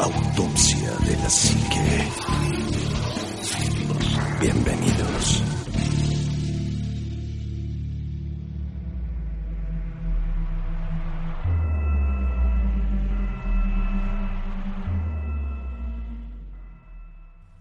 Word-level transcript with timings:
Autopsia 0.00 0.90
de 1.04 1.16
la 1.16 1.28
Psique. 1.28 2.08
Bienvenidos. 4.40 5.42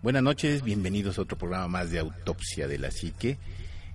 Buenas 0.04 0.22
noches, 0.22 0.62
bienvenidos 0.62 1.18
a 1.18 1.24
otro 1.24 1.38
programa 1.40 1.68
más 1.68 1.90
de 1.90 1.98
Autopsia 1.98 2.68
de 2.68 2.78
la 2.78 2.92
Psique. 2.92 3.40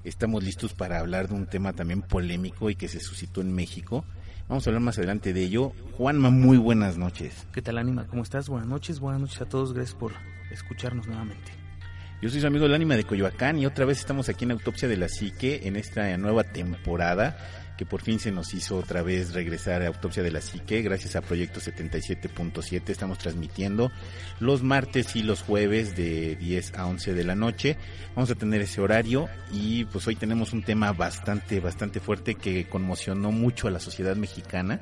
Estamos 0.02 0.42
listos 0.42 0.74
para 0.74 0.98
hablar 0.98 1.28
de 1.28 1.34
un 1.34 1.46
tema 1.46 1.74
también 1.74 2.02
polémico 2.02 2.70
y 2.70 2.74
que 2.74 2.88
se 2.88 2.98
suscitó 2.98 3.40
en 3.40 3.54
México. 3.54 4.04
Vamos 4.48 4.66
a 4.66 4.70
hablar 4.70 4.82
más 4.82 4.98
adelante 4.98 5.32
de 5.32 5.42
ello. 5.42 5.72
Juanma, 5.96 6.30
muy 6.30 6.58
buenas 6.58 6.98
noches. 6.98 7.46
¿Qué 7.52 7.62
tal, 7.62 7.78
Ánima? 7.78 8.06
¿Cómo 8.06 8.22
estás? 8.22 8.48
Buenas 8.48 8.68
noches, 8.68 9.00
buenas 9.00 9.20
noches 9.20 9.40
a 9.40 9.46
todos. 9.46 9.72
Gracias 9.72 9.96
por 9.96 10.12
escucharnos 10.50 11.06
nuevamente. 11.06 11.61
Yo 12.22 12.30
soy 12.30 12.40
su 12.40 12.46
amigo 12.46 12.66
el 12.66 12.74
Ánima 12.74 12.94
de 12.94 13.02
Coyoacán 13.02 13.58
y 13.58 13.66
otra 13.66 13.84
vez 13.84 13.98
estamos 13.98 14.28
aquí 14.28 14.44
en 14.44 14.52
Autopsia 14.52 14.86
de 14.86 14.96
la 14.96 15.08
Psique 15.08 15.62
en 15.64 15.74
esta 15.74 16.16
nueva 16.18 16.44
temporada 16.44 17.36
que 17.76 17.84
por 17.84 18.00
fin 18.00 18.20
se 18.20 18.30
nos 18.30 18.54
hizo 18.54 18.76
otra 18.76 19.02
vez 19.02 19.34
regresar 19.34 19.82
a 19.82 19.88
Autopsia 19.88 20.22
de 20.22 20.30
la 20.30 20.40
Psique 20.40 20.82
gracias 20.82 21.16
a 21.16 21.20
Proyecto 21.20 21.58
77.7. 21.58 22.90
Estamos 22.90 23.18
transmitiendo 23.18 23.90
los 24.38 24.62
martes 24.62 25.16
y 25.16 25.24
los 25.24 25.42
jueves 25.42 25.96
de 25.96 26.36
10 26.36 26.74
a 26.78 26.86
11 26.86 27.12
de 27.12 27.24
la 27.24 27.34
noche. 27.34 27.76
Vamos 28.14 28.30
a 28.30 28.36
tener 28.36 28.60
ese 28.60 28.80
horario 28.80 29.28
y 29.50 29.84
pues 29.86 30.06
hoy 30.06 30.14
tenemos 30.14 30.52
un 30.52 30.62
tema 30.62 30.92
bastante, 30.92 31.58
bastante 31.58 31.98
fuerte 31.98 32.36
que 32.36 32.68
conmocionó 32.68 33.32
mucho 33.32 33.66
a 33.66 33.72
la 33.72 33.80
sociedad 33.80 34.14
mexicana. 34.14 34.80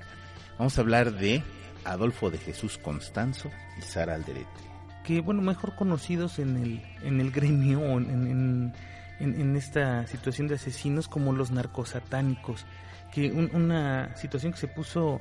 Vamos 0.58 0.76
a 0.76 0.82
hablar 0.82 1.14
de 1.14 1.42
Adolfo 1.86 2.30
de 2.30 2.36
Jesús 2.36 2.76
Constanzo 2.76 3.50
y 3.78 3.82
Sara 3.82 4.14
Alderete 4.14 4.69
que 5.04 5.20
bueno, 5.20 5.42
mejor 5.42 5.74
conocidos 5.74 6.38
en 6.38 6.56
el, 6.56 6.82
en 7.02 7.20
el 7.20 7.30
gremio, 7.30 7.80
en, 7.98 8.72
en, 9.18 9.34
en, 9.40 9.56
esta 9.56 10.06
situación 10.06 10.48
de 10.48 10.56
asesinos 10.56 11.08
como 11.08 11.32
los 11.32 11.50
narcosatánicos, 11.50 12.66
que 13.12 13.30
una 13.30 14.16
situación 14.16 14.52
que 14.52 14.58
se 14.58 14.68
puso 14.68 15.20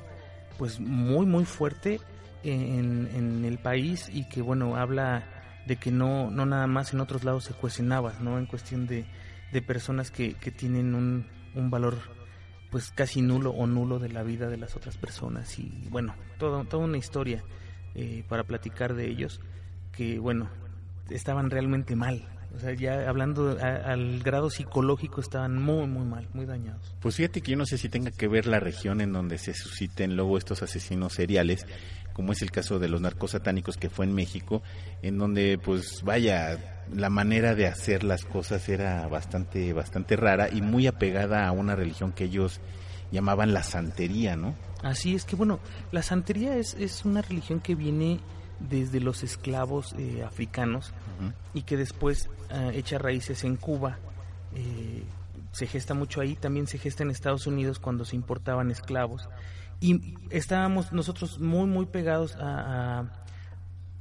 pues 0.58 0.78
muy 0.80 1.26
muy 1.26 1.44
fuerte 1.44 2.00
en, 2.42 3.08
en, 3.14 3.44
el 3.44 3.58
país 3.58 4.08
y 4.12 4.28
que 4.28 4.42
bueno, 4.42 4.76
habla 4.76 5.24
de 5.66 5.76
que 5.76 5.90
no, 5.90 6.30
no 6.30 6.46
nada 6.46 6.66
más 6.66 6.92
en 6.92 7.00
otros 7.00 7.24
lados 7.24 7.44
se 7.44 7.54
cuestionaba, 7.54 8.14
¿no? 8.20 8.38
En 8.38 8.46
cuestión 8.46 8.86
de, 8.86 9.04
de 9.52 9.62
personas 9.62 10.10
que, 10.10 10.34
que 10.34 10.50
tienen 10.50 10.94
un, 10.94 11.26
un 11.54 11.70
valor 11.70 11.98
pues 12.70 12.92
casi 12.92 13.20
nulo 13.20 13.50
o 13.50 13.66
nulo 13.66 13.98
de 13.98 14.08
la 14.08 14.22
vida 14.22 14.48
de 14.48 14.56
las 14.56 14.76
otras 14.76 14.96
personas 14.96 15.58
y 15.58 15.88
bueno, 15.90 16.14
todo, 16.38 16.64
toda 16.64 16.84
una 16.84 16.98
historia 16.98 17.42
eh, 17.94 18.24
para 18.28 18.44
platicar 18.44 18.94
de 18.94 19.08
ellos 19.08 19.40
que, 19.92 20.18
bueno, 20.18 20.48
estaban 21.10 21.50
realmente 21.50 21.96
mal. 21.96 22.26
O 22.54 22.58
sea, 22.58 22.74
ya 22.74 23.08
hablando 23.08 23.56
al 23.60 24.20
grado 24.20 24.50
psicológico 24.50 25.20
estaban 25.20 25.62
muy, 25.62 25.86
muy 25.86 26.04
mal, 26.04 26.28
muy 26.32 26.46
dañados. 26.46 26.96
Pues 27.00 27.14
fíjate 27.14 27.42
que 27.42 27.52
yo 27.52 27.56
no 27.56 27.64
sé 27.64 27.78
si 27.78 27.88
tenga 27.88 28.10
que 28.10 28.26
ver 28.26 28.46
la 28.46 28.58
región 28.58 29.00
en 29.00 29.12
donde 29.12 29.38
se 29.38 29.54
susciten 29.54 30.16
luego 30.16 30.36
estos 30.36 30.62
asesinos 30.62 31.12
seriales, 31.12 31.64
como 32.12 32.32
es 32.32 32.42
el 32.42 32.50
caso 32.50 32.80
de 32.80 32.88
los 32.88 33.00
narcos 33.00 33.32
satánicos 33.32 33.76
que 33.76 33.88
fue 33.88 34.04
en 34.04 34.14
México, 34.14 34.62
en 35.02 35.16
donde 35.16 35.60
pues 35.62 36.02
vaya, 36.02 36.84
la 36.92 37.08
manera 37.08 37.54
de 37.54 37.68
hacer 37.68 38.02
las 38.02 38.24
cosas 38.24 38.68
era 38.68 39.06
bastante, 39.06 39.72
bastante 39.72 40.16
rara 40.16 40.48
y 40.52 40.60
muy 40.60 40.88
apegada 40.88 41.46
a 41.46 41.52
una 41.52 41.76
religión 41.76 42.12
que 42.12 42.24
ellos 42.24 42.60
llamaban 43.12 43.54
la 43.54 43.62
santería, 43.62 44.34
¿no? 44.34 44.56
Así 44.82 45.14
es 45.14 45.24
que 45.24 45.36
bueno, 45.36 45.60
la 45.92 46.02
santería 46.02 46.56
es, 46.56 46.74
es 46.74 47.04
una 47.04 47.22
religión 47.22 47.60
que 47.60 47.76
viene 47.76 48.18
desde 48.68 49.00
los 49.00 49.22
esclavos 49.22 49.94
eh, 49.98 50.22
africanos 50.24 50.92
y 51.54 51.62
que 51.62 51.76
después 51.76 52.28
eh, 52.50 52.72
echa 52.74 52.98
raíces 52.98 53.44
en 53.44 53.56
Cuba. 53.56 53.98
Eh, 54.54 55.04
se 55.52 55.66
gesta 55.66 55.94
mucho 55.94 56.20
ahí, 56.20 56.36
también 56.36 56.66
se 56.66 56.78
gesta 56.78 57.02
en 57.02 57.10
Estados 57.10 57.46
Unidos 57.46 57.78
cuando 57.78 58.04
se 58.04 58.16
importaban 58.16 58.70
esclavos. 58.70 59.28
Y 59.80 60.14
estábamos 60.30 60.92
nosotros 60.92 61.40
muy, 61.40 61.66
muy 61.66 61.86
pegados 61.86 62.36
a, 62.36 63.06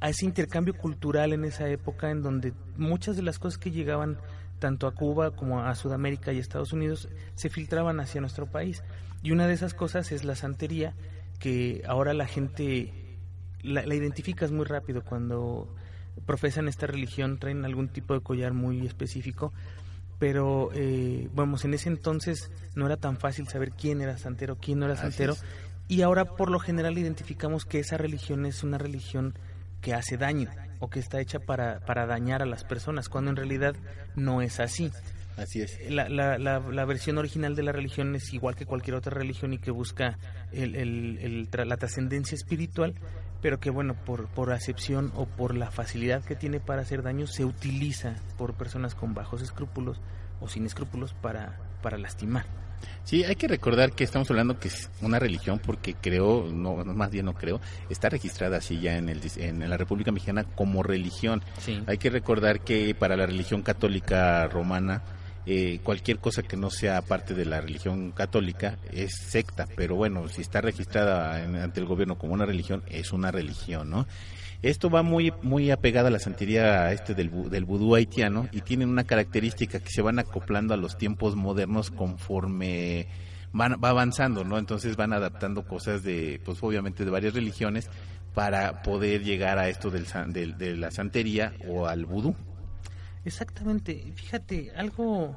a, 0.01 0.09
ese 0.09 0.25
intercambio 0.25 0.75
cultural 0.75 1.33
en 1.33 1.45
esa 1.45 1.67
época 1.69 2.11
en 2.11 2.21
donde 2.21 2.53
muchas 2.77 3.15
de 3.15 3.23
las 3.23 3.39
cosas 3.39 3.57
que 3.57 3.71
llegaban 3.71 4.17
tanto 4.59 4.87
a 4.87 4.91
Cuba 4.93 5.31
como 5.31 5.61
a 5.61 5.73
Sudamérica 5.75 6.33
y 6.33 6.39
Estados 6.39 6.73
Unidos 6.73 7.07
se 7.35 7.49
filtraban 7.49 7.99
hacia 7.99 8.21
nuestro 8.21 8.45
país. 8.45 8.83
Y 9.23 9.31
una 9.31 9.47
de 9.47 9.53
esas 9.53 9.73
cosas 9.73 10.11
es 10.11 10.23
la 10.23 10.35
santería, 10.35 10.93
que 11.39 11.81
ahora 11.87 12.13
la 12.13 12.27
gente 12.27 12.93
la, 13.63 13.83
identificas 13.93 14.51
muy 14.51 14.65
rápido 14.65 15.03
cuando 15.03 15.73
profesan 16.25 16.67
esta 16.67 16.87
religión, 16.87 17.39
traen 17.39 17.65
algún 17.65 17.89
tipo 17.89 18.13
de 18.13 18.21
collar 18.21 18.53
muy 18.53 18.85
específico, 18.85 19.53
pero 20.19 20.69
eh, 20.73 21.29
vamos, 21.33 21.63
en 21.65 21.73
ese 21.73 21.89
entonces 21.89 22.51
no 22.75 22.85
era 22.85 22.97
tan 22.97 23.17
fácil 23.17 23.47
saber 23.47 23.71
quién 23.71 24.01
era 24.01 24.17
santero, 24.17 24.57
quién 24.57 24.79
no 24.79 24.85
era 24.85 24.95
santero, 24.95 25.35
y 25.87 26.01
ahora 26.01 26.25
por 26.25 26.51
lo 26.51 26.59
general 26.59 26.97
identificamos 26.97 27.65
que 27.65 27.79
esa 27.79 27.97
religión 27.97 28.45
es 28.45 28.63
una 28.63 28.77
religión 28.77 29.33
que 29.81 29.93
hace 29.93 30.17
daño 30.17 30.49
o 30.79 30.89
que 30.89 30.99
está 30.99 31.19
hecha 31.19 31.39
para, 31.39 31.79
para 31.79 32.05
dañar 32.05 32.41
a 32.41 32.45
las 32.45 32.63
personas, 32.63 33.09
cuando 33.09 33.31
en 33.31 33.37
realidad 33.37 33.75
no 34.15 34.41
es 34.41 34.59
así. 34.59 34.91
Así 35.37 35.61
es. 35.61 35.79
La, 35.89 36.09
la, 36.09 36.37
la, 36.37 36.85
versión 36.85 37.17
original 37.17 37.55
de 37.55 37.63
la 37.63 37.71
religión 37.71 38.13
es 38.15 38.33
igual 38.33 38.55
que 38.55 38.65
cualquier 38.65 38.95
otra 38.95 39.13
religión 39.13 39.53
y 39.53 39.57
que 39.57 39.71
busca 39.71 40.17
el, 40.51 40.75
el, 40.75 41.49
la 41.51 41.77
trascendencia 41.77 42.35
espiritual, 42.35 42.93
pero 43.41 43.59
que 43.59 43.69
bueno, 43.69 43.95
por, 44.05 44.27
por 44.27 44.51
acepción 44.51 45.11
o 45.15 45.25
por 45.25 45.55
la 45.55 45.71
facilidad 45.71 46.23
que 46.23 46.35
tiene 46.35 46.59
para 46.59 46.81
hacer 46.81 47.03
daño, 47.03 47.27
se 47.27 47.45
utiliza 47.45 48.15
por 48.37 48.53
personas 48.53 48.95
con 48.95 49.13
bajos 49.13 49.41
escrúpulos 49.41 49.99
o 50.41 50.47
sin 50.47 50.65
escrúpulos 50.65 51.13
para, 51.13 51.57
para 51.81 51.97
lastimar. 51.97 52.45
Sí, 53.03 53.23
hay 53.23 53.35
que 53.35 53.47
recordar 53.47 53.91
que 53.91 54.03
estamos 54.03 54.29
hablando 54.29 54.59
que 54.59 54.67
es 54.67 54.89
una 55.01 55.19
religión 55.19 55.59
porque 55.59 55.95
creo, 55.95 56.47
no, 56.51 56.75
más 56.85 57.09
bien 57.09 57.25
no 57.25 57.33
creo, 57.33 57.59
está 57.89 58.09
registrada 58.09 58.57
así 58.57 58.79
ya 58.79 58.97
en, 58.97 59.09
el, 59.09 59.21
en 59.37 59.67
la 59.69 59.77
República 59.77 60.11
Mexicana 60.11 60.43
como 60.43 60.83
religión. 60.83 61.41
Sí. 61.59 61.83
Hay 61.87 61.97
que 61.97 62.09
recordar 62.09 62.61
que 62.61 62.93
para 62.95 63.17
la 63.17 63.25
religión 63.25 63.63
católica 63.63 64.47
romana, 64.47 65.01
eh, 65.51 65.79
cualquier 65.81 66.19
cosa 66.19 66.43
que 66.43 66.55
no 66.55 66.69
sea 66.69 67.01
parte 67.01 67.33
de 67.33 67.43
la 67.43 67.59
religión 67.59 68.11
católica 68.11 68.77
es 68.93 69.15
secta, 69.15 69.67
pero 69.75 69.95
bueno, 69.95 70.27
si 70.27 70.41
está 70.41 70.61
registrada 70.61 71.43
ante 71.43 71.79
el 71.79 71.87
gobierno 71.87 72.19
como 72.19 72.35
una 72.35 72.45
religión, 72.45 72.83
es 72.87 73.13
una 73.13 73.31
religión, 73.31 73.89
¿no? 73.89 74.05
Esto 74.61 74.91
va 74.91 75.01
muy 75.01 75.33
muy 75.41 75.71
apegado 75.71 76.07
a 76.07 76.11
la 76.11 76.19
santería 76.19 76.91
este 76.91 77.15
del, 77.15 77.49
del 77.49 77.65
vudú 77.65 77.95
haitiano 77.95 78.47
y 78.51 78.61
tienen 78.61 78.89
una 78.89 79.05
característica 79.05 79.79
que 79.79 79.89
se 79.89 80.03
van 80.03 80.19
acoplando 80.19 80.75
a 80.75 80.77
los 80.77 80.99
tiempos 80.99 81.35
modernos 81.35 81.89
conforme 81.89 83.07
van, 83.51 83.79
va 83.83 83.89
avanzando, 83.89 84.43
¿no? 84.43 84.59
Entonces 84.59 84.97
van 84.97 85.13
adaptando 85.13 85.65
cosas 85.65 86.03
de, 86.03 86.39
pues 86.45 86.61
obviamente 86.61 87.05
de 87.05 87.09
varias 87.09 87.33
religiones 87.33 87.89
para 88.35 88.83
poder 88.83 89.23
llegar 89.23 89.57
a 89.57 89.67
esto 89.67 89.89
del, 89.89 90.05
del 90.31 90.59
de 90.59 90.75
la 90.75 90.91
santería 90.91 91.53
o 91.67 91.87
al 91.87 92.05
vudú. 92.05 92.35
Exactamente. 93.29 94.11
Fíjate, 94.15 94.71
algo, 94.75 95.35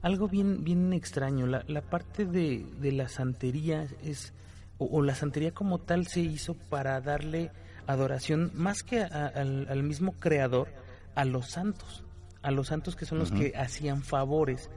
algo 0.00 0.28
bien, 0.28 0.64
bien 0.64 0.94
extraño. 0.94 1.46
La, 1.46 1.62
la 1.68 1.82
parte 1.82 2.24
de, 2.24 2.64
de, 2.80 2.90
la 2.90 3.06
santería 3.08 3.86
es, 4.02 4.32
o, 4.78 5.02
la 5.02 5.14
santería 5.14 5.52
como 5.52 5.78
tal 5.78 6.06
se 6.06 6.20
hizo 6.20 6.54
para 6.54 6.98
darle 7.02 7.50
adoración 7.86 8.50
más 8.54 8.82
que 8.82 9.02
al, 9.02 9.82
mismo 9.82 10.12
creador, 10.12 10.68
a 11.14 11.26
los 11.26 11.50
santos. 11.50 12.02
A 12.40 12.50
los 12.50 12.68
santos 12.68 12.96
que 12.96 13.04
son 13.04 13.18
los 13.18 13.30
que 13.30 13.52
hacían 13.54 14.02
favores, 14.02 14.70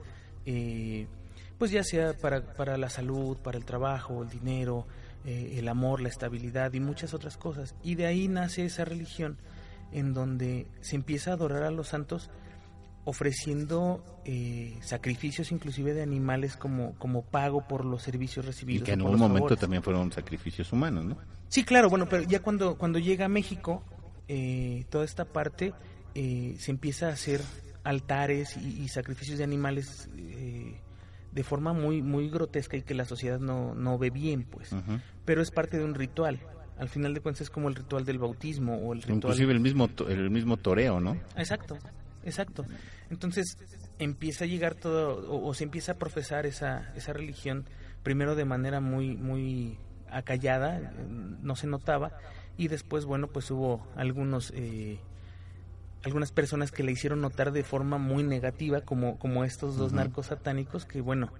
eh, 0.44 1.06
pues 1.56 1.70
ya 1.70 1.82
sea 1.84 2.12
para, 2.12 2.52
para 2.52 2.76
la 2.76 2.90
salud, 2.90 3.38
para 3.38 3.56
el 3.56 3.64
trabajo, 3.64 4.22
el 4.22 4.28
dinero, 4.28 4.86
eh, 5.24 5.54
el 5.56 5.68
amor, 5.68 6.02
la 6.02 6.10
estabilidad 6.10 6.74
y 6.74 6.80
muchas 6.80 7.14
otras 7.14 7.38
cosas. 7.38 7.74
Y 7.82 7.94
de 7.94 8.04
ahí 8.04 8.28
nace 8.28 8.66
esa 8.66 8.84
religión 8.84 9.38
en 9.90 10.12
donde 10.12 10.66
se 10.82 10.96
empieza 10.96 11.30
a 11.30 11.34
adorar 11.34 11.62
a 11.62 11.70
los 11.70 11.88
santos 11.88 12.30
ofreciendo 13.04 14.04
eh, 14.24 14.78
sacrificios 14.80 15.50
inclusive 15.50 15.92
de 15.92 16.02
animales 16.02 16.56
como, 16.56 16.94
como 16.94 17.22
pago 17.22 17.66
por 17.66 17.84
los 17.84 18.02
servicios 18.02 18.46
recibidos. 18.46 18.82
Y 18.82 18.84
que 18.84 18.92
en 18.92 19.02
un 19.02 19.18
momento 19.18 19.56
también 19.56 19.82
fueron 19.82 20.12
sacrificios 20.12 20.72
humanos, 20.72 21.04
¿no? 21.04 21.16
Sí, 21.48 21.64
claro, 21.64 21.90
bueno, 21.90 22.08
pero 22.08 22.22
ya 22.22 22.40
cuando, 22.40 22.78
cuando 22.78 22.98
llega 22.98 23.26
a 23.26 23.28
México, 23.28 23.82
eh, 24.28 24.84
toda 24.88 25.04
esta 25.04 25.24
parte 25.24 25.74
eh, 26.14 26.54
se 26.58 26.70
empieza 26.70 27.08
a 27.08 27.12
hacer 27.12 27.40
altares 27.84 28.56
y, 28.56 28.86
sacrificios 28.88 29.38
de 29.38 29.44
animales 29.44 30.08
de 31.32 31.42
forma 31.42 31.72
muy, 31.72 32.00
muy 32.00 32.30
grotesca 32.30 32.76
y 32.76 32.82
que 32.82 32.94
la 32.94 33.04
sociedad 33.04 33.40
no, 33.40 33.74
no 33.74 33.98
ve 33.98 34.10
bien, 34.10 34.44
pues. 34.44 34.70
Pero 35.24 35.42
es 35.42 35.50
parte 35.50 35.78
de 35.78 35.84
un 35.84 35.94
ritual 35.94 36.38
al 36.78 36.88
final 36.88 37.14
de 37.14 37.20
cuentas 37.20 37.42
es 37.42 37.50
como 37.50 37.68
el 37.68 37.76
ritual 37.76 38.04
del 38.04 38.18
bautismo 38.18 38.74
o 38.76 38.92
el 38.92 39.02
ritual... 39.02 39.16
Inclusive 39.16 39.52
el 39.52 39.60
mismo, 39.60 39.88
el 40.08 40.30
mismo 40.30 40.56
toreo, 40.56 40.98
¿no? 41.00 41.16
Exacto, 41.36 41.78
exacto. 42.24 42.64
Entonces 43.10 43.56
empieza 43.98 44.44
a 44.44 44.48
llegar 44.48 44.74
todo, 44.74 45.44
o, 45.44 45.54
se 45.54 45.64
empieza 45.64 45.92
a 45.92 45.94
profesar 45.96 46.46
esa, 46.46 46.92
esa 46.96 47.12
religión, 47.12 47.66
primero 48.02 48.34
de 48.34 48.44
manera 48.44 48.80
muy, 48.80 49.16
muy 49.16 49.78
acallada, 50.10 50.92
no 51.08 51.56
se 51.56 51.66
notaba, 51.66 52.12
y 52.56 52.68
después, 52.68 53.04
bueno, 53.04 53.28
pues 53.28 53.50
hubo 53.50 53.86
algunos... 53.96 54.52
Eh, 54.54 54.98
algunas 56.04 56.32
personas 56.32 56.72
que 56.72 56.82
le 56.82 56.90
hicieron 56.90 57.20
notar 57.20 57.52
de 57.52 57.62
forma 57.62 57.96
muy 57.96 58.24
negativa, 58.24 58.80
como, 58.80 59.20
como 59.20 59.44
estos 59.44 59.76
dos 59.76 59.92
narcos 59.92 60.26
satánicos, 60.26 60.84
que 60.84 61.00
bueno, 61.00 61.32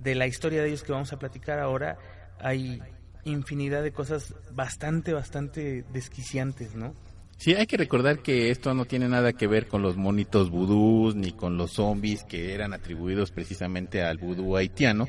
de 0.00 0.14
la 0.14 0.26
historia 0.26 0.62
de 0.62 0.68
ellos 0.68 0.82
que 0.82 0.92
vamos 0.92 1.12
a 1.12 1.18
platicar 1.18 1.58
ahora, 1.58 1.98
hay 2.40 2.82
infinidad 3.24 3.82
de 3.82 3.92
cosas 3.92 4.34
bastante, 4.52 5.12
bastante 5.12 5.84
desquiciantes, 5.92 6.74
¿no? 6.74 6.94
Sí, 7.36 7.54
hay 7.54 7.66
que 7.66 7.76
recordar 7.76 8.20
que 8.20 8.50
esto 8.50 8.74
no 8.74 8.84
tiene 8.84 9.08
nada 9.08 9.32
que 9.32 9.46
ver 9.46 9.66
con 9.66 9.82
los 9.82 9.96
monitos 9.96 10.50
vudús 10.50 11.14
ni 11.14 11.32
con 11.32 11.56
los 11.56 11.72
zombies 11.72 12.24
que 12.24 12.54
eran 12.54 12.72
atribuidos 12.72 13.30
precisamente 13.30 14.02
al 14.02 14.18
vudú 14.18 14.56
haitiano. 14.56 15.06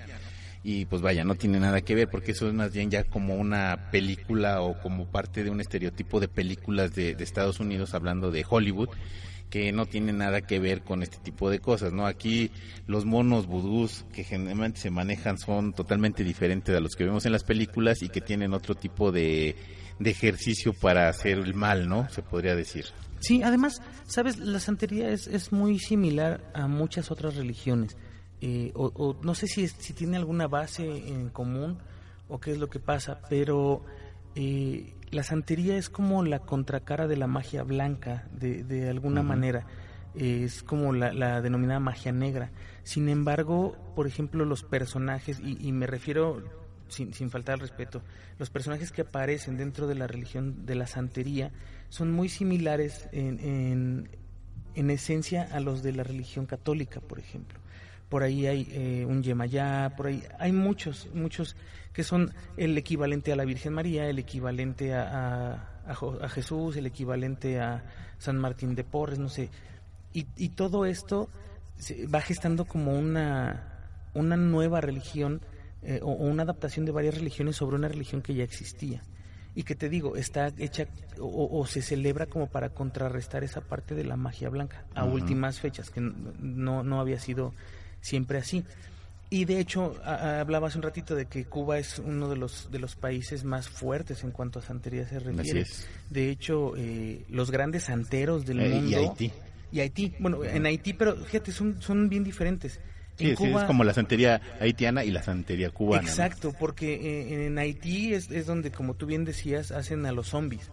Y 0.64 0.86
pues 0.86 1.02
vaya, 1.02 1.24
no 1.24 1.36
tiene 1.36 1.60
nada 1.60 1.82
que 1.82 1.94
ver 1.94 2.10
porque 2.10 2.32
eso 2.32 2.48
es 2.48 2.54
más 2.54 2.74
bien 2.74 2.90
ya 2.90 3.04
como 3.04 3.36
una 3.36 3.90
película 3.92 4.62
o 4.62 4.82
como 4.82 5.06
parte 5.06 5.44
de 5.44 5.52
un 5.52 5.62
estereotipo 5.62 6.20
de 6.20 6.28
películas 6.28 6.96
de, 6.96 7.14
de 7.14 7.24
Estados 7.24 7.60
Unidos 7.60 7.94
hablando 7.94 8.32
de 8.32 8.44
Hollywood 8.50 8.90
que 9.50 9.72
no 9.72 9.86
tiene 9.86 10.12
nada 10.12 10.42
que 10.42 10.60
ver 10.60 10.82
con 10.82 11.04
este 11.04 11.18
tipo 11.18 11.50
de 11.50 11.60
cosas, 11.60 11.94
¿no? 11.94 12.08
Aquí 12.08 12.52
los 12.88 13.06
monos 13.06 13.48
vudús 13.48 14.06
que 14.12 14.24
generalmente 14.24 14.80
se 14.80 14.90
manejan 14.90 15.38
son 15.38 15.74
totalmente 15.74 16.24
diferentes 16.24 16.76
a 16.76 16.80
los 16.80 16.96
que 16.96 17.06
vemos 17.06 17.26
en 17.26 17.32
las 17.32 17.44
películas 17.44 18.02
y 18.02 18.10
que 18.10 18.22
tienen 18.22 18.54
otro 18.54 18.76
tipo 18.76 19.12
de, 19.12 19.56
de 20.00 20.10
ejercicio 20.10 20.74
para 20.74 21.10
hacer 21.10 21.38
el 21.38 21.54
mal, 21.54 21.88
¿no? 21.88 22.10
Se 22.10 22.22
podría 22.22 22.56
decir. 22.56 22.86
Sí, 23.20 23.42
además, 23.44 23.82
sabes, 24.06 24.38
la 24.38 24.60
santería 24.60 25.10
es, 25.10 25.28
es 25.28 25.52
muy 25.52 25.80
similar 25.80 26.52
a 26.54 26.68
muchas 26.68 27.12
otras 27.12 27.36
religiones. 27.36 27.98
Eh, 28.42 28.72
o, 28.76 29.16
no 29.24 29.34
sé 29.34 29.48
si, 29.48 29.68
si 29.68 29.94
tiene 29.94 30.18
alguna 30.18 30.48
base 30.48 30.86
en 31.08 31.30
común 31.30 31.80
o 32.28 32.40
qué 32.40 32.52
es 32.52 32.60
lo 32.60 32.70
que 32.70 32.80
pasa, 32.80 33.22
pero 33.30 33.84
eh, 34.36 34.94
la 35.12 35.24
santería 35.24 35.78
es 35.78 35.90
como 35.90 36.24
la 36.24 36.40
contracara 36.40 37.08
de 37.08 37.18
la 37.18 37.28
magia 37.28 37.64
blanca, 37.64 38.28
de, 38.32 38.64
de 38.64 38.90
alguna 38.90 39.24
manera. 39.24 39.66
es 40.14 40.62
como 40.64 40.94
la, 40.94 41.42
denominada 41.42 41.80
magia 41.80 42.12
negra. 42.12 42.52
Sin 42.84 43.10
embargo, 43.10 43.76
por 43.96 44.08
ejemplo, 44.08 44.46
los 44.46 44.64
personajes, 44.64 45.40
y, 45.40 45.72
me 45.72 45.88
refiero 45.88 46.44
sin, 46.96 47.14
sin, 47.14 47.30
faltar 47.30 47.54
al 47.54 47.60
respeto, 47.60 48.02
los 48.40 48.50
personajes 48.50 48.92
que 48.92 49.02
aparecen 49.02 49.58
dentro 49.58 49.88
de 49.88 49.96
la 49.96 50.08
religión 50.08 50.66
de 50.66 50.76
la 50.76 50.88
santería 50.88 51.52
son 51.90 52.12
muy 52.12 52.30
similares 52.30 53.08
en, 53.12 53.40
en, 53.40 54.10
en 54.76 54.90
esencia 54.90 55.48
a 55.52 55.60
los 55.60 55.84
de 55.84 55.92
la 55.92 56.04
religión 56.04 56.46
católica, 56.46 57.00
por 57.00 57.20
ejemplo 57.20 57.60
por 58.10 58.24
ahí 58.24 58.46
hay 58.48 58.68
eh, 58.72 59.06
un 59.06 59.24
Yemayá, 59.24 59.94
por 59.98 60.08
ahí 60.08 60.24
hay 60.40 60.52
muchos, 60.52 61.10
muchos 61.14 61.56
que 61.92 62.04
son 62.04 62.34
el 62.58 62.78
equivalente 62.78 63.32
a 63.32 63.36
la 63.36 63.46
Virgen 63.46 63.74
María, 63.74 64.08
el 64.08 64.20
equivalente 64.20 64.94
a, 64.94 65.82
a, 65.88 66.30
Jesús, 66.30 66.78
el 66.78 66.86
equivalente 66.86 67.60
a 67.60 67.84
San 68.18 68.38
Martín 68.38 68.76
de 68.76 68.84
Porres, 68.84 69.20
no 69.20 69.30
sé. 69.30 69.50
Y, 70.14 70.28
y 70.38 70.50
todo 70.50 70.86
esto 70.86 71.30
va 72.14 72.22
gestando 72.22 72.66
como 72.66 72.98
una, 72.98 73.90
una 74.14 74.38
nueva 74.38 74.82
religión 74.82 75.42
eh, 75.86 76.00
o, 76.02 76.12
una 76.12 76.44
adaptación 76.44 76.86
de 76.86 76.92
varias 76.92 77.16
religiones 77.16 77.56
sobre 77.56 77.76
una 77.76 77.88
religión 77.88 78.22
que 78.22 78.34
ya 78.34 78.44
existía. 78.44 79.02
Y 79.54 79.64
que 79.64 79.76
te 79.76 79.88
digo, 79.88 80.18
está 80.18 80.52
hecha 80.58 80.88
o, 81.18 81.66
se 81.66 81.82
celebra 81.82 82.26
como 82.26 82.48
para 82.48 82.70
contrarrestar 82.70 83.46
esa 83.46 83.62
parte 83.62 83.96
de 83.96 84.04
la 84.04 84.18
magia 84.18 84.50
blanca 84.50 84.84
a 84.94 85.06
últimas 85.06 85.62
fechas, 85.62 85.90
que 85.90 86.02
no, 86.02 86.84
no 86.84 87.00
había 87.00 87.20
sido 87.20 87.54
siempre 88.02 88.38
así. 88.38 88.66
Y 89.30 89.46
de 89.46 89.60
hecho, 89.60 89.96
hablaba 90.04 90.68
hace 90.68 90.78
un 90.78 90.84
ratito 90.84 91.16
de 91.16 91.26
que 91.26 91.46
Cuba 91.46 91.80
es 91.80 92.00
uno 92.00 92.30
de 92.30 92.36
los, 92.36 92.70
de 92.72 92.80
los 92.80 92.96
países 92.96 93.44
más 93.44 93.68
fuertes 93.68 94.24
en 94.24 94.32
cuanto 94.32 94.60
a 94.60 94.62
santería 94.62 95.08
se 95.08 95.20
refiere. 95.20 95.66
De 96.10 96.30
hecho, 96.30 96.74
eh, 96.78 97.26
los 97.30 97.50
grandes 97.50 97.84
santeros 97.84 98.46
del 98.46 98.62
eh, 98.62 98.70
mundo. 98.70 98.90
Y 98.90 98.96
Haití. 98.96 99.32
Y 99.72 99.80
Haití. 99.80 100.16
Bueno, 100.20 100.44
en 100.44 100.66
Haití, 100.66 100.94
pero 100.94 101.16
fíjate, 101.16 101.52
son, 101.52 101.82
son 101.82 102.08
bien 102.08 102.24
diferentes. 102.24 102.80
Sí, 103.18 103.30
es 103.30 103.64
como 103.64 103.84
la 103.84 103.94
santería 103.94 104.42
haitiana 104.60 105.04
y 105.06 105.12
la 105.12 105.24
santería 105.24 105.70
cubana. 105.70 106.04
Exacto, 106.04 106.54
porque 106.60 106.96
eh, 106.96 107.46
en 107.46 107.58
Haití 107.58 108.14
es, 108.14 108.30
es, 108.30 108.46
donde, 108.46 108.72
como 108.72 108.96
tú 108.96 109.06
bien 109.06 109.24
decías, 109.24 109.72
hacen 109.72 110.06
a 110.06 110.12
los 110.12 110.28
zombies. 110.28 110.70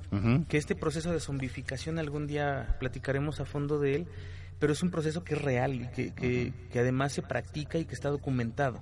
Que 0.49 0.57
este 0.57 0.75
proceso 0.75 1.13
de 1.13 1.21
zombificación 1.21 1.99
algún 1.99 2.27
día 2.27 2.77
platicaremos 2.81 3.41
a 3.41 3.45
fondo 3.45 3.79
de 3.79 3.95
él 3.95 4.07
pero 4.63 4.75
es 4.75 4.83
un 4.85 4.93
proceso 4.93 5.25
que 5.25 5.35
es 5.35 5.43
real 5.43 5.75
y 5.75 5.89
que, 5.89 6.13
que, 6.71 6.79
además 6.79 7.13
se 7.13 7.21
practica 7.21 7.79
y 7.79 7.85
que 7.85 7.97
está 7.97 8.11
documentado. 8.11 8.81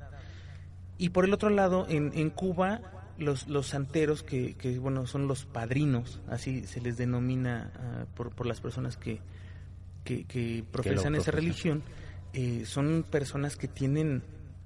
Y 0.99 1.09
por 1.09 1.25
el 1.25 1.33
otro 1.33 1.49
lado, 1.49 1.87
en, 1.89 2.13
en 2.15 2.29
Cuba, 2.29 2.83
los, 3.17 3.49
los 3.49 3.69
santeros, 3.69 4.23
que, 4.23 4.57
que, 4.57 4.79
bueno, 4.79 5.07
son 5.07 5.27
los 5.27 5.47
padrinos, 5.47 6.21
así 6.29 6.67
se 6.67 6.83
les 6.83 6.99
denomina 6.99 7.73
ah, 7.77 8.05
por, 8.15 8.29
por 8.29 8.47
las 8.47 8.61
personas 8.61 8.99
que, 8.99 9.23
que, 10.05 10.65
profesan 10.71 11.15
esa 11.15 11.31
religión, 11.31 11.83
eh, 12.33 12.65
son 12.67 13.05
personas 13.09 13.57
que 13.57 13.69
tienen 13.69 14.23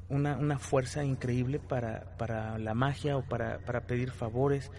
una, 0.09 0.37
una 0.37 0.59
fuerza 0.59 1.05
increíble 1.05 1.59
para, 1.59 2.17
para 2.19 2.59
la 2.59 2.75
magia 2.75 3.17
o 3.17 3.23
para, 3.23 3.59
para 3.61 3.87
pedir 3.87 4.11
favores. 4.11 4.71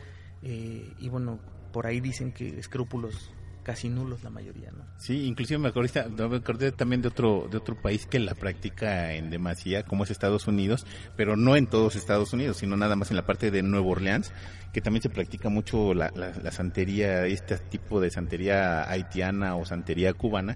Eh, 0.44 0.94
y 1.00 1.10
bueno, 1.10 1.40
por 1.72 1.88
ahí 1.88 2.00
dicen 2.00 2.32
que 2.32 2.60
escrúpulos 2.60 3.32
casi 3.64 3.90
nulos 3.90 4.24
la 4.24 4.30
mayoría, 4.30 4.70
¿no? 4.72 4.86
Sí, 5.00 5.26
inclusive 5.26 5.58
me 5.58 5.70
acordé, 5.70 6.08
me 6.08 6.36
acordé 6.38 6.72
también 6.72 7.02
de 7.02 7.08
otro 7.08 7.48
de 7.50 7.58
otro 7.58 7.76
país 7.76 8.06
que 8.06 8.20
la 8.20 8.36
practica 8.36 9.14
en 9.14 9.32
demasía, 9.32 9.84
como 9.84 10.04
es 10.04 10.12
Estados 10.12 10.48
Unidos, 10.48 10.86
pero 11.18 11.36
no 11.36 11.56
en 11.56 11.66
todos 11.66 11.96
Estados 11.96 12.32
Unidos, 12.32 12.58
sino 12.58 12.78
nada 12.78 12.96
más 12.96 13.10
en 13.10 13.18
la 13.18 13.26
parte 13.26 13.50
de 13.50 13.64
Nueva 13.64 13.88
Orleans, 13.88 14.32
que 14.72 14.82
también 14.82 15.02
se 15.02 15.10
practica 15.10 15.50
mucho 15.50 15.96
la, 15.96 16.12
la 16.12 16.52
santería, 16.52 17.26
este 17.26 17.58
tipo 17.58 18.00
de 18.00 18.12
santería 18.12 18.88
haitiana 18.88 19.56
o 19.56 19.66
santería 19.66 20.14
cubana, 20.14 20.56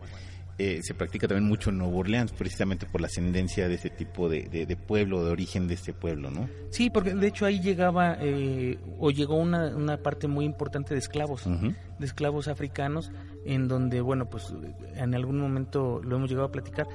eh, 0.62 0.82
se 0.84 0.94
practica 0.94 1.26
también 1.26 1.48
mucho 1.48 1.70
en 1.70 1.78
Nueva 1.78 1.96
Orleans, 1.96 2.34
precisamente 2.34 2.86
por 2.86 3.00
la 3.00 3.08
ascendencia 3.08 3.70
de 3.70 3.76
ese 3.76 3.90
tipo 3.90 4.28
de, 4.28 4.78
pueblo, 4.88 5.24
de 5.24 5.32
origen 5.32 5.70
de 5.70 5.76
este 5.76 5.94
pueblo, 5.94 6.32
¿no? 6.32 6.50
Sí, 6.70 6.90
porque 6.90 7.16
de 7.16 7.28
hecho 7.28 7.46
ahí 7.46 7.62
llegaba, 7.62 8.18
eh, 8.20 8.78
o 9.00 9.10
llegó 9.10 9.38
una, 9.38 9.68
una, 9.74 10.04
parte 10.04 10.28
muy 10.28 10.44
importante 10.44 10.94
de 10.94 11.00
esclavos, 11.00 11.46
de 11.46 12.06
esclavos 12.06 12.50
africanos, 12.50 13.10
en 13.46 13.70
donde, 13.70 14.02
bueno, 14.02 14.30
pues 14.30 14.54
en 14.96 15.16
algún 15.16 15.40
momento 15.40 16.02
lo 16.04 16.18
hemos 16.18 16.30
llegado 16.30 16.50
a 16.50 16.52
platicar, 16.52 16.88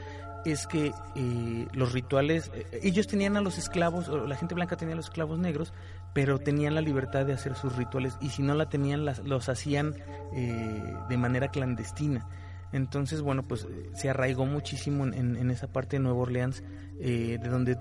es 0.44 0.66
que 0.66 0.92
eh, 1.16 1.66
los 1.72 1.94
rituales, 1.94 2.52
ellos 2.82 3.06
tenían 3.06 3.38
a 3.38 3.40
los 3.40 3.56
esclavos, 3.56 4.10
o 4.10 4.26
la 4.26 4.36
gente 4.36 4.54
blanca 4.54 4.76
tenía 4.76 4.92
a 4.92 4.96
los 4.96 5.06
esclavos 5.06 5.38
negros, 5.38 5.72
pero 6.12 6.38
tenían 6.38 6.74
la 6.74 6.82
libertad 6.82 7.24
de 7.24 7.32
hacer 7.32 7.54
sus 7.54 7.74
rituales 7.76 8.18
y 8.20 8.28
si 8.28 8.42
no 8.42 8.54
la 8.54 8.68
tenían, 8.68 9.06
los 9.06 9.48
hacían 9.48 9.94
de 11.08 11.16
manera 11.16 11.48
clandestina. 11.48 12.28
Entonces, 12.74 13.22
bueno, 13.22 13.44
pues 13.44 13.68
eh, 13.70 13.90
se 13.94 14.10
arraigó 14.10 14.46
muchísimo 14.46 15.06
en, 15.06 15.48
esa 15.50 15.68
parte 15.68 15.96
de 15.96 16.02
Nueva 16.02 16.18
Orleans, 16.18 16.64
eh, 17.00 17.38
de 17.40 17.48
donde 17.48 17.78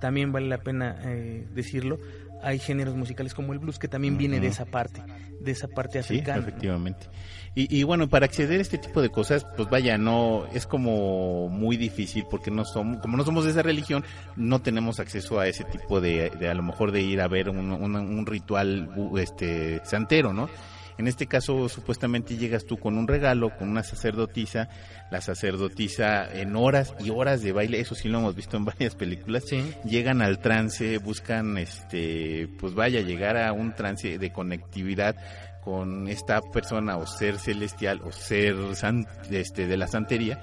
también 0.00 0.32
vale 0.32 0.48
la 0.48 0.58
pena 0.58 0.96
eh, 1.04 1.46
decirlo, 1.52 1.98
hay 2.42 2.58
géneros 2.58 2.96
musicales 2.96 3.34
como 3.34 3.52
el 3.52 3.58
blues 3.58 3.78
que 3.78 3.86
también 3.86 4.16
viene 4.16 4.40
de 4.40 4.46
esa 4.46 4.64
parte, 4.64 5.02
de 5.40 5.50
esa 5.50 5.68
parte 5.68 5.98
africana. 5.98 6.42
Sí, 6.42 6.48
efectivamente. 6.48 7.06
Y, 7.54 7.78
y, 7.78 7.82
bueno, 7.82 8.08
para 8.08 8.24
acceder 8.24 8.60
a 8.60 8.62
este 8.62 8.78
tipo 8.78 9.02
de 9.02 9.10
cosas, 9.10 9.46
pues 9.56 9.68
vaya, 9.68 9.98
no 9.98 10.46
es 10.54 10.66
como 10.66 11.50
muy 11.50 11.76
difícil 11.76 12.24
porque 12.30 12.50
no 12.50 12.64
somos, 12.64 13.02
como 13.02 13.18
no 13.18 13.24
somos 13.24 13.44
de 13.44 13.50
esa 13.50 13.62
religión, 13.62 14.04
no 14.36 14.62
tenemos 14.62 15.00
acceso 15.00 15.38
a 15.38 15.48
ese 15.48 15.64
tipo 15.64 16.00
de, 16.00 16.30
de 16.30 16.48
a 16.48 16.54
lo 16.54 16.62
mejor 16.62 16.92
de 16.92 17.02
ir 17.02 17.20
a 17.20 17.28
ver 17.28 17.50
un, 17.50 17.70
un 17.70 18.26
ritual, 18.26 18.90
este, 19.18 19.82
santero, 19.84 20.32
¿no? 20.32 20.48
En 20.96 21.08
este 21.08 21.26
caso, 21.26 21.68
supuestamente 21.68 22.36
llegas 22.36 22.64
tú 22.64 22.78
con 22.78 22.96
un 22.96 23.08
regalo, 23.08 23.56
con 23.56 23.68
una 23.68 23.82
sacerdotisa, 23.82 24.68
la 25.10 25.20
sacerdotisa 25.20 26.32
en 26.32 26.54
horas 26.56 26.94
y 27.00 27.10
horas 27.10 27.42
de 27.42 27.52
baile, 27.52 27.80
eso 27.80 27.94
sí 27.94 28.08
lo 28.08 28.18
hemos 28.18 28.34
visto 28.34 28.56
en 28.56 28.64
varias 28.64 28.94
películas, 28.94 29.44
llegan 29.84 30.22
al 30.22 30.38
trance, 30.38 30.98
buscan, 30.98 31.58
este, 31.58 32.48
pues 32.58 32.74
vaya, 32.74 33.00
llegar 33.00 33.36
a 33.36 33.52
un 33.52 33.74
trance 33.74 34.18
de 34.18 34.32
conectividad 34.32 35.16
con 35.64 36.08
esta 36.08 36.42
persona 36.42 36.98
o 36.98 37.06
ser 37.06 37.38
celestial 37.38 38.02
o 38.04 38.12
ser 38.12 38.54
este, 39.30 39.66
de 39.66 39.76
la 39.76 39.86
santería 39.86 40.38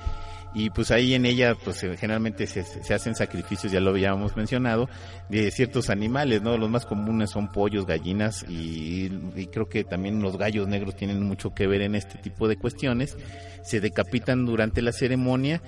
y 0.54 0.70
pues 0.70 0.92
ahí 0.92 1.14
en 1.14 1.26
ella 1.26 1.56
pues 1.56 1.84
eh, 1.84 1.96
generalmente 1.98 2.46
se, 2.46 2.64
se, 2.64 2.94
hacen 2.94 3.16
sacrificios, 3.16 3.72
ya 3.72 3.80
lo 3.80 3.92
habíamos 3.92 4.36
mencionado, 4.36 4.90
de 5.30 5.50
ciertos 5.52 5.90
animales, 5.90 6.42
¿no? 6.42 6.58
Los 6.58 6.70
más 6.70 6.86
comunes 6.86 7.30
son 7.30 7.52
pollos, 7.52 7.86
gallinas 7.86 8.46
y, 8.48 9.10
creo 9.52 9.68
que 9.68 9.84
también 9.84 10.22
los 10.22 10.38
gallos 10.38 10.68
negros 10.68 10.96
tienen 10.96 11.24
mucho 11.24 11.54
que 11.54 11.68
ver 11.68 11.82
en 11.82 11.96
este 11.96 12.18
tipo 12.18 12.48
de 12.48 12.58
cuestiones. 12.58 13.18
Se 13.64 13.80
decapitan 13.80 14.46
durante 14.46 14.82
la 14.82 14.92
ceremonia 14.92 15.62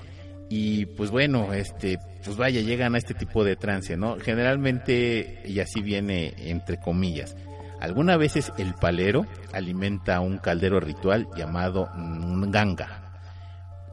y 0.50 0.86
pues 0.86 1.12
bueno, 1.12 1.54
este, 1.54 2.00
pues 2.24 2.38
vaya, 2.38 2.62
llegan 2.62 2.96
a 2.96 2.98
este 2.98 3.14
tipo 3.14 3.44
de 3.44 3.56
trance, 3.56 3.96
¿no? 3.96 4.18
Generalmente, 4.20 5.42
y 5.46 5.60
así 5.60 5.82
viene 5.82 6.34
entre 6.38 6.78
comillas, 6.78 7.36
algunas 7.80 8.18
veces 8.18 8.52
el 8.58 8.74
palero 8.74 9.26
alimenta 9.54 10.20
un 10.20 10.38
caldero 10.38 10.80
ritual 10.80 11.28
llamado 11.36 11.90
ganga 11.96 13.03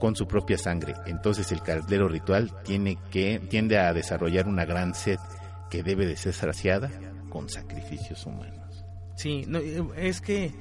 con 0.01 0.17
su 0.17 0.27
propia 0.27 0.59
sangre. 0.59 0.95
Entonces 1.07 1.53
el 1.53 1.63
caldero 1.63 2.09
ritual 2.09 2.51
tiene 2.65 2.99
que, 3.13 3.39
tiende 3.39 3.79
a 3.79 3.93
desarrollar 3.93 4.49
una 4.49 4.65
gran 4.65 4.95
sed 4.95 5.19
que 5.71 5.85
debe 5.85 6.07
de 6.07 6.17
ser 6.17 6.33
saciada 6.33 6.91
con 7.29 7.49
sacrificios 7.49 8.27
humanos. 8.27 8.85
Sí, 9.15 9.45
no, 9.47 9.59
eh, 9.59 9.85
es 9.97 10.21
que, 10.23 10.53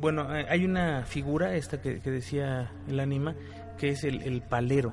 bueno, 0.00 0.36
eh, 0.36 0.44
hay 0.50 0.64
una 0.64 1.04
figura, 1.04 1.54
esta 1.54 1.80
que, 1.80 2.00
que 2.00 2.10
decía 2.10 2.72
el 2.88 2.98
anima, 3.00 3.36
que 3.78 3.90
es 3.90 4.02
el, 4.02 4.22
el, 4.22 4.42
palero. 4.42 4.92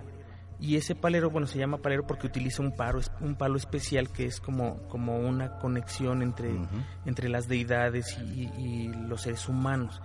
Y 0.60 0.78
ese 0.78 0.94
palero, 0.94 1.32
bueno, 1.32 1.48
se 1.48 1.58
llama 1.58 1.80
palero 1.80 2.06
porque 2.06 2.28
utiliza 2.28 2.62
un, 2.62 2.72
paro, 2.74 3.02
un 3.20 3.36
palo 3.36 3.58
especial 3.58 4.10
que 4.12 4.26
es 4.26 4.40
como, 4.40 4.78
como 4.88 5.18
una 5.18 5.58
conexión 5.58 6.22
entre, 6.22 6.54
uh 6.54 6.62
-huh. 6.62 6.86
entre 7.08 7.28
las 7.28 7.48
deidades 7.48 8.18
y, 8.20 8.52
y, 8.58 8.88
los 8.88 9.24
seres 9.24 9.50
humanos. 9.50 10.00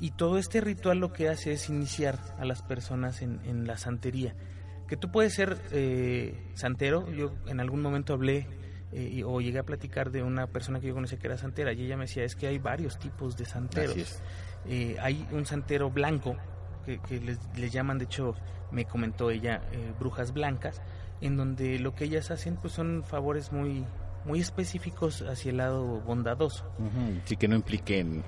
Y 0.00 0.12
todo 0.12 0.38
este 0.38 0.60
ritual 0.60 0.98
lo 0.98 1.12
que 1.12 1.28
hace 1.28 1.52
es 1.52 1.68
iniciar 1.68 2.18
a 2.38 2.44
las 2.44 2.62
personas 2.62 3.22
en, 3.22 3.40
en 3.44 3.66
la 3.66 3.76
santería. 3.76 4.34
Que 4.86 4.96
tú 4.96 5.10
puedes 5.10 5.34
ser 5.34 5.58
eh, 5.72 6.34
santero, 6.54 7.10
yo 7.12 7.34
en 7.46 7.60
algún 7.60 7.82
momento 7.82 8.14
hablé 8.14 8.46
eh, 8.90 9.22
o 9.24 9.40
llegué 9.40 9.58
a 9.58 9.64
platicar 9.64 10.10
de 10.10 10.22
una 10.22 10.46
persona 10.46 10.80
que 10.80 10.86
yo 10.86 10.94
conocía 10.94 11.18
que 11.18 11.26
era 11.26 11.36
santera 11.36 11.74
y 11.74 11.84
ella 11.84 11.98
me 11.98 12.04
decía 12.04 12.24
es 12.24 12.34
que 12.34 12.46
hay 12.46 12.58
varios 12.58 12.98
tipos 12.98 13.36
de 13.36 13.44
santeros. 13.44 14.20
Eh, 14.66 14.96
hay 15.00 15.26
un 15.30 15.44
santero 15.44 15.90
blanco 15.90 16.36
que, 16.86 16.98
que 17.00 17.20
les, 17.20 17.38
les, 17.54 17.70
llaman, 17.70 17.98
de 17.98 18.06
hecho 18.06 18.34
me 18.70 18.86
comentó 18.86 19.30
ella, 19.30 19.60
eh, 19.72 19.92
brujas 19.98 20.32
blancas, 20.32 20.80
en 21.20 21.36
donde 21.36 21.78
lo 21.78 21.94
que 21.94 22.04
ellas 22.04 22.30
hacen 22.30 22.56
pues 22.56 22.72
son 22.72 23.04
favores 23.04 23.52
muy 23.52 23.84
muy 24.24 24.40
específicos 24.40 25.22
hacia 25.22 25.50
el 25.50 25.58
lado 25.58 26.00
bondadoso. 26.00 26.64
Uh 26.78 26.84
-huh. 26.84 27.20
Sí, 27.24 27.36
que 27.36 27.46
no 27.46 27.56
impliquen 27.56 28.22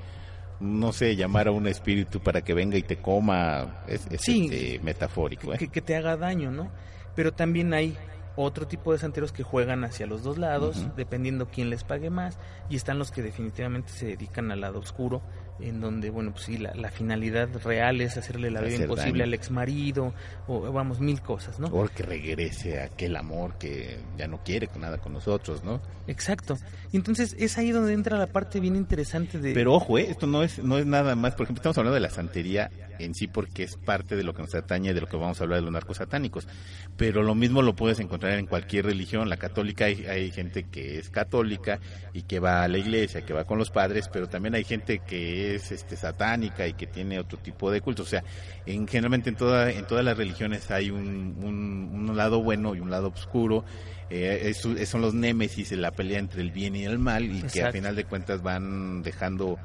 no 0.61 0.93
sé, 0.93 1.17
llamar 1.17 1.49
a 1.49 1.53
un 1.53 1.67
espíritu 1.67 2.21
para 2.21 2.43
que 2.43 2.55
venga 2.55 2.77
y 2.77 2.83
te 2.83 2.99
coma, 2.99 3.83
es, 3.87 4.07
es 4.11 4.21
sí, 4.21 4.49
este, 4.51 4.79
metafórico. 4.81 5.55
¿eh? 5.55 5.59
Que, 5.59 5.69
que, 5.69 5.81
te 5.81 5.97
haga 5.97 6.17
daño, 6.17 6.51
¿no? 6.51 6.71
Pero 7.17 7.33
también 7.33 7.73
hay 7.73 7.97
otro 8.37 8.67
tipo 8.67 8.93
de 8.93 8.99
santeros 8.99 9.33
que 9.33 9.43
juegan 9.43 9.85
hacia 9.85 10.07
los 10.07 10.23
dos 10.23 10.39
lados, 10.39 10.77
uh 10.77 10.81
-huh. 10.81 10.95
dependiendo 10.95 11.49
quién 11.49 11.71
les 11.71 11.85
pague 11.85 12.11
más, 12.11 12.39
y 12.69 12.77
están 12.77 12.99
los 12.99 13.11
que 13.11 13.23
definitivamente 13.23 13.91
se 13.93 14.07
dedican 14.07 14.51
al 14.51 14.61
lado 14.61 14.79
oscuro, 14.79 15.23
en 15.63 15.81
donde, 15.81 16.11
bueno, 16.11 16.33
pues 16.33 16.45
sí, 16.45 16.59
la, 16.59 16.75
la 16.75 16.91
finalidad 16.91 17.49
real 17.65 18.01
es 18.01 18.17
hacerle 18.17 18.51
la 18.51 18.61
vida 18.61 18.75
Hacer 18.75 18.83
imposible 18.83 19.13
daño. 19.21 19.25
al 19.25 19.35
ex 19.35 19.51
marido, 19.51 20.15
o 20.47 20.73
vamos, 20.73 21.01
mil 21.01 21.21
cosas, 21.21 21.59
¿no? 21.61 21.69
O 21.69 21.87
que 21.89 22.03
regrese 22.03 22.81
aquel 22.81 23.17
amor 23.17 23.55
que 23.59 23.99
ya 24.17 24.27
no 24.27 24.43
quiere 24.43 24.69
nada 24.79 24.99
con 24.99 25.13
nosotros, 25.13 25.65
¿no? 25.65 25.81
Exacto. 26.07 26.59
Y 26.93 26.97
entonces 26.97 27.37
es 27.39 27.59
ahí 27.59 27.71
donde 27.71 27.93
entra 27.93 28.19
la 28.19 28.27
parte 28.27 28.61
bien 28.61 28.77
interesante 28.77 29.39
de... 29.39 29.53
Pero 29.53 29.75
ojo, 29.75 29.99
¿eh? 29.99 30.07
esto 30.11 30.27
no 30.27 30.43
es, 30.43 30.59
no 30.63 30.79
es 30.79 30.87
nada 30.87 31.15
más, 31.15 31.35
por 31.35 31.45
ejemplo, 31.45 31.61
estamos 31.61 31.79
hablando 31.79 31.95
de 31.95 32.01
la 32.01 32.11
santería 32.11 32.71
en 32.99 33.15
sí 33.15 33.27
porque 33.27 33.63
es 33.63 33.77
parte 33.77 34.17
de 34.17 34.25
lo 34.25 34.35
que 34.35 34.43
nos 34.43 34.55
atañe, 34.55 34.93
de 34.93 35.01
lo 35.01 35.07
que 35.07 35.17
vamos 35.17 35.41
a 35.41 35.45
hablar 35.45 35.59
de 35.59 35.65
los 35.65 35.73
narcos 35.73 35.99
satánicos. 35.99 36.47
Pero 36.97 37.23
lo 37.23 37.35
mismo 37.35 37.63
lo 37.63 37.75
puedes 37.75 38.01
encontrar 38.01 38.39
en 38.39 38.47
cualquier 38.47 38.87
religión. 38.87 39.29
La 39.29 39.37
católica 39.37 39.87
hay, 39.87 40.05
hay 40.07 40.31
gente 40.31 40.65
que 40.65 40.99
es 40.99 41.11
católica 41.11 41.81
y 42.13 42.23
que 42.23 42.41
va 42.41 42.63
a 42.63 42.69
la 42.69 42.79
iglesia, 42.79 43.23
que 43.23 43.33
va 43.33 43.45
con 43.45 43.59
los 43.59 43.71
padres, 43.71 44.09
pero 44.13 44.29
también 44.29 44.55
hay 44.55 44.65
gente 44.65 45.01
que 45.01 45.50
es 45.55 45.73
este 45.73 45.97
satánica 45.97 46.67
y 46.67 46.73
que 46.73 46.87
tiene 46.87 47.19
otro 47.19 47.39
tipo 47.39 47.71
de 47.71 47.81
culto. 47.81 48.03
O 48.03 48.07
sea, 48.07 48.25
en, 48.67 48.87
generalmente 48.87 49.31
en, 49.31 49.37
toda, 49.37 49.71
en 49.71 49.87
todas 49.87 50.05
las 50.05 50.17
religiones 50.17 50.71
hay 50.71 50.91
un, 50.91 51.37
un, 51.43 52.09
un 52.09 52.17
lado 52.17 52.43
bueno 52.43 52.75
y 52.75 52.81
un 52.81 52.91
lado 52.91 53.09
oscuro. 53.09 53.65
Eh, 54.11 54.51
es, 54.51 54.89
son 54.89 55.01
los 55.01 55.15
némesis, 55.15 55.71
la 55.73 55.93
pelea 55.93 56.19
entre 56.19 56.43
el 56.43 56.51
bien 56.51 56.75
y 56.75 56.85
el 56.85 56.99
mal 56.99 57.25
y 57.25 57.37
Exacto. 57.37 57.53
que 57.53 57.63
a 57.63 57.73
final 57.73 57.95
de 57.95 58.05
cuentas 58.05 58.43
van 58.43 59.03
dejando 59.03 59.59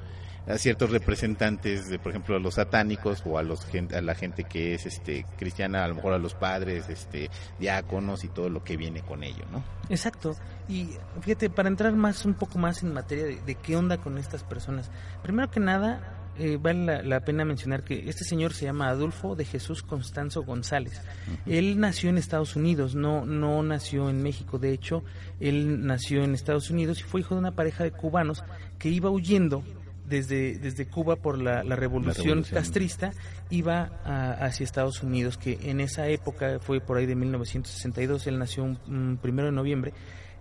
a 0.47 0.57
ciertos 0.57 0.91
representantes 0.91 1.89
de 1.89 1.99
por 1.99 2.11
ejemplo 2.11 2.35
a 2.35 2.39
los 2.39 2.55
satánicos 2.55 3.23
o 3.25 3.37
a 3.37 3.43
los 3.43 3.65
a 3.93 4.01
la 4.01 4.15
gente 4.15 4.43
que 4.43 4.75
es 4.75 4.85
este 4.85 5.25
cristiana 5.37 5.83
a 5.83 5.87
lo 5.87 5.95
mejor 5.95 6.13
a 6.13 6.19
los 6.19 6.33
padres 6.35 6.89
este 6.89 7.29
diáconos 7.59 8.23
y 8.23 8.27
todo 8.29 8.49
lo 8.49 8.63
que 8.63 8.77
viene 8.77 9.01
con 9.01 9.23
ello 9.23 9.45
no 9.51 9.63
exacto 9.89 10.35
y 10.67 10.89
fíjate 11.21 11.49
para 11.49 11.69
entrar 11.69 11.93
más 11.93 12.25
un 12.25 12.35
poco 12.35 12.59
más 12.59 12.83
en 12.83 12.93
materia 12.93 13.25
de, 13.25 13.41
de 13.41 13.55
qué 13.55 13.75
onda 13.75 13.97
con 13.97 14.17
estas 14.17 14.43
personas 14.43 14.91
primero 15.23 15.49
que 15.49 15.59
nada 15.59 16.15
eh, 16.37 16.57
vale 16.61 16.85
la, 16.85 17.01
la, 17.01 17.19
pena 17.21 17.45
mencionar 17.45 17.83
que 17.83 18.09
este 18.09 18.25
señor 18.25 18.53
se 18.53 18.65
llama 18.65 18.89
Adolfo 18.89 19.37
de 19.37 19.45
Jesús 19.45 19.83
Constanzo 19.83 20.43
González. 20.43 21.01
Uh 21.27 21.31
-huh. 21.31 21.57
Él 21.57 21.79
nació 21.79 22.09
en 22.09 22.17
Estados 22.17 22.57
Unidos, 22.57 22.93
no, 22.93 23.25
no 23.25 23.63
nació 23.63 24.09
en 24.09 24.21
México. 24.21 24.59
De 24.59 24.73
hecho, 24.73 25.05
él 25.39 25.85
nació 25.85 26.25
en 26.25 26.33
Estados 26.33 26.69
Unidos 26.69 26.99
y 26.99 27.03
fue 27.03 27.21
hijo 27.21 27.35
de 27.35 27.39
una 27.39 27.55
pareja 27.55 27.85
de 27.85 27.91
cubanos 27.91 28.43
que 28.79 28.89
iba 28.89 29.09
huyendo 29.09 29.63
desde, 30.07 30.57
desde 30.57 30.85
Cuba 30.87 31.15
por 31.15 31.41
la, 31.41 31.63
la, 31.63 31.75
revolución, 31.75 32.15
la 32.17 32.23
revolución, 32.23 32.43
castrista, 32.43 33.11
iba 33.49 33.91
a, 34.03 34.33
hacia 34.45 34.63
Estados 34.63 35.03
Unidos, 35.03 35.37
que 35.37 35.59
en 35.63 35.79
esa 35.79 36.07
época 36.07 36.59
fue 36.59 36.79
por 36.79 36.97
ahí 36.97 37.05
de 37.05 37.15
1962, 37.15 38.27
él 38.27 38.39
nació 38.39 38.63
un, 38.63 38.79
un 38.87 39.17
primero 39.21 39.47
de 39.47 39.53
noviembre. 39.53 39.93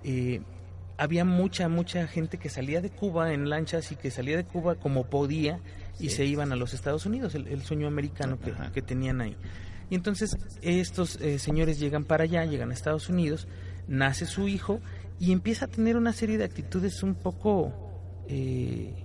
Eh, 0.03 0.43
había 0.97 1.25
mucha, 1.25 1.69
mucha 1.69 2.07
gente 2.07 2.39
que 2.39 2.49
salía 2.49 2.81
de 2.81 2.91
Cuba 2.91 3.33
en 3.33 3.49
lanchas 3.49 3.91
y 3.91 3.97
que 3.97 4.11
salía 4.11 4.37
de 4.37 4.45
Cuba 4.45 4.77
como 4.77 5.05
podía 5.05 5.61
y 5.99 6.11
sí. 6.11 6.17
se 6.17 6.25
iban 6.25 6.53
a 6.53 6.57
los 6.57 6.75
Estados 6.75 7.07
Unidos, 7.07 7.35
el, 7.35 7.49
el 7.49 7.63
sueño 7.63 7.87
americano 7.87 8.39
que, 8.39 8.53
que, 8.73 8.83
tenían 8.83 9.21
ahí. 9.21 9.37
Y 9.91 9.95
entonces 9.95 10.37
estos 10.63 11.21
eh, 11.21 11.39
señores 11.39 11.79
llegan 11.79 12.05
para 12.05 12.25
allá, 12.25 12.45
llegan 12.45 12.71
a 12.71 12.75
Estados 12.75 13.09
Unidos, 13.09 13.49
nace 13.89 14.27
su 14.27 14.49
hijo 14.49 14.81
y 15.19 15.33
empieza 15.33 15.67
a 15.67 15.69
tener 15.69 15.97
una 15.97 16.13
serie 16.13 16.39
de 16.39 16.45
actitudes 16.45 17.03
un 17.03 17.15
poco, 17.15 17.73
eh, 18.29 19.04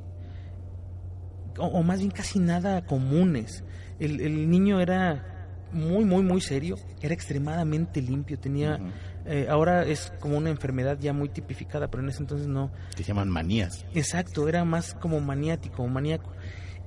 o, 1.59 1.67
o, 1.67 1.83
más 1.83 1.99
bien 1.99 2.11
casi 2.11 2.39
nada 2.39 2.85
comunes. 2.85 3.63
El, 3.99 4.21
el 4.21 4.49
niño 4.49 4.79
era 4.79 5.39
muy, 5.71 6.05
muy, 6.05 6.23
muy 6.23 6.41
serio, 6.41 6.77
era 7.01 7.13
extremadamente 7.13 8.01
limpio, 8.01 8.39
tenía... 8.39 8.77
Uh 8.77 8.85
-huh. 8.85 8.91
eh, 9.25 9.47
ahora 9.49 9.83
es 9.83 10.11
como 10.19 10.37
una 10.37 10.49
enfermedad 10.49 10.97
ya 10.99 11.13
muy 11.13 11.29
tipificada, 11.29 11.89
pero 11.89 12.03
en 12.03 12.09
ese 12.09 12.21
entonces 12.21 12.47
no. 12.47 12.71
Que 12.95 13.03
llaman 13.03 13.29
manías. 13.29 13.85
Exacto, 13.93 14.47
era 14.47 14.63
más 14.65 14.93
como 14.95 15.19
maniático, 15.19 15.85
maníaco. 15.87 16.31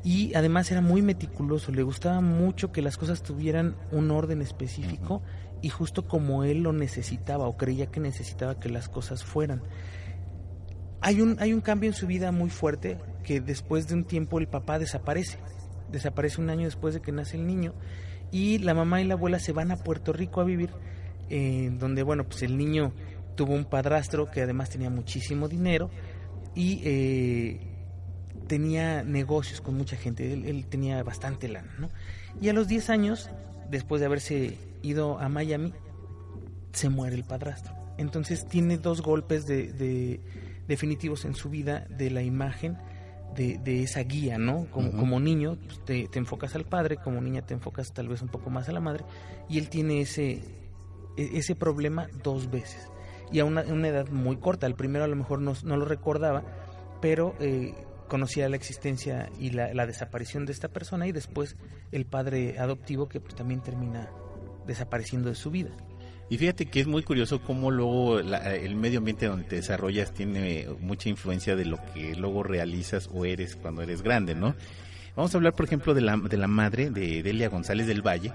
Y 0.05 0.35
además 0.35 0.71
era 0.73 0.81
muy 0.81 1.01
meticuloso, 1.01 1.71
le 1.71 1.85
gustaba 1.85 2.21
mucho 2.21 2.73
que 2.73 2.83
las 2.83 2.97
cosas 2.97 3.23
tuvieran 3.23 3.77
un 3.93 4.11
orden 4.11 4.43
específico 4.43 5.17
uh 5.17 5.19
-huh. 5.21 5.59
y 5.63 5.69
justo 5.69 6.09
como 6.09 6.43
él 6.43 6.63
lo 6.63 6.73
necesitaba 6.73 7.47
o 7.47 7.57
creía 7.57 7.87
que 7.87 8.01
necesitaba 8.01 8.59
que 8.59 8.69
las 8.69 8.89
cosas 8.89 9.23
fueran. 9.23 9.63
Hay 11.03 11.21
un, 11.21 11.37
hay 11.41 11.53
un 11.53 11.61
cambio 11.61 11.91
en 11.91 11.95
su 11.95 12.07
vida 12.07 12.31
muy 12.33 12.49
fuerte 12.49 12.99
que 13.25 13.41
después 13.41 13.89
de 13.89 13.95
un 13.95 14.05
tiempo 14.05 14.39
el 14.39 14.47
papá 14.47 14.79
desaparece. 14.79 15.39
Desaparece 15.91 16.41
un 16.41 16.49
año 16.49 16.65
después 16.65 16.95
de 16.95 17.01
que 17.01 17.13
nace 17.13 17.37
el 17.37 17.47
niño 17.47 17.75
y 18.33 18.59
la 18.59 18.73
mamá 18.73 19.01
y 19.01 19.05
la 19.05 19.15
abuela 19.15 19.39
se 19.39 19.53
van 19.53 19.71
a 19.71 19.77
Puerto 19.77 20.13
Rico 20.13 20.41
a 20.41 20.45
vivir, 20.45 20.71
eh, 21.29 21.71
donde, 21.79 22.03
bueno, 22.03 22.25
pues 22.25 22.43
el 22.43 22.57
niño 22.57 22.93
tuvo 23.37 23.53
un 23.55 23.67
padrastro 23.67 24.31
que 24.31 24.43
además 24.43 24.71
tenía 24.71 24.91
muchísimo 24.91 25.49
dinero 25.49 25.91
y 26.55 26.81
eh, 26.85 27.61
tenía 28.47 29.05
negocios 29.05 29.61
con 29.61 29.77
mucha 29.77 29.97
gente, 29.97 30.33
él, 30.33 30.67
tenía 30.67 31.03
bastante 31.03 31.49
lana, 31.49 31.75
¿no? 31.79 31.91
Y 32.41 32.49
a 32.49 32.53
los 32.55 32.69
10 32.69 32.91
años, 32.91 33.31
después 33.71 34.01
de 34.01 34.07
haberse 34.07 34.59
ido 34.83 35.19
a 35.19 35.29
Miami, 35.29 35.75
se 36.73 36.89
muere 36.89 37.17
el 37.17 37.25
padrastro. 37.25 37.75
Entonces 37.99 38.47
tiene 38.47 38.79
dos 38.79 39.03
golpes 39.03 39.47
de 39.47 40.21
definitivos 40.73 41.27
en 41.27 41.35
su 41.35 41.51
vida 41.51 41.87
de 41.91 42.11
la 42.11 42.23
imagen 42.23 42.79
de, 43.37 43.59
de, 43.59 43.83
esa 43.83 44.01
guía, 44.01 44.39
¿no? 44.39 44.67
Como, 44.71 44.89
uh 44.89 44.93
-huh. 44.93 44.99
como 44.99 45.21
niño 45.21 45.59
pues, 45.67 45.85
te, 45.85 46.09
te, 46.09 46.19
enfocas 46.19 46.55
al 46.55 46.65
padre, 46.65 46.97
como 46.97 47.21
niña 47.21 47.43
te 47.43 47.55
enfocas 47.55 47.93
tal 47.93 48.09
vez 48.09 48.23
un 48.23 48.29
poco 48.29 48.49
más 48.51 48.69
a 48.69 48.73
la 48.73 48.81
madre, 48.81 49.05
y 49.49 49.59
él 49.59 49.69
tiene 49.69 50.01
ese, 50.01 50.43
e, 51.17 51.31
ese 51.35 51.55
problema 51.55 52.09
dos 52.23 52.51
veces, 52.51 52.89
y 53.31 53.41
a 53.41 53.45
una, 53.45 53.63
una 53.63 53.89
edad 53.89 54.09
muy 54.09 54.37
corta. 54.37 54.67
El 54.67 54.75
primero 54.75 55.05
a 55.05 55.09
lo 55.09 55.17
mejor 55.17 55.41
no, 55.41 55.53
no 55.63 55.77
lo 55.77 55.85
recordaba, 55.85 56.43
pero 57.01 57.35
eh, 57.39 57.75
conocía 58.09 58.49
la 58.49 58.57
existencia 58.57 59.31
y 59.39 59.51
la, 59.51 59.75
la, 59.75 59.87
desaparición 59.87 60.47
de 60.47 60.53
esta 60.53 60.69
persona, 60.69 61.07
y 61.07 61.13
después 61.13 61.57
el 61.91 62.07
padre 62.07 62.59
adoptivo 62.59 63.09
que 63.09 63.21
pues, 63.21 63.35
también 63.35 63.61
termina 63.61 64.11
desapareciendo 64.67 65.29
de 65.29 65.35
su 65.35 65.51
vida. 65.51 65.71
Y 66.33 66.39
fíjate 66.39 66.65
que 66.65 66.81
es 66.81 66.87
muy 66.87 67.03
curioso 67.03 67.43
cómo 67.43 67.71
luego 67.71 68.23
la, 68.23 68.55
el 68.55 68.75
medio 68.75 69.01
ambiente 69.01 69.27
donde 69.27 69.45
te 69.45 69.57
desarrollas 69.57 70.15
tiene 70.15 70.67
mucha 70.81 71.11
influencia 71.11 71.57
de 71.57 71.67
lo 71.67 71.79
que 71.93 72.17
luego 72.17 72.43
realizas 72.43 73.11
o 73.13 73.27
eres 73.27 73.55
cuando 73.55 73.83
eres 73.83 74.01
grande, 74.01 74.35
¿no? 74.35 74.55
Vamos 75.15 75.35
a 75.35 75.37
hablar, 75.37 75.53
por 75.53 75.67
ejemplo, 75.67 75.93
de 75.93 76.01
la, 76.01 76.17
de 76.17 76.39
la 76.39 76.49
madre 76.49 76.89
de 76.89 77.23
Delia 77.23 77.51
González 77.51 77.87
del 77.87 78.01
Valle 78.01 78.33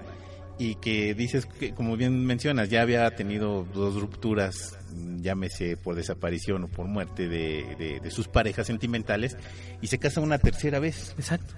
y 0.60 0.76
que 0.76 1.12
dices 1.14 1.46
que, 1.46 1.74
como 1.74 1.96
bien 1.96 2.24
mencionas, 2.24 2.70
ya 2.70 2.82
había 2.82 3.10
tenido 3.16 3.66
dos 3.74 4.00
rupturas, 4.00 4.78
llámese 5.20 5.76
por 5.76 5.96
desaparición 5.96 6.62
o 6.62 6.68
por 6.68 6.86
muerte 6.86 7.26
de, 7.26 7.74
de, 7.80 7.98
de 7.98 8.10
sus 8.12 8.28
parejas 8.28 8.68
sentimentales 8.68 9.36
y 9.82 9.88
se 9.88 9.98
casa 9.98 10.20
una 10.20 10.38
tercera 10.38 10.78
vez. 10.78 11.16
Exacto 11.18 11.52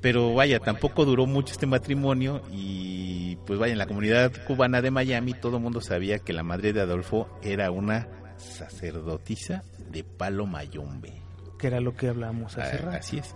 pero 0.00 0.34
vaya, 0.34 0.60
tampoco 0.60 1.04
duró 1.04 1.26
mucho 1.26 1.52
este 1.52 1.66
matrimonio 1.66 2.42
y 2.52 3.36
pues 3.46 3.58
vaya, 3.58 3.72
en 3.72 3.78
la 3.78 3.86
comunidad 3.86 4.32
cubana 4.46 4.82
de 4.82 4.90
Miami 4.90 5.34
todo 5.34 5.56
el 5.56 5.62
mundo 5.62 5.80
sabía 5.80 6.18
que 6.18 6.32
la 6.32 6.42
madre 6.42 6.72
de 6.72 6.80
Adolfo 6.80 7.28
era 7.42 7.70
una 7.70 8.08
sacerdotisa 8.36 9.62
de 9.90 10.04
palo 10.04 10.46
mayombe. 10.46 11.22
Que 11.58 11.68
era 11.68 11.80
lo 11.80 11.94
que 11.94 12.08
hablábamos 12.08 12.58
hace 12.58 12.76
ah, 12.76 12.80
rato. 12.82 12.98
Así 12.98 13.18
es. 13.18 13.34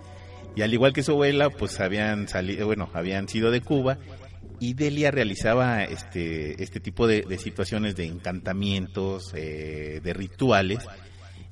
Y 0.57 0.63
al 0.63 0.75
igual 0.75 0.93
que 0.93 1.03
su 1.03 1.13
abuela, 1.13 1.49
pues 1.49 1.81
habían 1.81 2.29
salido, 2.29 2.67
bueno, 2.67 2.91
habían 2.93 3.29
sido 3.29 3.51
de 3.51 3.61
Cuba 3.61 3.99
y 4.59 4.75
Delia 4.75 5.11
realizaba 5.11 5.85
este, 5.85 6.63
este 6.63 6.81
tipo 6.81 7.07
de, 7.07 7.23
de 7.23 7.39
situaciones 7.39 7.97
de 7.97 8.05
encantamientos, 8.05 9.33
eh, 9.35 10.01
de 10.03 10.13
rituales 10.13 10.87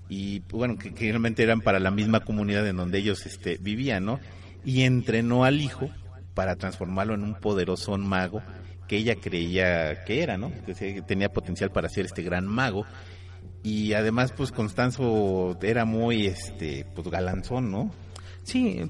y 0.09 0.41
bueno, 0.51 0.77
que, 0.77 0.93
que 0.93 1.05
realmente 1.07 1.43
eran 1.43 1.61
para 1.61 1.79
la 1.79 1.91
misma 1.91 2.21
comunidad 2.21 2.67
en 2.67 2.77
donde 2.77 2.99
ellos 2.99 3.25
este, 3.27 3.59
vivían, 3.61 4.05
¿no? 4.05 4.21
Y 4.65 4.83
entrenó 4.83 5.45
al 5.45 5.61
hijo 5.61 5.89
para 6.35 6.57
transformarlo 6.57 7.15
en 7.15 7.23
un 7.23 7.35
poderoso 7.35 7.97
mago 7.99 8.43
que 8.89 8.97
ella 8.97 9.17
creía 9.17 10.05
que 10.05 10.23
era, 10.23 10.39
¿no? 10.39 10.51
Que 10.65 11.03
tenía 11.03 11.29
potencial 11.29 11.71
para 11.71 11.89
ser 11.89 12.07
este 12.07 12.23
gran 12.23 12.47
mago. 12.47 12.87
Y 13.63 13.93
además, 13.93 14.33
pues 14.33 14.51
Constanzo 14.51 15.59
era 15.63 15.85
muy, 15.85 16.27
este, 16.27 16.87
pues 16.95 17.09
galanzón, 17.09 17.71
¿no? 17.71 17.91
Sí, 18.43 18.81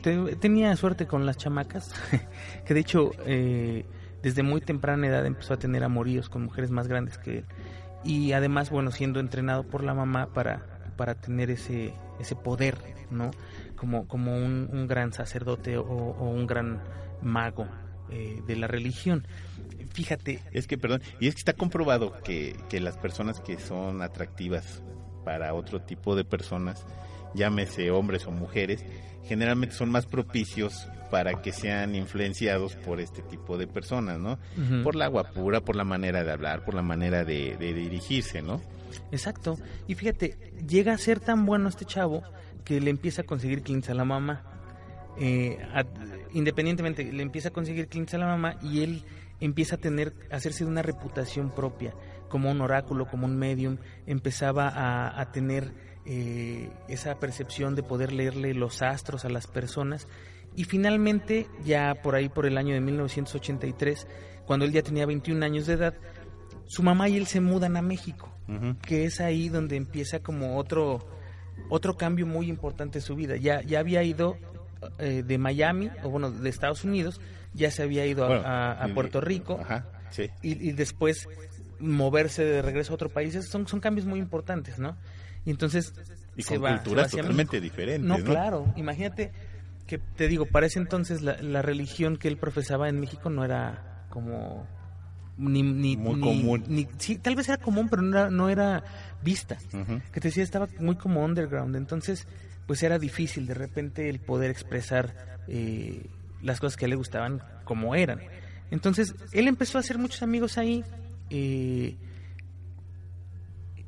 tenía 0.41 0.77
suerte 0.77 1.07
con 1.07 1.27
las 1.27 1.37
chamacas, 1.37 1.93
que 2.65 2.75
de 2.75 2.81
hecho 2.81 3.11
eh, 3.27 3.85
desde 4.23 4.45
muy 4.45 4.61
temprana 4.61 5.09
edad 5.09 5.27
empezó 5.27 5.55
a 5.55 5.59
tener 5.59 5.83
amoríos 5.83 6.29
con 6.29 6.45
mujeres 6.45 6.71
más 6.71 6.87
grandes 6.87 7.19
que 7.19 7.39
él. 7.39 7.45
Y 8.05 8.33
además, 8.33 8.71
bueno, 8.71 8.93
siendo 8.93 9.19
entrenado 9.19 9.65
por 9.65 9.83
la 9.83 9.95
mamá 9.95 10.29
para, 10.33 10.65
para 10.97 11.17
tener 11.17 11.51
ese, 11.51 11.93
ese 12.21 12.37
poder, 12.37 12.79
¿no? 13.11 13.33
Como, 13.79 14.09
como 14.09 14.37
un, 14.37 14.87
gran 14.89 15.13
sacerdote 15.13 15.77
o, 15.77 15.85
un 15.85 16.47
gran 16.47 16.83
mago 17.23 17.67
eh, 18.11 18.43
de 18.47 18.57
la 18.57 18.67
religión. 18.67 19.27
Fíjate. 19.93 20.41
Es 20.53 20.67
que, 20.67 20.77
perdón, 20.79 21.03
y 21.21 21.29
es 21.29 21.35
que 21.35 21.41
está 21.41 21.53
comprobado 21.53 22.21
que, 22.23 22.57
que 22.69 22.81
las 22.81 22.97
personas 22.97 23.41
que 23.41 23.59
son 23.59 24.03
atractivas 24.03 24.83
para 25.25 25.55
otro 25.55 25.81
tipo 25.81 26.17
de 26.17 26.25
personas, 26.25 26.87
llámese 27.35 27.91
hombres 27.91 28.27
o 28.27 28.31
mujeres, 28.31 28.85
generalmente 29.29 29.75
son 29.75 29.91
más 29.91 30.07
propicios 30.07 30.89
para 31.11 31.43
que 31.43 31.53
sean 31.53 31.95
influenciados 31.95 32.75
por 32.77 33.01
este 33.01 33.23
tipo 33.23 33.59
de 33.59 33.67
personas, 33.67 34.19
¿no? 34.19 34.39
Por 34.83 34.95
la 34.95 35.09
guapura, 35.09 35.61
por 35.61 35.77
la 35.77 35.85
manera 35.85 36.25
de 36.25 36.33
hablar, 36.33 36.65
por 36.65 36.75
la 36.75 36.83
manera 36.83 37.25
de, 37.25 37.57
dirigirse, 37.59 38.43
¿no? 38.43 38.61
Exacto. 39.13 39.59
Y 39.87 39.95
fíjate, 39.95 40.37
llega 40.67 40.93
a 40.93 40.99
ser 40.99 41.21
tan 41.21 41.45
bueno 41.47 41.69
este 41.69 41.85
chavo 41.85 42.23
que 42.69 42.81
le 42.83 42.91
empieza 42.91 43.23
a 43.23 43.25
conseguir 43.25 43.63
clientes 43.63 43.89
a 43.89 43.95
la 43.95 44.05
mamá. 44.05 44.43
Eh, 45.19 45.59
independientemente, 46.35 47.11
le 47.11 47.23
empieza 47.23 47.49
a 47.49 47.53
conseguir 47.53 47.89
clientes 47.89 48.15
a 48.15 48.19
la 48.19 48.27
mamá 48.27 48.57
y 48.63 48.83
él 48.83 49.05
empieza 49.41 49.77
a 49.77 49.79
tener, 49.79 50.13
a 50.31 50.37
hacerse 50.37 50.65
de 50.65 50.71
una 50.71 50.83
reputación 50.83 51.51
propia, 51.51 51.95
como 52.29 52.51
un 52.51 52.61
oráculo, 52.61 53.07
como 53.07 53.25
un 53.25 53.39
medium, 53.39 53.79
empezaba 54.07 54.69
a, 54.69 55.19
a 55.19 55.33
tener 55.33 55.73
eh, 56.05 56.71
esa 56.89 57.19
percepción 57.19 57.75
de 57.75 57.83
poder 57.83 58.13
leerle 58.13 58.53
los 58.53 58.83
astros 58.83 59.25
a 59.25 59.31
las 59.31 59.47
personas. 59.47 60.07
Y 60.55 60.65
finalmente, 60.65 61.47
ya 61.65 61.95
por 62.03 62.15
ahí 62.15 62.29
por 62.29 62.45
el 62.45 62.59
año 62.59 62.75
de 62.75 62.81
1983, 62.81 64.07
cuando 64.45 64.67
él 64.67 64.73
ya 64.73 64.83
tenía 64.83 65.07
21 65.07 65.43
años 65.45 65.67
de 65.67 65.75
edad, 65.75 65.95
su 66.67 66.83
mamá 66.83 67.09
y 67.09 67.17
él 67.17 67.27
se 67.27 67.41
mudan 67.41 67.79
a 67.79 67.83
México, 67.83 68.31
que 68.83 69.05
es 69.05 69.21
ahí 69.21 69.49
donde 69.49 69.77
empieza 69.77 70.21
como 70.21 70.59
otro, 70.59 70.99
otro 71.69 71.97
cambio 71.97 72.27
muy 72.27 72.49
importante 72.49 72.99
en 72.99 73.03
su 73.03 73.15
vida. 73.15 73.37
Ya, 73.37 73.63
ya 73.63 73.81
había 73.81 74.03
ido 74.03 74.37
eh, 74.99 75.23
de 75.27 75.39
Miami, 75.39 75.91
o 76.03 76.11
bueno, 76.11 76.31
de 76.31 76.49
Estados 76.49 76.85
Unidos, 76.85 77.21
ya 77.55 77.71
se 77.71 77.83
había 77.83 78.07
ido 78.07 78.27
a, 78.27 78.89
Puerto 78.95 79.21
Rico, 79.21 79.61
y, 80.43 80.69
y, 80.69 80.73
después 80.73 81.29
moverse 81.81 82.45
de 82.45 82.63
regreso 82.63 82.93
a 82.93 82.95
otro 82.95 83.09
país, 83.09 83.35
son, 83.47 83.67
son 83.67 83.81
cambios 83.81 84.07
muy 84.07 84.19
importantes, 84.19 84.79
¿no? 84.79 84.97
Y 85.45 85.51
entonces 85.51 85.95
y 86.37 86.43
se 86.43 86.59
con 86.59 86.71
culturas 86.75 87.11
totalmente 87.11 87.61
diferentes. 87.61 88.09
No, 88.09 88.23
claro. 88.25 88.73
Imagínate 88.77 89.33
que 89.87 89.99
te 89.99 90.29
digo, 90.29 90.47
para 90.47 90.67
ese 90.67 90.79
entonces 90.79 91.23
la, 91.23 91.63
religión 91.63 92.17
que 92.17 92.29
él 92.29 92.37
profesaba 92.37 92.89
en 92.89 93.01
México 93.01 93.31
no 93.31 93.45
era 93.45 94.05
como 94.11 94.67
ni, 95.39 95.63
ni 95.63 95.97
muy 95.97 96.21
común. 96.21 96.89
sí, 96.99 97.17
tal 97.17 97.37
vez 97.37 97.49
era 97.49 97.59
común, 97.59 97.89
pero 97.89 98.03
no 98.03 98.19
era, 98.19 98.31
no 98.31 98.49
era 98.49 98.85
vista. 99.23 99.57
Que 100.13 100.21
te 100.21 100.29
decía, 100.29 100.43
estaba 100.43 100.69
muy 100.79 100.97
como 100.97 101.25
underground. 101.25 101.77
Entonces, 101.77 102.27
pues 102.67 102.83
era 102.83 102.99
difícil 102.99 103.47
de 103.47 103.55
repente 103.55 104.09
el 104.09 104.21
poder 104.21 104.51
expresar 104.51 105.15
eh, 105.47 106.07
las 106.43 106.61
cosas 106.61 106.77
que 106.77 106.85
a 106.85 106.87
él 106.87 106.91
le 106.91 106.97
gustaban 106.97 107.43
como 107.65 107.95
eran. 107.95 108.21
Entonces, 108.71 109.15
él 109.33 109.49
empezó 109.49 109.79
a 109.79 109.81
hacer 109.81 109.99
muchos 109.99 110.23
amigos 110.23 110.59
ahí. 110.59 110.85
Eh, 111.31 111.97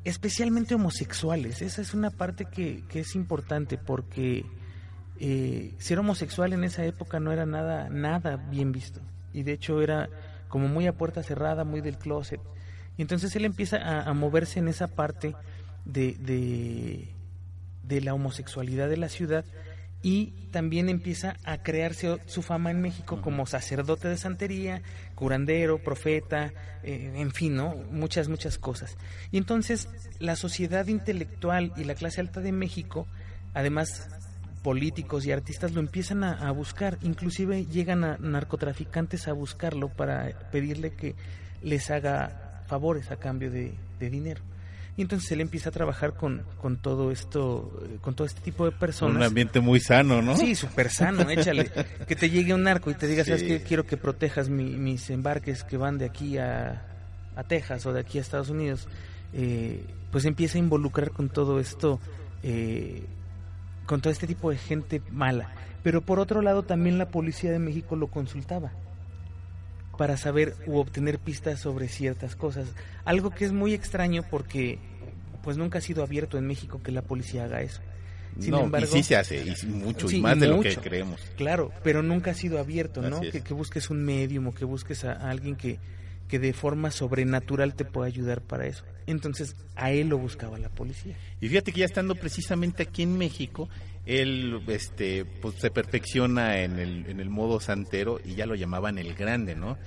especialmente 0.03 0.75
homosexuales. 0.75 1.61
Esa 1.61 1.81
es 1.81 1.93
una 1.93 2.09
parte 2.09 2.45
que, 2.45 2.83
que 2.87 3.01
es 3.01 3.15
importante 3.15 3.77
porque 3.77 4.45
eh, 5.19 5.75
ser 5.77 5.99
homosexual 5.99 6.53
en 6.53 6.63
esa 6.63 6.83
época 6.83 7.19
no 7.19 7.31
era 7.31 7.45
nada, 7.45 7.89
nada 7.89 8.37
bien 8.37 8.71
visto. 8.71 9.01
Y 9.33 9.43
de 9.43 9.53
hecho 9.53 9.81
era 9.81 10.09
como 10.51 10.67
muy 10.67 10.85
a 10.85 10.93
puerta 10.93 11.23
cerrada, 11.23 11.63
muy 11.63 11.81
del 11.81 11.97
closet. 11.97 12.41
Y 12.97 13.01
entonces 13.01 13.35
él 13.35 13.45
empieza 13.45 14.01
a, 14.01 14.13
moverse 14.13 14.59
en 14.59 14.67
esa 14.67 14.87
parte 14.87 15.33
de, 15.85 16.13
de, 16.19 17.07
de 17.83 18.01
la 18.01 18.13
homosexualidad 18.13 18.89
de 18.89 18.97
la 18.97 19.09
ciudad 19.09 19.45
y 20.03 20.33
también 20.51 20.89
empieza 20.89 21.37
a 21.43 21.63
crearse 21.63 22.17
su 22.25 22.41
fama 22.41 22.69
en 22.69 22.81
México 22.81 23.21
como 23.21 23.45
sacerdote 23.45 24.07
de 24.07 24.17
santería, 24.17 24.81
curandero, 25.15 25.77
profeta, 25.77 26.51
eh, 26.83 27.13
en 27.15 27.31
fin, 27.31 27.55
¿no? 27.55 27.75
Muchas, 27.91 28.27
muchas 28.27 28.57
cosas. 28.57 28.97
Y 29.31 29.37
entonces 29.37 29.87
la 30.19 30.35
sociedad 30.35 30.87
intelectual 30.87 31.71
y 31.77 31.85
la 31.85 31.95
clase 31.95 32.19
alta 32.19 32.41
de 32.41 32.51
México, 32.51 33.07
además 33.53 34.09
políticos 34.63 35.25
y 35.25 35.31
artistas 35.31 35.73
lo 35.73 35.79
empiezan 35.79 36.23
a, 36.23 36.51
buscar, 36.51 36.97
inclusive 37.01 37.65
llegan 37.65 38.03
a 38.03 38.17
narcotraficantes 38.17 39.27
a 39.27 39.33
buscarlo 39.33 39.89
para 39.89 40.29
pedirle 40.51 40.93
que 40.93 41.15
les 41.63 41.89
haga 41.89 42.63
favores 42.67 43.11
a 43.11 43.17
cambio 43.17 43.51
de 43.51 43.73
dinero. 43.99 44.41
Y 44.97 45.03
entonces 45.03 45.31
él 45.31 45.41
empieza 45.41 45.69
a 45.69 45.71
trabajar 45.71 46.13
con, 46.13 46.43
con 46.61 46.77
todo 46.77 47.11
esto, 47.11 47.71
eh, 47.85 47.97
con 48.01 48.13
todo 48.13 48.27
este 48.27 48.41
tipo 48.41 48.65
de 48.65 48.71
personas. 48.71 49.15
Un 49.15 49.23
ambiente 49.23 49.61
muy 49.61 49.79
sano, 49.79 50.21
¿no? 50.21 50.35
Sí, 50.35 50.53
súper 50.53 50.89
sano, 50.89 51.29
échale. 51.29 51.71
que 52.07 52.15
te 52.15 52.29
llegue 52.29 52.53
un 52.53 52.63
narco 52.63 52.91
y 52.91 52.95
te 52.95 53.07
diga, 53.07 53.23
¿sabes 53.23 53.43
qué? 53.43 53.63
Quiero 53.63 53.85
que 53.85 53.95
protejas 53.95 54.49
mis 54.49 55.09
embarques 55.09 55.63
que 55.63 55.77
van 55.77 55.97
de 55.97 56.05
aquí 56.05 56.37
a, 56.37 56.85
a 57.35 57.43
Texas 57.43 57.85
o 57.85 57.93
de 57.93 58.01
aquí 58.01 58.17
a 58.17 58.21
Estados 58.21 58.49
Unidos. 58.49 58.87
Eh, 59.33 59.85
pues 60.11 60.25
empieza 60.25 60.57
a 60.57 60.59
involucrar 60.59 61.11
con 61.11 61.29
todo 61.29 61.61
esto, 61.61 62.01
eh, 62.43 63.05
con 63.85 64.01
todo 64.01 64.11
este 64.11 64.27
tipo 64.27 64.49
de 64.51 64.57
gente 64.57 65.01
mala. 65.11 65.51
Pero 65.83 66.01
por 66.01 66.19
otro 66.19 66.41
lado, 66.41 66.63
también 66.63 66.97
la 66.97 67.09
policía 67.09 67.51
de 67.51 67.59
México 67.59 67.95
lo 67.95 68.07
consultaba 68.07 68.71
para 69.97 70.17
saber 70.17 70.55
u 70.65 70.77
obtener 70.77 71.19
pistas 71.19 71.59
sobre 71.59 71.87
ciertas 71.87 72.35
cosas. 72.35 72.67
Algo 73.05 73.31
que 73.31 73.45
es 73.45 73.51
muy 73.51 73.73
extraño 73.73 74.23
porque 74.29 74.79
pues 75.43 75.57
nunca 75.57 75.79
ha 75.79 75.81
sido 75.81 76.03
abierto 76.03 76.37
en 76.37 76.47
México 76.47 76.81
que 76.83 76.91
la 76.91 77.01
policía 77.01 77.45
haga 77.45 77.61
eso. 77.61 77.81
Sin 78.39 78.53
embargo, 78.53 78.87
y 78.87 78.89
sí 78.89 79.03
se 79.03 79.17
hace, 79.17 79.43
y 79.43 79.65
mucho, 79.67 80.09
y 80.09 80.21
más 80.21 80.39
de 80.39 80.47
lo 80.47 80.61
que 80.61 80.75
creemos. 80.77 81.19
Claro, 81.35 81.71
pero 81.83 82.01
nunca 82.01 82.31
ha 82.31 82.33
sido 82.33 82.59
abierto, 82.59 83.01
¿no? 83.01 83.19
Que, 83.19 83.41
busques 83.53 83.89
un 83.89 84.03
medium 84.03 84.47
o 84.47 84.53
que 84.53 84.63
busques 84.63 85.03
a, 85.03 85.29
alguien 85.29 85.55
que, 85.55 85.79
que 86.31 86.39
de 86.39 86.53
forma 86.53 86.91
sobrenatural 86.91 87.75
te 87.75 87.83
pueda 87.83 88.07
ayudar 88.07 88.39
para 88.39 88.65
eso. 88.65 88.85
Entonces, 89.05 89.57
a 89.75 89.91
él 89.91 90.07
lo 90.07 90.17
buscaba 90.17 90.57
la 90.57 90.69
policía. 90.69 91.17
Y 91.41 91.49
fíjate 91.49 91.73
que 91.73 91.81
ya 91.81 91.85
estando 91.85 92.15
precisamente 92.15 92.83
aquí 92.83 93.03
en 93.03 93.17
México, 93.17 93.67
él 94.05 94.63
este 94.69 95.25
pues 95.25 95.55
se 95.55 95.71
perfecciona 95.71 96.61
en 96.61 96.79
el, 96.79 97.05
en 97.07 97.19
el 97.19 97.29
modo 97.29 97.59
santero 97.59 98.21
y 98.23 98.35
ya 98.35 98.45
lo 98.45 98.55
llamaban 98.55 98.97
el 98.97 99.13
grande, 99.13 99.57
¿no? 99.57 99.77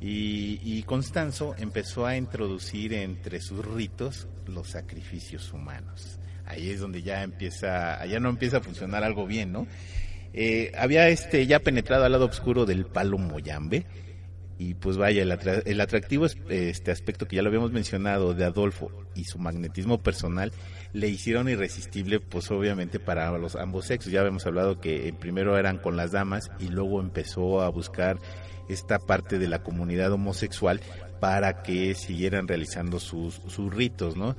Y, 0.00 0.60
y 0.62 0.82
Constanzo 0.84 1.54
empezó 1.58 2.06
a 2.06 2.16
introducir 2.16 2.94
entre 2.94 3.42
sus 3.42 3.62
ritos 3.62 4.28
los 4.46 4.68
sacrificios 4.68 5.52
humanos. 5.52 6.18
Ahí 6.46 6.70
es 6.70 6.80
donde 6.80 7.02
ya 7.02 7.22
empieza, 7.22 8.00
allá 8.00 8.18
no 8.18 8.30
empieza 8.30 8.56
a 8.56 8.60
funcionar 8.62 9.04
algo 9.04 9.26
bien, 9.26 9.52
¿no? 9.52 9.66
Eh, 10.32 10.72
había 10.74 11.10
este 11.10 11.46
ya 11.46 11.58
penetrado 11.58 12.06
al 12.06 12.12
lado 12.12 12.24
oscuro 12.24 12.64
del 12.64 12.86
palo 12.86 13.18
moyambe 13.18 13.84
y 14.58 14.74
pues 14.74 14.96
vaya, 14.96 15.22
el, 15.22 15.36
el 15.64 15.80
atractivo 15.80 16.26
este 16.48 16.90
aspecto 16.90 17.26
que 17.26 17.36
ya 17.36 17.42
lo 17.42 17.48
habíamos 17.48 17.72
mencionado 17.72 18.34
de 18.34 18.44
Adolfo 18.44 18.90
y 19.14 19.24
su 19.24 19.38
magnetismo 19.38 19.98
personal 19.98 20.52
le 20.92 21.08
hicieron 21.08 21.48
irresistible, 21.48 22.20
pues 22.20 22.50
obviamente 22.50 23.00
para 23.00 23.36
los 23.38 23.56
ambos 23.56 23.86
sexos. 23.86 24.12
Ya 24.12 24.20
habíamos 24.20 24.46
hablado 24.46 24.80
que 24.80 25.14
primero 25.18 25.58
eran 25.58 25.78
con 25.78 25.96
las 25.96 26.12
damas 26.12 26.50
y 26.58 26.68
luego 26.68 27.00
empezó 27.00 27.62
a 27.62 27.70
buscar 27.70 28.18
esta 28.68 28.98
parte 28.98 29.38
de 29.38 29.48
la 29.48 29.62
comunidad 29.62 30.12
homosexual 30.12 30.80
para 31.20 31.62
que 31.62 31.94
siguieran 31.94 32.48
realizando 32.48 33.00
sus, 33.00 33.40
sus 33.46 33.72
ritos, 33.72 34.16
¿no? 34.16 34.36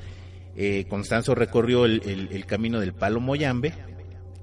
Eh, 0.56 0.86
Constanzo 0.88 1.34
recorrió 1.34 1.86
el, 1.86 2.30
el 2.32 2.46
camino 2.46 2.80
del 2.80 2.94
palo 2.94 3.20
Moyambe 3.20 3.74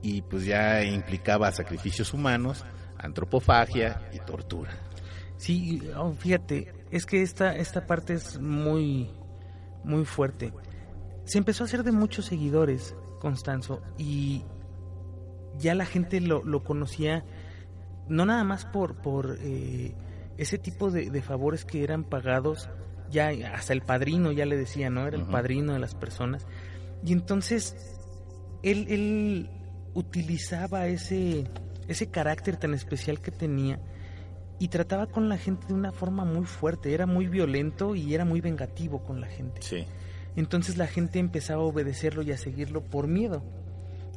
y 0.02 0.22
pues 0.22 0.44
ya 0.44 0.82
implicaba 0.82 1.52
sacrificios 1.52 2.12
humanos, 2.12 2.64
antropofagia 2.98 4.02
y 4.12 4.18
tortura. 4.18 4.89
Sí, 5.40 5.80
oh, 5.96 6.12
fíjate, 6.12 6.70
es 6.90 7.06
que 7.06 7.22
esta, 7.22 7.56
esta 7.56 7.86
parte 7.86 8.12
es 8.12 8.38
muy, 8.38 9.08
muy 9.84 10.04
fuerte. 10.04 10.52
Se 11.24 11.38
empezó 11.38 11.64
a 11.64 11.66
hacer 11.66 11.82
de 11.82 11.92
muchos 11.92 12.26
seguidores, 12.26 12.94
Constanzo, 13.20 13.80
y 13.96 14.44
ya 15.56 15.74
la 15.74 15.86
gente 15.86 16.20
lo, 16.20 16.44
lo 16.44 16.62
conocía 16.62 17.24
no 18.06 18.26
nada 18.26 18.44
más 18.44 18.66
por, 18.66 18.96
por 18.96 19.38
eh, 19.40 19.94
ese 20.36 20.58
tipo 20.58 20.90
de, 20.90 21.22
favores 21.22 21.64
que 21.64 21.84
eran 21.84 22.04
pagados, 22.04 22.68
ya 23.10 23.30
hasta 23.54 23.72
el 23.72 23.80
padrino 23.80 24.32
ya 24.32 24.44
le 24.44 24.58
decía, 24.58 24.90
¿no? 24.90 25.06
Era 25.06 25.16
el 25.16 25.24
padrino 25.24 25.72
de 25.72 25.78
las 25.78 25.94
personas. 25.94 26.46
Y 27.02 27.14
entonces 27.14 27.74
él, 28.62 28.84
él 28.90 29.50
utilizaba 29.94 30.86
ese, 30.86 31.46
ese 31.88 32.10
carácter 32.10 32.58
tan 32.58 32.74
especial 32.74 33.22
que 33.22 33.30
tenía 33.30 33.80
y 34.60 34.68
trataba 34.68 35.06
con 35.06 35.28
la 35.28 35.38
gente 35.38 35.66
de 35.66 35.74
una 35.74 35.90
forma 35.90 36.24
muy 36.24 36.44
fuerte, 36.44 36.94
era 36.94 37.06
muy 37.06 37.26
violento 37.26 37.96
y 37.96 38.14
era 38.14 38.24
muy 38.24 38.40
vengativo 38.40 39.02
con 39.02 39.20
la 39.20 39.26
gente. 39.26 39.60
Sí. 39.62 39.84
Entonces 40.36 40.76
la 40.76 40.86
gente 40.86 41.18
empezaba 41.18 41.62
a 41.62 41.64
obedecerlo 41.64 42.22
y 42.22 42.30
a 42.30 42.36
seguirlo 42.36 42.82
por 42.82 43.08
miedo. 43.08 43.42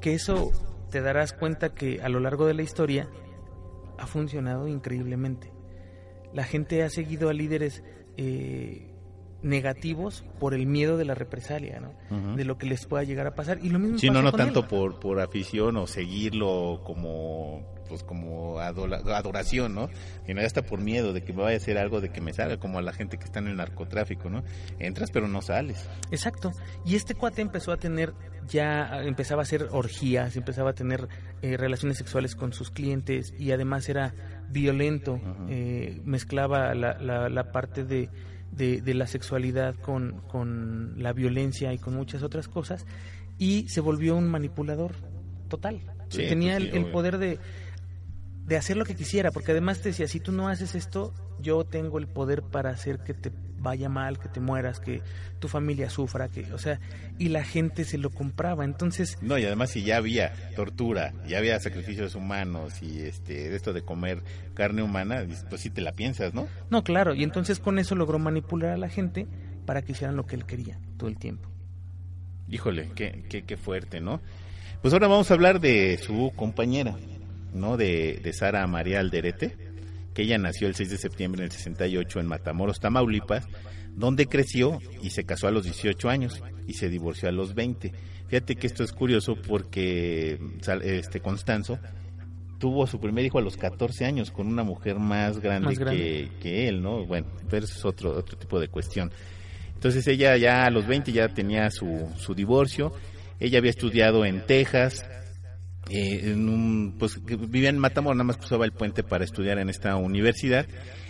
Que 0.02 0.14
eso 0.14 0.52
te 0.92 1.02
darás 1.02 1.34
cuenta 1.34 1.74
que 1.74 2.02
a 2.04 2.10
lo 2.10 2.20
largo 2.20 2.46
de 2.46 2.54
la 2.54 2.62
historia 2.62 3.08
ha 3.98 4.06
funcionado 4.06 4.68
increíblemente. 4.68 5.52
La 6.34 6.44
gente 6.44 6.84
ha 6.84 6.90
seguido 6.90 7.30
a 7.30 7.34
líderes 7.34 7.82
eh, 8.18 8.92
negativos 9.44 10.24
por 10.40 10.54
el 10.54 10.66
miedo 10.66 10.98
de 10.98 11.06
la 11.06 11.16
represalia, 11.16 11.80
¿no? 11.80 12.36
De 12.36 12.44
lo 12.46 12.58
que 12.58 12.66
les 12.66 12.86
pueda 12.86 13.04
llegar 13.04 13.28
a 13.28 13.34
pasar. 13.36 13.60
Y 13.64 13.70
lo 13.70 13.80
mismo 13.80 13.98
Sí, 13.98 14.08
pasa 14.08 14.20
no, 14.20 14.26
no 14.26 14.32
con 14.32 14.40
tanto 14.40 14.60
él. 14.62 14.66
por, 14.68 15.00
por 15.00 15.20
afición 15.20 15.78
o 15.78 15.88
seguirlo 15.88 16.82
como 16.84 17.73
pues 17.94 18.04
como 18.04 18.60
adoración, 18.60 19.76
¿no? 19.76 19.88
Sino 20.26 20.42
ya 20.42 20.48
hasta 20.48 20.64
por 20.64 20.82
miedo 20.82 21.14
de 21.14 21.24
que 21.24 21.32
me 21.32 21.44
vaya 21.44 21.58
a 21.58 21.58
hacer 21.58 21.78
algo, 21.78 22.02
de 22.02 22.10
que 22.10 22.22
me 22.22 22.34
salga, 22.34 22.58
como 22.58 22.80
a 22.80 22.82
la 22.82 22.92
gente 22.92 23.20
que 23.20 23.26
está 23.26 23.38
en 23.38 23.50
el 23.50 23.56
narcotráfico, 23.56 24.32
¿no? 24.32 24.44
Entras 24.80 25.12
pero 25.12 25.28
no 25.28 25.44
sales. 25.44 25.88
Exacto. 26.10 26.52
Y 26.88 26.96
este 26.96 27.14
cuate 27.14 27.44
empezó 27.44 27.72
a 27.72 27.78
tener, 27.78 28.16
ya 28.48 29.04
empezaba 29.04 29.42
a 29.42 29.44
hacer 29.44 29.68
orgías, 29.70 30.36
empezaba 30.36 30.72
a 30.72 30.74
tener 30.74 31.08
eh, 31.44 31.56
relaciones 31.56 32.00
sexuales 32.00 32.36
con 32.36 32.52
sus 32.52 32.72
clientes 32.72 33.32
y 33.38 33.52
además 33.52 33.88
era 33.88 34.16
violento. 34.50 35.22
Eh, 35.48 36.02
mezclaba 36.04 36.74
la, 36.74 36.98
la, 36.98 37.30
la 37.30 37.52
parte 37.52 37.84
de, 37.84 38.10
de, 38.52 38.82
de 38.82 38.94
la 38.96 39.06
sexualidad 39.06 39.76
con, 39.76 40.22
con 40.22 40.96
la 40.98 41.14
violencia 41.14 41.72
y 41.74 41.78
con 41.78 41.94
muchas 41.94 42.24
otras 42.24 42.48
cosas. 42.48 42.88
Y 43.38 43.70
se 43.70 43.82
volvió 43.82 44.16
un 44.16 44.30
manipulador 44.30 44.94
total. 45.48 45.82
Sí, 46.10 46.28
Tenía 46.28 46.58
pues 46.58 46.70
sí, 46.70 46.78
el, 46.78 46.86
el 46.86 46.92
poder 46.92 47.18
de, 47.18 47.40
de 48.46 48.58
hacer 48.58 48.78
lo 48.78 48.86
que 48.86 48.96
quisiera, 48.96 49.32
porque 49.32 49.52
además 49.52 49.80
te 49.80 49.90
decía, 49.90 50.08
si 50.08 50.20
tú 50.20 50.32
no 50.32 50.50
haces 50.50 50.76
esto, 50.76 51.14
yo 51.40 51.64
tengo 51.64 51.98
el 51.98 52.08
poder 52.08 52.42
para 52.44 52.72
hacer 52.72 53.00
que 53.00 53.14
te 53.14 53.32
vaya 53.58 53.88
mal, 53.88 54.20
que 54.20 54.28
te 54.28 54.42
mueras, 54.42 54.82
que 54.82 55.02
tu 55.40 55.48
familia 55.48 55.90
sufra, 55.90 56.28
que, 56.28 56.52
o 56.52 56.58
sea, 56.58 56.82
y 57.18 57.30
la 57.30 57.46
gente 57.46 57.86
se 57.86 57.98
lo 57.98 58.10
compraba. 58.10 58.66
Entonces, 58.66 59.18
No, 59.22 59.38
y 59.38 59.46
además 59.46 59.72
si 59.72 59.84
ya 59.84 59.98
había 59.98 60.34
tortura, 60.56 61.14
ya 61.26 61.38
había 61.38 61.58
sacrificios 61.60 62.16
humanos 62.16 62.84
y 62.84 63.02
este 63.02 63.50
de 63.50 63.56
esto 63.56 63.72
de 63.72 63.82
comer 63.82 64.22
carne 64.54 64.84
humana, 64.84 65.26
pues 65.50 65.62
sí 65.62 65.70
te 65.70 65.82
la 65.82 65.94
piensas, 65.94 66.34
¿no? 66.34 66.48
no, 66.70 66.84
claro, 66.84 67.16
y 67.16 67.24
entonces 67.24 67.60
con 67.60 67.80
eso 67.80 67.96
logró 67.96 68.20
manipular 68.20 68.72
a 68.72 68.78
la 68.78 68.90
gente 68.90 69.28
para 69.66 69.82
que 69.82 69.94
hicieran 69.94 70.18
lo 70.18 70.26
que 70.26 70.36
él 70.36 70.46
quería 70.46 70.78
todo 70.98 71.10
el 71.10 71.18
tiempo. 71.18 71.50
Híjole, 72.50 72.92
qué, 72.96 73.24
qué, 73.30 73.44
qué 73.44 73.56
fuerte, 73.56 74.02
¿no? 74.02 74.20
Pues 74.82 74.94
ahora 74.94 75.08
vamos 75.08 75.32
a 75.32 75.34
hablar 75.34 75.62
de 75.62 75.98
su 75.98 76.34
compañera, 76.36 76.98
¿no? 77.54 77.78
De, 77.78 78.20
de 78.24 78.34
Sara 78.34 78.66
María 78.68 79.00
Alderete, 79.00 79.56
que 80.14 80.24
ella 80.24 80.38
nació 80.38 80.68
el 80.68 80.76
6 80.76 80.90
de 80.90 80.98
septiembre 80.98 81.42
del 81.42 81.52
68 81.52 82.20
en 82.20 82.28
Matamoros, 82.28 82.80
Tamaulipas, 82.80 83.48
donde 83.96 84.28
creció 84.28 84.80
y 85.02 85.12
se 85.12 85.24
casó 85.24 85.48
a 85.48 85.52
los 85.52 85.64
18 85.64 86.10
años 86.10 86.42
y 86.68 86.74
se 86.74 86.90
divorció 86.90 87.30
a 87.30 87.32
los 87.32 87.54
20. 87.54 87.92
Fíjate 88.28 88.56
que 88.56 88.68
esto 88.68 88.84
es 88.84 88.92
curioso 88.92 89.36
porque 89.36 90.40
este 90.84 91.20
Constanzo 91.20 91.80
tuvo 92.58 92.88
su 92.88 93.00
primer 93.00 93.26
hijo 93.26 93.38
a 93.38 93.42
los 93.42 93.58
14 93.58 94.06
años 94.06 94.32
con 94.32 94.48
una 94.48 94.64
mujer 94.64 94.98
más 94.98 95.40
grande, 95.40 95.68
Más 95.68 95.78
grande. 95.78 96.02
Que, 96.02 96.40
que 96.40 96.68
él, 96.70 96.82
¿no? 96.82 97.06
Bueno, 97.06 97.28
pero 97.50 97.66
eso 97.66 97.76
es 97.78 97.86
otro, 97.86 98.18
otro 98.18 98.38
tipo 98.38 98.60
de 98.60 98.70
cuestión. 98.70 99.12
Entonces 99.84 100.08
ella 100.08 100.38
ya 100.38 100.66
a 100.66 100.70
los 100.70 100.88
20 100.88 101.12
ya 101.12 101.28
tenía 101.28 101.70
su, 101.70 102.10
su 102.18 102.34
divorcio. 102.34 102.94
Ella 103.38 103.58
había 103.58 103.72
estudiado 103.72 104.24
en 104.24 104.46
Texas. 104.46 105.06
Eh, 105.94 106.32
en 106.32 106.50
un, 106.50 106.96
pues 106.98 107.24
vivía 107.24 107.70
en 107.70 107.78
Matamoros, 107.78 108.18
nada 108.18 108.26
más 108.26 108.38
cruzaba 108.38 108.66
el 108.66 108.72
puente 108.72 109.04
para 109.04 109.24
estudiar 109.24 109.60
en 109.60 109.70
esta 109.70 109.96
universidad. 109.96 110.66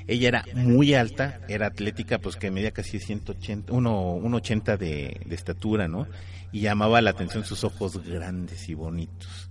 Ella 0.07 0.27
era 0.27 0.45
muy 0.55 0.93
alta, 0.93 1.39
era 1.47 1.67
atlética, 1.67 2.19
pues 2.19 2.35
que 2.35 2.51
medía 2.51 2.71
casi 2.71 2.99
180, 2.99 3.71
uno- 3.71 4.15
1,80 4.17 4.77
de, 4.77 5.21
de 5.25 5.35
estatura, 5.35 5.87
¿no? 5.87 6.07
Y 6.51 6.59
llamaba 6.61 7.01
la 7.01 7.11
atención 7.11 7.45
sus 7.45 7.63
ojos 7.63 8.03
grandes 8.05 8.67
y 8.67 8.73
bonitos. 8.73 9.49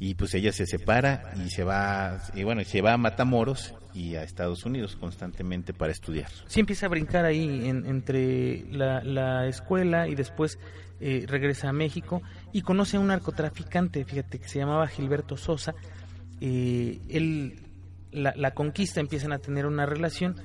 Y 0.00 0.14
pues 0.14 0.34
ella 0.34 0.52
se 0.52 0.66
separa 0.66 1.32
y 1.46 1.50
se 1.50 1.62
va, 1.64 2.20
y 2.34 2.42
bueno, 2.42 2.62
se 2.64 2.80
va 2.80 2.94
a 2.94 2.96
Matamoros 2.98 3.74
y 3.94 4.16
a 4.16 4.22
Estados 4.24 4.64
Unidos 4.64 4.96
constantemente 4.96 5.72
para 5.72 5.92
estudiar. 5.92 6.28
Sí 6.46 6.60
empieza 6.60 6.86
a 6.86 6.88
brincar 6.88 7.24
ahí 7.26 7.68
en- 7.68 7.86
entre 7.86 8.64
la 8.72 9.46
escuela 9.46 10.08
y 10.08 10.14
después 10.14 10.58
eh, 11.00 11.24
regresa 11.26 11.68
a 11.68 11.72
México 11.72 12.22
y 12.52 12.62
conoce 12.62 12.96
a 12.96 13.00
un 13.00 13.08
narcotraficante, 13.08 14.04
fíjate, 14.04 14.38
que 14.38 14.48
se 14.48 14.58
llamaba 14.58 14.86
Gilberto 14.86 15.36
Sosa. 15.36 15.74
Eh, 16.40 17.00
él 17.08 17.60
la, 18.12 18.52
conquista, 18.54 19.00
empiezan 19.00 19.32
a 19.32 19.38
tener 19.38 19.66
una 19.66 19.86
relación 19.86 20.36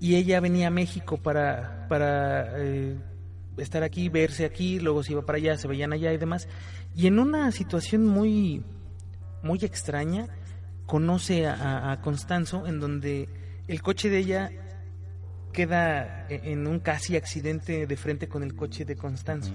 y 0.00 0.16
ella 0.16 0.40
venía 0.40 0.68
a 0.68 0.70
México 0.70 1.18
para, 1.18 1.86
para 1.88 2.52
eh, 2.58 2.96
estar 3.58 3.82
aquí, 3.82 4.08
verse 4.08 4.44
aquí, 4.44 4.80
luego 4.80 5.02
se 5.02 5.12
iba 5.12 5.22
para 5.22 5.38
allá, 5.38 5.56
se 5.56 5.68
veían 5.68 5.92
allá 5.92 6.12
y 6.12 6.18
demás. 6.18 6.48
Y 6.94 7.06
en 7.06 7.18
una 7.18 7.50
situación 7.52 8.06
muy, 8.06 8.64
muy 9.42 9.58
extraña, 9.62 10.26
conoce 10.84 11.46
a- 11.46 11.92
a 11.92 12.00
Constanzo 12.00 12.66
en 12.66 12.80
donde 12.80 13.28
el 13.68 13.82
coche 13.82 14.10
de 14.10 14.18
ella 14.18 14.50
queda 15.56 16.26
e- 16.28 16.52
en 16.52 16.66
un 16.66 16.80
casi 16.80 17.16
accidente 17.16 17.86
de 17.86 17.96
frente 17.96 18.28
con 18.28 18.42
el 18.42 18.54
coche 18.54 18.84
de 18.84 18.94
Constanzo. 18.94 19.54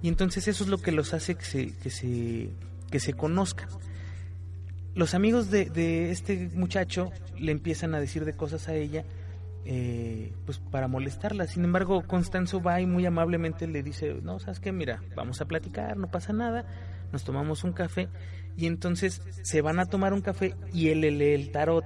Y 0.00 0.08
entonces 0.08 0.48
eso 0.48 0.64
es 0.64 0.70
lo 0.70 0.78
que 0.78 0.92
los 0.92 1.12
hace 1.12 1.34
que 1.34 1.44
se, 1.44 1.76
que 1.76 1.90
se, 1.90 2.48
que 2.90 2.98
se 2.98 3.12
conozcan. 3.12 3.68
Los 4.94 5.12
amigos 5.12 5.50
de, 5.50 5.66
de 5.66 6.10
este 6.10 6.48
muchacho 6.54 7.12
le 7.38 7.52
empiezan 7.52 7.94
a 7.94 8.00
decir 8.00 8.24
de 8.24 8.34
cosas 8.34 8.66
a 8.68 8.74
ella, 8.74 9.04
eh, 9.66 10.32
pues 10.46 10.58
para 10.58 10.88
molestarla. 10.88 11.46
Sin 11.46 11.64
embargo, 11.64 12.02
Constanzo 12.06 12.62
va 12.62 12.80
y 12.80 12.86
muy 12.86 13.04
amablemente 13.04 13.66
le 13.66 13.82
dice, 13.82 14.14
no, 14.22 14.38
sabes 14.38 14.58
qué, 14.58 14.72
mira, 14.72 15.02
vamos 15.14 15.42
a 15.42 15.44
platicar, 15.44 15.98
no 15.98 16.10
pasa 16.10 16.32
nada, 16.32 16.64
nos 17.12 17.24
tomamos 17.24 17.62
un 17.62 17.74
café 17.74 18.08
y 18.56 18.64
entonces 18.66 19.20
se 19.42 19.60
van 19.60 19.80
a 19.80 19.84
tomar 19.84 20.14
un 20.14 20.22
café 20.22 20.54
y 20.72 20.88
él 20.88 21.02
le 21.02 21.10
lee 21.10 21.34
el 21.34 21.50
tarot 21.50 21.84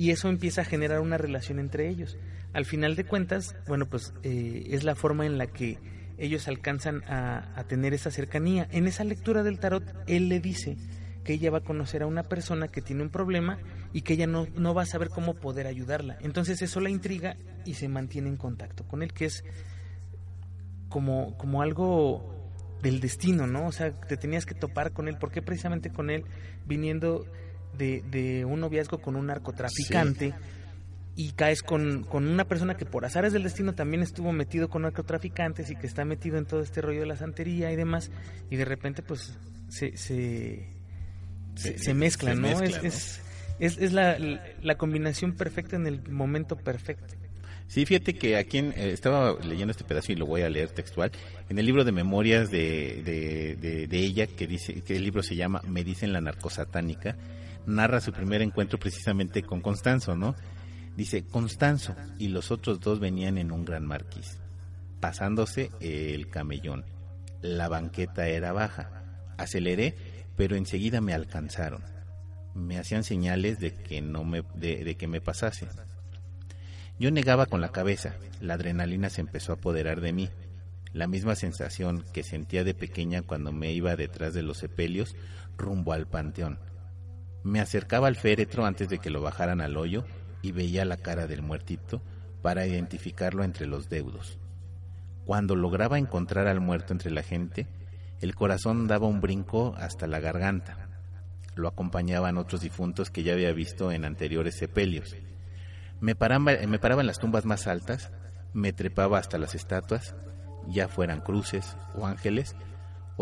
y 0.00 0.12
eso 0.12 0.30
empieza 0.30 0.62
a 0.62 0.64
generar 0.64 1.00
una 1.00 1.18
relación 1.18 1.58
entre 1.58 1.86
ellos. 1.86 2.16
Al 2.54 2.64
final 2.64 2.96
de 2.96 3.04
cuentas, 3.04 3.54
bueno, 3.68 3.84
pues 3.84 4.14
eh, 4.22 4.68
es 4.70 4.82
la 4.82 4.94
forma 4.94 5.26
en 5.26 5.36
la 5.36 5.46
que 5.46 5.76
ellos 6.16 6.48
alcanzan 6.48 7.02
a, 7.06 7.62
tener 7.68 7.92
esa 7.92 8.10
cercanía. 8.10 8.66
En 8.70 8.86
esa 8.86 9.04
lectura 9.04 9.42
del 9.42 9.58
tarot, 9.58 9.84
él 10.06 10.30
le 10.30 10.40
dice 10.40 10.78
que 11.22 11.34
ella 11.34 11.50
va 11.50 11.58
a 11.58 11.64
conocer 11.64 12.02
a 12.02 12.06
una 12.06 12.22
persona 12.22 12.68
que 12.68 12.80
tiene 12.80 13.02
un 13.02 13.10
problema 13.10 13.58
y 13.92 14.00
que 14.00 14.14
ella 14.14 14.26
no, 14.26 14.46
no 14.56 14.72
va 14.72 14.84
a 14.84 14.86
saber 14.86 15.10
cómo 15.10 15.34
poder 15.34 15.66
ayudarla. 15.66 16.16
Entonces 16.22 16.62
eso 16.62 16.80
la 16.80 16.88
intriga 16.88 17.36
y 17.66 17.74
se 17.74 17.86
mantiene 17.88 18.30
en 18.30 18.38
contacto 18.38 18.88
con 18.88 19.02
él, 19.02 19.12
que 19.12 19.26
es 19.26 19.44
como, 20.88 21.36
como 21.36 21.60
algo 21.60 22.48
del 22.80 23.00
destino, 23.00 23.46
¿no? 23.46 23.66
O 23.66 23.72
sea, 23.72 23.90
te 23.92 24.16
tenías 24.16 24.46
que 24.46 24.54
topar 24.54 24.92
con 24.92 25.08
él. 25.08 25.18
¿Por 25.18 25.30
qué 25.30 25.42
precisamente 25.42 25.90
con 25.90 26.08
él 26.08 26.24
viniendo 26.64 27.26
de, 27.76 28.02
de 28.10 28.44
un 28.44 28.60
noviazgo 28.60 28.98
con 29.00 29.16
un 29.16 29.26
narcotraficante? 29.26 30.34
Y 31.16 31.32
caes 31.32 31.62
con, 31.62 32.04
con 32.04 32.26
una 32.26 32.44
persona 32.46 32.76
que 32.76 32.86
por 32.86 33.04
azares 33.04 33.32
del 33.32 33.42
destino 33.42 33.74
también 33.74 34.02
estuvo 34.02 34.32
metido 34.32 34.70
con 34.70 34.82
narcotraficantes 34.82 35.68
y 35.70 35.76
que 35.76 35.86
está 35.86 36.04
metido 36.04 36.38
en 36.38 36.46
todo 36.46 36.62
este 36.62 36.80
rollo 36.80 37.00
de 37.00 37.06
la 37.06 37.16
santería 37.16 37.70
y 37.72 37.76
demás, 37.76 38.10
y 38.48 38.56
de 38.56 38.64
repente 38.64 39.02
pues 39.02 39.36
se, 39.68 39.96
se, 39.98 40.68
se, 41.56 41.94
mezclan, 41.94 42.36
se 42.36 42.40
¿no? 42.40 42.48
mezcla, 42.48 42.66
es, 42.68 42.82
¿no? 42.82 42.88
es, 42.88 43.20
es, 43.58 43.78
es 43.78 43.92
la, 43.92 44.16
la 44.62 44.74
combinación 44.76 45.32
perfecta 45.34 45.76
en 45.76 45.86
el 45.86 46.08
momento 46.10 46.56
perfecto. 46.56 47.14
Sí, 47.66 47.84
fíjate 47.86 48.14
que 48.14 48.36
aquí 48.36 48.58
en- 48.58 48.72
eh, 48.76 48.90
estaba 48.92 49.36
leyendo 49.44 49.72
este 49.72 49.84
pedazo 49.84 50.12
y 50.12 50.16
lo 50.16 50.26
voy 50.26 50.42
a 50.42 50.48
leer 50.48 50.70
textual. 50.70 51.12
En 51.50 51.58
el 51.58 51.66
libro 51.66 51.84
de 51.84 51.92
memorias 51.92 52.50
de, 52.50 53.02
de, 53.04 53.56
de- 53.56 53.86
de 53.86 53.98
ella, 53.98 54.26
que 54.26 54.46
dice 54.46 54.80
que 54.82 54.96
el 54.96 55.04
libro 55.04 55.22
se 55.22 55.36
llama 55.36 55.60
Me 55.68 55.84
dicen 55.84 56.12
la 56.12 56.20
narcosatánica, 56.20 57.16
narra 57.66 58.00
su 58.00 58.12
primer 58.12 58.42
encuentro 58.42 58.78
precisamente 58.78 59.42
con 59.42 59.60
Constanzo, 59.60 60.16
¿no? 60.16 60.34
Dice, 60.96 61.24
Constanzo 61.24 61.94
y 62.18 62.28
los 62.28 62.50
otros 62.50 62.80
dos 62.80 63.00
venían 63.00 63.38
en 63.38 63.52
un 63.52 63.64
gran 63.64 63.86
marquís, 63.86 64.38
pasándose 65.00 65.70
el 65.80 66.28
camellón. 66.28 66.84
La 67.42 67.68
banqueta 67.68 68.28
era 68.28 68.52
baja. 68.52 68.90
Aceleré, 69.38 69.94
pero 70.36 70.56
enseguida 70.56 71.00
me 71.00 71.14
alcanzaron. 71.14 71.82
Me 72.54 72.78
hacían 72.78 73.04
señales 73.04 73.60
de 73.60 73.72
que 73.74 74.02
no 74.02 74.24
me, 74.24 74.42
de- 74.54 74.84
de 74.84 74.96
que 74.96 75.06
me 75.06 75.20
pasase. 75.20 75.68
Yo 76.98 77.10
negaba 77.10 77.46
con 77.46 77.60
la 77.62 77.70
cabeza, 77.70 78.14
la 78.40 78.54
adrenalina 78.54 79.08
se 79.08 79.22
empezó 79.22 79.52
a 79.52 79.54
apoderar 79.54 80.00
de 80.02 80.12
mí, 80.12 80.28
la 80.92 81.06
misma 81.06 81.34
sensación 81.36 82.04
que 82.12 82.22
sentía 82.24 82.64
de 82.64 82.74
pequeña 82.74 83.22
cuando 83.22 83.52
me 83.52 83.72
iba 83.72 83.96
detrás 83.96 84.34
de 84.34 84.42
los 84.42 84.58
sepelios 84.58 85.14
rumbo 85.56 85.92
al 85.92 86.06
panteón. 86.08 86.58
Me 87.42 87.60
acercaba 87.60 88.08
al 88.08 88.16
féretro 88.16 88.66
antes 88.66 88.88
de 88.88 88.98
que 88.98 89.10
lo 89.10 89.22
bajaran 89.22 89.60
al 89.60 89.76
hoyo 89.76 90.04
y 90.42 90.52
veía 90.52 90.84
la 90.84 90.96
cara 90.96 91.26
del 91.26 91.42
muertito 91.42 92.02
para 92.42 92.66
identificarlo 92.66 93.44
entre 93.44 93.66
los 93.66 93.88
deudos. 93.88 94.38
Cuando 95.24 95.54
lograba 95.56 95.98
encontrar 95.98 96.46
al 96.48 96.60
muerto 96.60 96.92
entre 96.92 97.10
la 97.10 97.22
gente, 97.22 97.66
El 98.20 98.34
corazón 98.34 98.86
daba 98.86 99.06
un 99.06 99.22
brinco 99.22 99.74
hasta 99.78 100.06
la 100.06 100.20
garganta. 100.20 100.88
Lo 101.54 101.68
acompañaban 101.68 102.36
otros 102.36 102.60
difuntos 102.60 103.10
que 103.10 103.22
ya 103.22 103.32
había 103.32 103.52
visto 103.52 103.92
en 103.92 104.04
anteriores 104.04 104.56
sepelios. 104.58 105.16
Me 106.00 106.14
paraba, 106.14 106.52
en 106.52 107.06
las 107.06 107.18
tumbas 107.18 107.46
más 107.46 107.66
altas, 107.66 108.10
me 108.52 108.74
trepaba 108.74 109.18
hasta 109.18 109.38
las 109.38 109.54
estatuas, 109.54 110.14
ya 110.68 110.86
fueran 110.88 111.22
cruces 111.22 111.76
o 111.94 112.06
ángeles, 112.06 112.56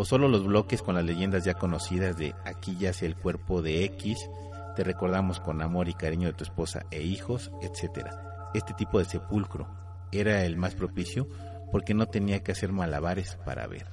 o 0.01 0.05
solo 0.05 0.29
los 0.29 0.47
bloques 0.47 0.81
con 0.81 0.95
las 0.95 1.05
leyendas 1.05 1.45
ya 1.45 1.55
conocidas 1.55 2.17
de 2.17 2.33
aquí 2.45 2.77
yace 2.77 3.05
el 3.05 3.17
cuerpo 3.17 3.63
de 3.63 3.83
X, 3.85 4.31
te 4.77 4.85
recordamos 4.85 5.41
con 5.41 5.61
amor 5.61 5.89
y 5.89 5.95
cariño 5.95 6.29
de 6.29 6.35
tu 6.35 6.45
esposa 6.45 6.87
e 6.93 7.03
hijos, 7.03 7.51
etc. 7.63 8.07
Este 8.55 8.75
tipo 8.75 9.01
de 9.01 9.07
sepulcro 9.07 9.67
era 10.13 10.45
el 10.45 10.57
más 10.57 10.77
propicio 10.77 11.29
porque 11.73 11.95
no 11.95 12.07
tenía 12.07 12.45
que 12.45 12.53
hacer 12.53 12.71
malabares 12.71 13.41
para 13.45 13.67
ver. 13.67 13.87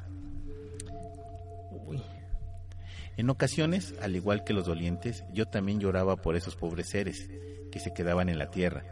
En 3.18 3.28
ocasiones, 3.32 3.96
al 4.00 4.16
igual 4.16 4.44
que 4.44 4.54
los 4.54 4.68
dolientes, 4.68 5.24
yo 5.34 5.48
también 5.48 5.80
lloraba 5.80 6.18
por 6.18 6.36
esos 6.36 6.56
pobres 6.56 6.88
seres 6.88 7.32
que 7.72 7.80
se 7.80 7.96
quedaban 7.96 8.30
en 8.30 8.38
la 8.38 8.52
tierra 8.52 8.84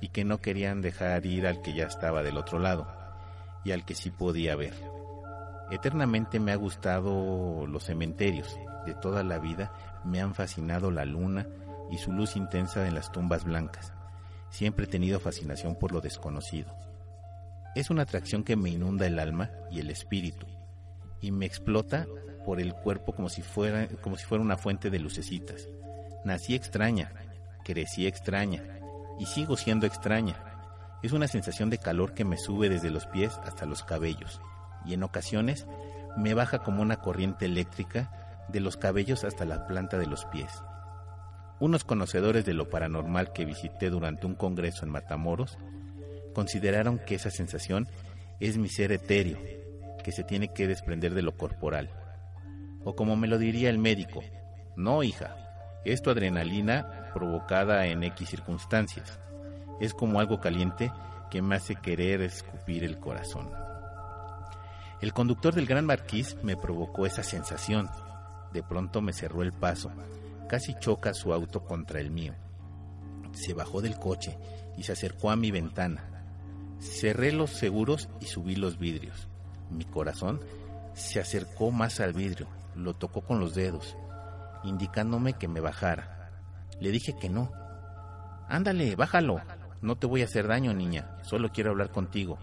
y 0.00 0.10
que 0.10 0.24
no 0.24 0.38
querían 0.38 0.82
dejar 0.82 1.26
ir 1.26 1.48
al 1.48 1.62
que 1.62 1.74
ya 1.74 1.86
estaba 1.86 2.22
del 2.22 2.36
otro 2.36 2.60
lado 2.60 2.86
y 3.64 3.72
al 3.72 3.84
que 3.84 3.96
sí 3.96 4.12
podía 4.12 4.54
ver. 4.54 4.89
Eternamente 5.70 6.40
me 6.40 6.50
ha 6.50 6.56
gustado 6.56 7.64
los 7.68 7.84
cementerios, 7.84 8.58
de 8.84 8.94
toda 8.94 9.22
la 9.22 9.38
vida 9.38 9.72
me 10.04 10.20
han 10.20 10.34
fascinado 10.34 10.90
la 10.90 11.04
luna 11.04 11.46
y 11.90 11.98
su 11.98 12.12
luz 12.12 12.34
intensa 12.34 12.88
en 12.88 12.94
las 12.94 13.12
tumbas 13.12 13.44
blancas. 13.44 13.92
Siempre 14.50 14.86
he 14.86 14.88
tenido 14.88 15.20
fascinación 15.20 15.76
por 15.76 15.92
lo 15.92 16.00
desconocido. 16.00 16.74
Es 17.76 17.88
una 17.88 18.02
atracción 18.02 18.42
que 18.42 18.56
me 18.56 18.70
inunda 18.70 19.06
el 19.06 19.20
alma 19.20 19.50
y 19.70 19.78
el 19.78 19.90
espíritu 19.90 20.46
y 21.20 21.30
me 21.30 21.46
explota 21.46 22.06
por 22.44 22.60
el 22.60 22.74
cuerpo 22.74 23.12
como 23.12 23.28
si 23.28 23.42
fuera 23.42 23.86
como 24.00 24.16
si 24.16 24.24
fuera 24.24 24.42
una 24.42 24.56
fuente 24.56 24.90
de 24.90 24.98
lucecitas. 24.98 25.68
Nací 26.24 26.56
extraña, 26.56 27.12
crecí 27.64 28.08
extraña 28.08 28.64
y 29.20 29.26
sigo 29.26 29.56
siendo 29.56 29.86
extraña. 29.86 30.34
Es 31.04 31.12
una 31.12 31.28
sensación 31.28 31.70
de 31.70 31.78
calor 31.78 32.12
que 32.12 32.24
me 32.24 32.38
sube 32.38 32.68
desde 32.68 32.90
los 32.90 33.06
pies 33.06 33.38
hasta 33.44 33.66
los 33.66 33.84
cabellos 33.84 34.40
y 34.84 34.94
en 34.94 35.02
ocasiones 35.02 35.66
me 36.16 36.34
baja 36.34 36.60
como 36.60 36.82
una 36.82 36.96
corriente 36.96 37.46
eléctrica 37.46 38.10
de 38.48 38.60
los 38.60 38.76
cabellos 38.76 39.24
hasta 39.24 39.44
la 39.44 39.66
planta 39.66 39.98
de 39.98 40.06
los 40.06 40.24
pies. 40.26 40.50
Unos 41.60 41.84
conocedores 41.84 42.44
de 42.44 42.54
lo 42.54 42.70
paranormal 42.70 43.32
que 43.32 43.44
visité 43.44 43.90
durante 43.90 44.26
un 44.26 44.34
congreso 44.34 44.84
en 44.84 44.92
Matamoros 44.92 45.58
consideraron 46.34 46.98
que 46.98 47.16
esa 47.16 47.30
sensación 47.30 47.86
es 48.40 48.56
mi 48.56 48.68
ser 48.68 48.92
etéreo, 48.92 49.38
que 50.02 50.12
se 50.12 50.24
tiene 50.24 50.52
que 50.52 50.66
desprender 50.66 51.14
de 51.14 51.22
lo 51.22 51.36
corporal. 51.36 51.90
O 52.84 52.96
como 52.96 53.14
me 53.16 53.28
lo 53.28 53.38
diría 53.38 53.68
el 53.68 53.78
médico, 53.78 54.22
no 54.76 55.02
hija, 55.02 55.36
es 55.84 56.00
tu 56.02 56.10
adrenalina 56.10 57.10
provocada 57.12 57.86
en 57.86 58.02
X 58.04 58.30
circunstancias. 58.30 59.20
Es 59.80 59.92
como 59.92 60.20
algo 60.20 60.40
caliente 60.40 60.90
que 61.30 61.42
me 61.42 61.56
hace 61.56 61.76
querer 61.76 62.22
escupir 62.22 62.84
el 62.84 62.98
corazón. 62.98 63.50
El 65.00 65.14
conductor 65.14 65.54
del 65.54 65.66
Gran 65.66 65.86
Marquís 65.86 66.36
me 66.42 66.58
provocó 66.58 67.06
esa 67.06 67.22
sensación. 67.22 67.88
De 68.52 68.62
pronto 68.62 69.00
me 69.00 69.14
cerró 69.14 69.42
el 69.42 69.52
paso. 69.52 69.90
Casi 70.46 70.74
choca 70.78 71.14
su 71.14 71.32
auto 71.32 71.64
contra 71.64 72.00
el 72.00 72.10
mío. 72.10 72.34
Se 73.32 73.54
bajó 73.54 73.80
del 73.80 73.98
coche 73.98 74.36
y 74.76 74.82
se 74.82 74.92
acercó 74.92 75.30
a 75.30 75.36
mi 75.36 75.50
ventana. 75.50 76.24
Cerré 76.80 77.32
los 77.32 77.50
seguros 77.50 78.10
y 78.20 78.26
subí 78.26 78.56
los 78.56 78.78
vidrios. 78.78 79.26
Mi 79.70 79.86
corazón 79.86 80.40
se 80.92 81.18
acercó 81.18 81.70
más 81.70 82.00
al 82.00 82.12
vidrio, 82.12 82.48
lo 82.74 82.94
tocó 82.94 83.22
con 83.22 83.40
los 83.40 83.54
dedos, 83.54 83.96
indicándome 84.64 85.32
que 85.34 85.48
me 85.48 85.60
bajara. 85.60 86.30
Le 86.78 86.90
dije 86.90 87.16
que 87.18 87.30
no. 87.30 87.50
Ándale, 88.48 88.96
bájalo. 88.96 89.40
No 89.80 89.96
te 89.96 90.06
voy 90.06 90.20
a 90.20 90.26
hacer 90.26 90.46
daño, 90.46 90.74
niña. 90.74 91.16
Solo 91.22 91.52
quiero 91.52 91.70
hablar 91.70 91.90
contigo. 91.90 92.38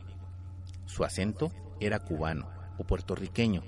Su 0.85 1.03
acento 1.03 1.51
era 1.79 1.99
cubano 1.99 2.47
o 2.77 2.83
puertorriqueño. 2.83 3.63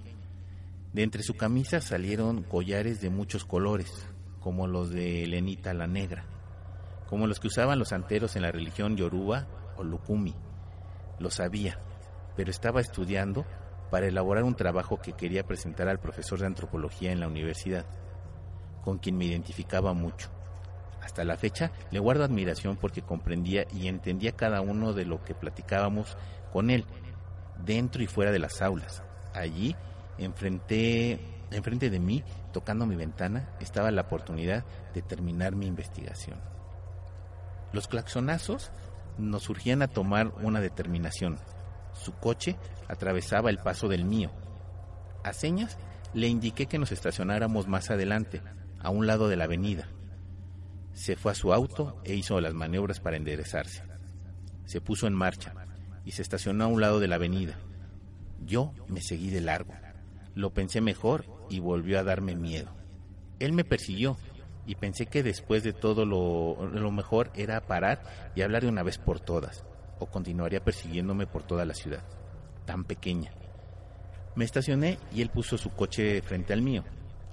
De 0.93 1.03
entre 1.03 1.23
su 1.23 1.35
camisa 1.35 1.81
salieron 1.81 2.43
collares 2.43 3.01
de 3.01 3.09
muchos 3.09 3.45
colores, 3.45 4.07
como 4.39 4.67
los 4.67 4.89
de 4.89 5.27
Lenita 5.27 5.73
la 5.73 5.87
Negra, 5.87 6.25
como 7.07 7.27
los 7.27 7.39
que 7.39 7.47
usaban 7.47 7.79
los 7.79 7.89
santeros 7.89 8.35
en 8.35 8.43
la 8.43 8.51
religión 8.51 8.97
yoruba 8.97 9.47
o 9.77 9.83
lukumi. 9.83 10.35
Lo 11.19 11.29
sabía, 11.29 11.79
pero 12.35 12.49
estaba 12.49 12.81
estudiando 12.81 13.45
para 13.91 14.07
elaborar 14.07 14.43
un 14.43 14.55
trabajo 14.55 14.99
que 14.99 15.13
quería 15.13 15.45
presentar 15.45 15.89
al 15.89 15.99
profesor 15.99 16.39
de 16.39 16.47
antropología 16.47 17.11
en 17.11 17.19
la 17.19 17.27
universidad, 17.27 17.85
con 18.83 18.97
quien 18.97 19.17
me 19.17 19.25
identificaba 19.25 19.93
mucho. 19.93 20.29
Hasta 21.01 21.23
la 21.23 21.37
fecha 21.37 21.71
le 21.91 21.99
guardo 21.99 22.23
admiración 22.23 22.77
porque 22.77 23.01
comprendía 23.01 23.65
y 23.73 23.87
entendía 23.87 24.33
cada 24.33 24.61
uno 24.61 24.93
de 24.93 25.05
lo 25.05 25.23
que 25.23 25.33
platicábamos 25.33 26.17
con 26.51 26.69
él 26.69 26.85
dentro 27.65 28.03
y 28.03 28.07
fuera 28.07 28.31
de 28.31 28.39
las 28.39 28.61
aulas. 28.61 29.03
Allí, 29.33 29.75
enfrente, 30.17 31.19
enfrente 31.51 31.89
de 31.89 31.99
mí, 31.99 32.23
tocando 32.51 32.85
mi 32.85 32.95
ventana, 32.95 33.49
estaba 33.59 33.91
la 33.91 34.01
oportunidad 34.01 34.65
de 34.93 35.01
terminar 35.01 35.55
mi 35.55 35.67
investigación. 35.67 36.39
Los 37.71 37.87
claxonazos 37.87 38.71
nos 39.17 39.43
surgían 39.43 39.81
a 39.81 39.87
tomar 39.87 40.33
una 40.41 40.61
determinación. 40.61 41.37
Su 41.93 42.13
coche 42.13 42.57
atravesaba 42.87 43.49
el 43.49 43.59
paso 43.59 43.87
del 43.87 44.05
mío. 44.05 44.31
A 45.23 45.33
señas 45.33 45.77
le 46.13 46.27
indiqué 46.27 46.65
que 46.65 46.79
nos 46.79 46.91
estacionáramos 46.91 47.67
más 47.67 47.91
adelante, 47.91 48.41
a 48.79 48.89
un 48.89 49.05
lado 49.05 49.27
de 49.27 49.35
la 49.35 49.43
avenida. 49.43 49.89
Se 50.93 51.15
fue 51.15 51.33
a 51.33 51.35
su 51.35 51.53
auto 51.53 52.01
e 52.03 52.15
hizo 52.15 52.39
las 52.41 52.53
maniobras 52.53 52.99
para 52.99 53.17
enderezarse. 53.17 53.83
Se 54.65 54.81
puso 54.81 55.07
en 55.07 55.13
marcha 55.13 55.53
y 56.05 56.11
se 56.11 56.21
estacionó 56.21 56.65
a 56.65 56.67
un 56.67 56.81
lado 56.81 56.99
de 56.99 57.07
la 57.07 57.15
avenida. 57.15 57.57
Yo 58.45 58.73
me 58.87 59.01
seguí 59.01 59.29
de 59.29 59.41
largo. 59.41 59.73
Lo 60.35 60.53
pensé 60.53 60.81
mejor 60.81 61.25
y 61.49 61.59
volvió 61.59 61.99
a 61.99 62.03
darme 62.03 62.35
miedo. 62.35 62.69
Él 63.39 63.53
me 63.53 63.63
persiguió 63.63 64.17
y 64.65 64.75
pensé 64.75 65.07
que 65.07 65.23
después 65.23 65.63
de 65.63 65.73
todo 65.73 66.05
lo, 66.05 66.91
mejor 66.91 67.31
era 67.33 67.61
parar 67.61 68.03
y 68.35 68.41
hablar 68.41 68.63
de 68.63 68.69
una 68.69 68.83
vez 68.83 68.97
por 68.97 69.19
todas, 69.19 69.63
o 69.97 70.05
continuaría 70.05 70.63
persiguiéndome 70.63 71.25
por 71.25 71.43
toda 71.43 71.65
la 71.65 71.73
ciudad, 71.73 72.03
tan 72.65 72.83
pequeña. 72.83 73.31
Me 74.35 74.45
estacioné 74.45 74.99
y 75.11 75.21
él 75.21 75.29
puso 75.29 75.57
su 75.57 75.71
coche 75.71 76.21
frente 76.21 76.53
al 76.53 76.61
mío. 76.61 76.83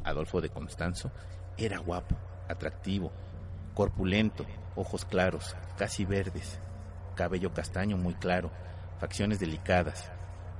Adolfo 0.02 0.40
de 0.40 0.48
Constanzo 0.48 1.12
era 1.59 1.79
guapo, 1.79 2.16
atractivo, 2.48 3.12
corpulento, 3.74 4.46
ojos 4.74 5.05
claros, 5.05 5.55
casi 5.76 6.05
verdes, 6.05 6.59
cabello 7.16 7.52
castaño 7.52 7.96
muy 7.96 8.14
claro, 8.14 8.52
facciones 9.00 9.40
delicadas, 9.40 10.12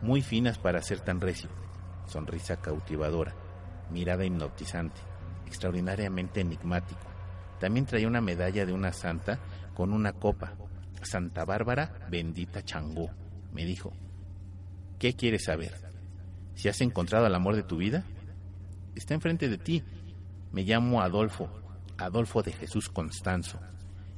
muy 0.03 0.23
finas 0.23 0.59
para 0.59 0.83
ser 0.83 1.01
tan 1.01 1.21
recio, 1.21 1.49
sonrisa 2.07 2.57
cautivadora, 2.57 3.37
mirada 3.91 4.25
hipnotizante, 4.25 5.01
extraordinariamente 5.47 6.41
enigmático. 6.41 7.07
También 7.61 7.87
traía 7.87 8.09
una 8.09 8.21
medalla 8.21 8.67
de 8.67 8.73
una 8.73 8.93
santa 8.93 9.39
con 9.75 9.93
una 9.93 10.13
copa. 10.13 10.55
Santa 11.03 11.45
Bárbara, 11.45 12.07
bendita 12.11 12.65
Changó, 12.65 13.11
me 13.53 13.65
dijo. 13.65 13.93
¿Qué 14.99 15.15
quieres 15.15 15.45
saber? 15.45 15.73
¿Si 16.55 16.69
has 16.69 16.81
encontrado 16.81 17.27
al 17.27 17.35
amor 17.35 17.55
de 17.55 17.63
tu 17.63 17.77
vida? 17.77 18.03
Está 18.95 19.15
enfrente 19.15 19.49
de 19.49 19.59
ti. 19.59 19.85
Me 20.53 20.63
llamo 20.63 21.03
Adolfo, 21.03 21.49
Adolfo 21.99 22.43
de 22.43 22.53
Jesús 22.53 22.89
Constanzo, 22.89 23.61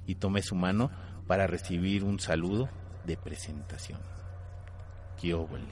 y 0.07 0.15
tomé 0.15 0.43
su 0.43 0.55
mano 0.55 0.91
para 1.29 1.47
recibir 1.47 2.03
un 2.03 2.19
saludo 2.19 2.69
de 3.07 3.17
presentación. 3.17 4.01
¡Qué 5.21 5.35
óvole! 5.35 5.69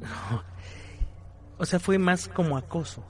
o 1.58 1.64
sea, 1.64 1.78
fue 1.78 1.98
más 1.98 2.26
como 2.26 2.56
acoso. 2.56 3.04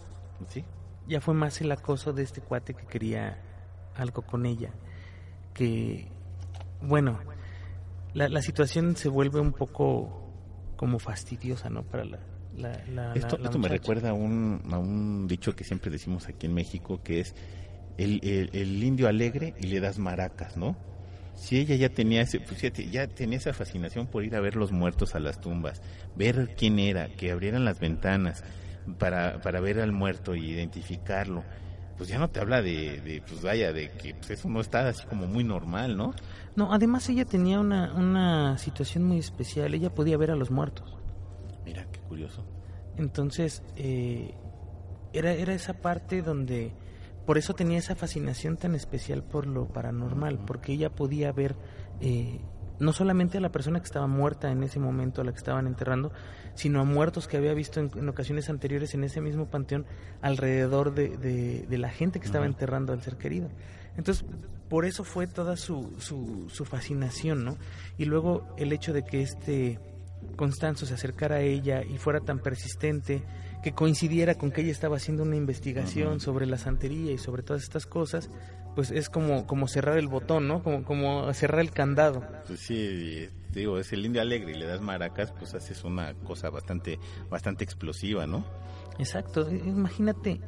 ¿Sí? 0.48 0.64
Ya 1.06 1.20
fue 1.22 1.34
más 1.34 1.60
el 1.62 1.72
acoso 1.72 2.12
de 2.12 2.24
este 2.24 2.42
cuate 2.42 2.74
que 2.74 2.84
quería 2.84 3.38
algo 3.96 4.22
con 4.22 4.44
ella. 4.44 4.70
Que, 5.54 6.10
bueno, 6.82 7.18
la, 8.12 8.28
la 8.28 8.42
situación 8.42 8.96
se 8.96 9.08
vuelve 9.08 9.40
un 9.40 9.52
poco 9.52 10.30
como 10.76 10.98
fastidiosa, 10.98 11.70
¿no? 11.70 11.84
Para 11.84 12.04
la, 12.04 12.18
la, 12.56 12.84
la, 12.88 13.14
esto, 13.14 13.38
la 13.38 13.46
esto 13.46 13.58
me 13.58 13.68
recuerda 13.68 14.10
a 14.10 14.14
un, 14.14 14.62
a 14.70 14.78
un 14.78 15.26
dicho 15.26 15.54
que 15.54 15.64
siempre 15.64 15.90
decimos 15.90 16.28
aquí 16.28 16.46
en 16.46 16.54
México, 16.54 17.02
que 17.02 17.20
es 17.20 17.34
el, 17.96 18.20
el, 18.22 18.50
el 18.52 18.82
indio 18.82 19.08
alegre 19.08 19.54
y 19.60 19.68
le 19.68 19.80
das 19.80 19.98
maracas, 19.98 20.56
¿no? 20.56 20.76
Si 21.38 21.58
ella 21.58 21.76
ya 21.76 21.88
tenía 21.88 22.22
ese, 22.22 22.40
pues 22.40 22.60
ya, 22.60 22.70
te- 22.70 22.90
ya 22.90 23.06
tenía 23.06 23.38
esa 23.38 23.52
fascinación 23.52 24.06
por 24.08 24.24
ir 24.24 24.34
a 24.34 24.40
ver 24.40 24.56
los 24.56 24.72
muertos 24.72 25.14
a 25.14 25.20
las 25.20 25.40
tumbas, 25.40 25.80
ver 26.16 26.54
quién 26.56 26.78
era, 26.78 27.08
que 27.08 27.30
abrieran 27.30 27.64
las 27.64 27.78
ventanas 27.78 28.42
para, 28.98 29.40
para 29.40 29.60
ver 29.60 29.80
al 29.80 29.92
muerto 29.92 30.34
y 30.34 30.50
identificarlo, 30.50 31.44
pues 31.96 32.08
ya 32.08 32.18
no 32.18 32.28
te 32.28 32.40
habla 32.40 32.60
de, 32.60 33.00
de 33.00 33.22
pues 33.26 33.40
vaya, 33.42 33.72
de 33.72 33.90
que 33.92 34.14
pues 34.14 34.30
eso 34.30 34.48
no 34.48 34.60
está 34.60 34.88
así 34.88 35.04
como 35.06 35.26
muy 35.26 35.44
normal, 35.44 35.96
¿no? 35.96 36.12
No, 36.56 36.72
además 36.72 37.08
ella 37.08 37.24
tenía 37.24 37.60
una, 37.60 37.94
una 37.94 38.58
situación 38.58 39.04
muy 39.04 39.18
especial. 39.18 39.72
Ella 39.74 39.90
podía 39.90 40.16
ver 40.16 40.30
a 40.32 40.36
los 40.36 40.50
muertos. 40.50 40.96
Mira, 41.64 41.86
qué 41.92 42.00
curioso. 42.00 42.44
Entonces, 42.96 43.62
eh, 43.76 44.34
era, 45.12 45.32
era 45.32 45.54
esa 45.54 45.74
parte 45.74 46.20
donde, 46.22 46.72
por 47.28 47.36
eso 47.36 47.52
tenía 47.52 47.76
esa 47.76 47.94
fascinación 47.94 48.56
tan 48.56 48.74
especial 48.74 49.22
por 49.22 49.46
lo 49.46 49.66
paranormal, 49.66 50.38
porque 50.46 50.72
ella 50.72 50.88
podía 50.88 51.30
ver 51.30 51.56
eh, 52.00 52.40
no 52.78 52.94
solamente 52.94 53.36
a 53.36 53.42
la 53.42 53.52
persona 53.52 53.80
que 53.80 53.84
estaba 53.84 54.06
muerta 54.06 54.50
en 54.50 54.62
ese 54.62 54.78
momento, 54.78 55.20
a 55.20 55.24
la 55.24 55.32
que 55.32 55.36
estaban 55.36 55.66
enterrando, 55.66 56.10
sino 56.54 56.80
a 56.80 56.84
muertos 56.84 57.28
que 57.28 57.36
había 57.36 57.52
visto 57.52 57.80
en, 57.80 58.08
ocasiones 58.08 58.48
anteriores 58.48 58.94
en 58.94 59.04
ese 59.04 59.20
mismo 59.20 59.44
panteón 59.44 59.84
alrededor 60.22 60.94
de, 60.94 61.18
de, 61.68 61.76
la 61.76 61.90
gente 61.90 62.18
que 62.18 62.24
estaba 62.24 62.46
enterrando 62.46 62.94
al 62.94 63.02
ser 63.02 63.18
querido. 63.18 63.50
Entonces, 63.98 64.24
por 64.70 64.86
eso 64.86 65.04
fue 65.04 65.26
toda 65.26 65.58
su, 65.58 65.92
su, 65.98 66.48
su 66.48 66.64
fascinación, 66.64 67.44
¿no? 67.44 67.58
Y 67.98 68.06
luego 68.06 68.48
el 68.56 68.72
hecho 68.72 68.94
de 68.94 69.04
que 69.04 69.20
este 69.20 69.78
Constanzo 70.36 70.86
se 70.86 70.94
acercara 70.94 71.36
a 71.36 71.40
ella 71.40 71.82
y 71.82 71.98
fuera 71.98 72.20
tan 72.20 72.38
persistente, 72.38 73.22
que 73.62 73.72
coincidiera 73.72 74.36
con 74.36 74.50
que 74.50 74.62
ella 74.62 74.72
estaba 74.72 74.96
haciendo 74.96 75.22
una 75.22 75.36
investigación 75.36 76.20
sobre 76.20 76.46
la 76.46 76.58
santería 76.58 77.12
y 77.12 77.18
sobre 77.18 77.42
todas 77.42 77.62
estas 77.62 77.86
cosas, 77.86 78.30
pues 78.74 78.90
es 78.90 79.08
como, 79.08 79.46
como 79.46 79.66
cerrar 79.66 79.98
el 79.98 80.08
botón, 80.08 80.46
¿no? 80.46 80.62
Como, 80.62 80.84
como 80.84 81.32
cerrar 81.34 81.60
el 81.60 81.72
candado. 81.72 82.24
Pues 82.46 82.60
sí, 82.60 83.28
digo, 83.52 83.78
es 83.78 83.92
el 83.92 84.06
indio 84.06 84.22
alegre 84.22 84.52
y 84.52 84.54
le 84.54 84.66
das 84.66 84.80
maracas, 84.80 85.32
pues 85.32 85.54
haces 85.54 85.82
una 85.84 86.14
cosa 86.14 86.50
bastante, 86.50 86.98
bastante 87.28 87.64
explosiva, 87.64 88.26
¿no? 88.26 88.44
Exacto, 88.98 89.50
imagínate 89.50 90.40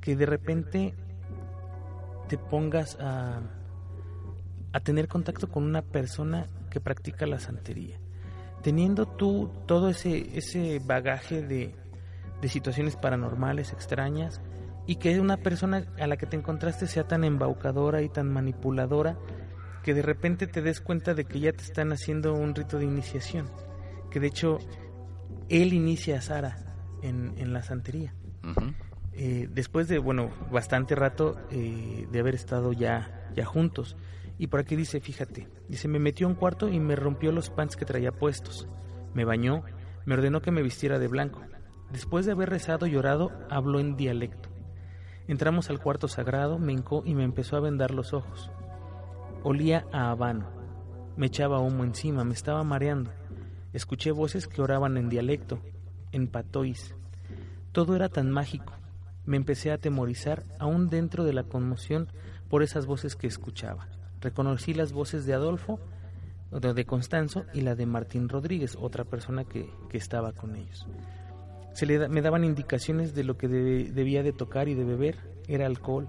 que 0.00 0.16
de 0.16 0.26
repente 0.26 0.94
te 2.28 2.38
pongas 2.38 2.96
a, 3.00 3.40
a 4.72 4.80
tener 4.80 5.06
contacto 5.06 5.48
con 5.48 5.62
una 5.62 5.82
persona 5.82 6.48
que 6.70 6.80
practica 6.80 7.26
la 7.26 7.38
santería 7.38 7.98
teniendo 8.66 9.06
tú 9.06 9.48
todo 9.66 9.90
ese, 9.90 10.36
ese 10.36 10.80
bagaje 10.84 11.40
de, 11.40 11.72
de 12.40 12.48
situaciones 12.48 12.96
paranormales, 12.96 13.72
extrañas, 13.72 14.40
y 14.86 14.96
que 14.96 15.18
una 15.20 15.36
persona 15.36 15.84
a 15.98 16.06
la 16.06 16.16
que 16.16 16.26
te 16.26 16.36
encontraste 16.36 16.86
sea 16.86 17.08
tan 17.08 17.24
embaucadora 17.24 18.02
y 18.02 18.08
tan 18.08 18.32
manipuladora 18.32 19.18
que 19.82 19.94
de 19.94 20.02
repente 20.02 20.46
te 20.46 20.62
des 20.62 20.80
cuenta 20.80 21.14
de 21.14 21.24
que 21.24 21.40
ya 21.40 21.52
te 21.52 21.62
están 21.62 21.92
haciendo 21.92 22.34
un 22.34 22.54
rito 22.54 22.78
de 22.78 22.84
iniciación, 22.84 23.50
que 24.10 24.20
de 24.20 24.28
hecho 24.28 24.58
él 25.48 25.72
inicia 25.72 26.18
a 26.18 26.20
Sara 26.20 26.56
en, 27.02 27.34
en 27.36 27.52
la 27.52 27.62
santería. 27.62 28.14
Eh, 29.12 29.48
después 29.50 29.88
de, 29.88 29.98
bueno, 29.98 30.30
bastante 30.52 30.94
rato 30.94 31.36
eh, 31.50 32.06
de 32.10 32.20
haber 32.20 32.34
estado 32.34 32.72
ya, 32.72 33.30
ya 33.34 33.44
juntos. 33.44 33.96
Y 34.38 34.48
por 34.48 34.60
aquí 34.60 34.76
dice, 34.76 35.00
fíjate, 35.00 35.48
dice, 35.68 35.88
me 35.88 35.98
metió 35.98 36.26
a 36.26 36.30
un 36.30 36.36
cuarto 36.36 36.68
y 36.68 36.78
me 36.78 36.96
rompió 36.96 37.32
los 37.32 37.48
pants 37.48 37.76
que 37.76 37.86
traía 37.86 38.12
puestos. 38.12 38.68
Me 39.14 39.24
bañó, 39.24 39.64
me 40.04 40.14
ordenó 40.14 40.42
que 40.42 40.50
me 40.50 40.62
vistiera 40.62 40.98
de 40.98 41.08
blanco. 41.08 41.40
Después 41.92 42.26
de 42.26 42.32
haber 42.32 42.50
rezado 42.50 42.86
y 42.86 42.92
llorado, 42.92 43.32
habló 43.48 43.80
en 43.80 43.96
dialecto. 43.96 44.48
Entramos 45.28 45.70
al 45.70 45.80
cuarto 45.80 46.08
sagrado, 46.08 46.58
me 46.58 46.72
hincó 46.72 47.02
y 47.04 47.14
me 47.14 47.24
empezó 47.24 47.56
a 47.56 47.60
vendar 47.60 47.92
los 47.92 48.12
ojos. 48.12 48.50
Olía 49.42 49.86
a 49.92 50.10
habano. 50.10 50.46
Me 51.16 51.26
echaba 51.26 51.60
humo 51.60 51.84
encima, 51.84 52.24
me 52.24 52.34
estaba 52.34 52.62
mareando. 52.64 53.10
Escuché 53.72 54.10
voces 54.10 54.46
que 54.46 54.62
oraban 54.62 54.96
en 54.96 55.08
dialecto, 55.08 55.60
en 56.12 56.28
patois. 56.28 56.94
Todo 57.72 57.96
era 57.96 58.08
tan 58.08 58.30
mágico. 58.30 58.72
Me 59.24 59.36
empecé 59.36 59.70
a 59.70 59.74
atemorizar, 59.74 60.44
aún 60.58 60.88
dentro 60.88 61.24
de 61.24 61.32
la 61.32 61.44
conmoción, 61.44 62.08
por 62.48 62.62
esas 62.62 62.86
voces 62.86 63.16
que 63.16 63.26
escuchaba. 63.26 63.88
Reconocí 64.20 64.74
las 64.74 64.92
voces 64.92 65.26
de 65.26 65.34
Adolfo, 65.34 65.80
de 66.50 66.86
Constanzo 66.86 67.44
y 67.52 67.62
la 67.62 67.74
de 67.74 67.86
Martín 67.86 68.28
Rodríguez, 68.28 68.76
otra 68.80 69.04
persona 69.04 69.44
que, 69.44 69.70
que 69.90 69.98
estaba 69.98 70.32
con 70.32 70.54
ellos. 70.54 70.86
Se 71.76 71.84
le 71.84 72.08
me 72.08 72.22
daban 72.22 72.42
indicaciones 72.42 73.14
de 73.14 73.22
lo 73.22 73.36
que 73.36 73.48
debía 73.48 74.22
de 74.22 74.32
tocar 74.32 74.66
y 74.66 74.72
de 74.72 74.82
beber, 74.82 75.18
era 75.46 75.66
alcohol. 75.66 76.08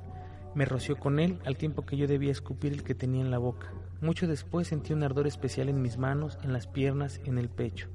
Me 0.56 0.64
roció 0.64 0.96
con 0.96 1.20
él 1.20 1.40
al 1.44 1.58
tiempo 1.58 1.86
que 1.86 1.98
yo 1.98 2.08
debía 2.08 2.32
escupir 2.32 2.72
el 2.72 2.84
que 2.86 2.96
tenía 2.96 3.20
en 3.20 3.32
la 3.32 3.38
boca. 3.38 3.74
Mucho 4.00 4.28
después 4.28 4.70
sentí 4.70 4.94
un 4.94 5.04
ardor 5.04 5.28
especial 5.28 5.68
en 5.68 5.82
mis 5.82 5.98
manos, 5.98 6.40
en 6.42 6.54
las 6.54 6.68
piernas, 6.68 7.20
en 7.26 7.38
el 7.38 7.50
pecho. 7.50 7.90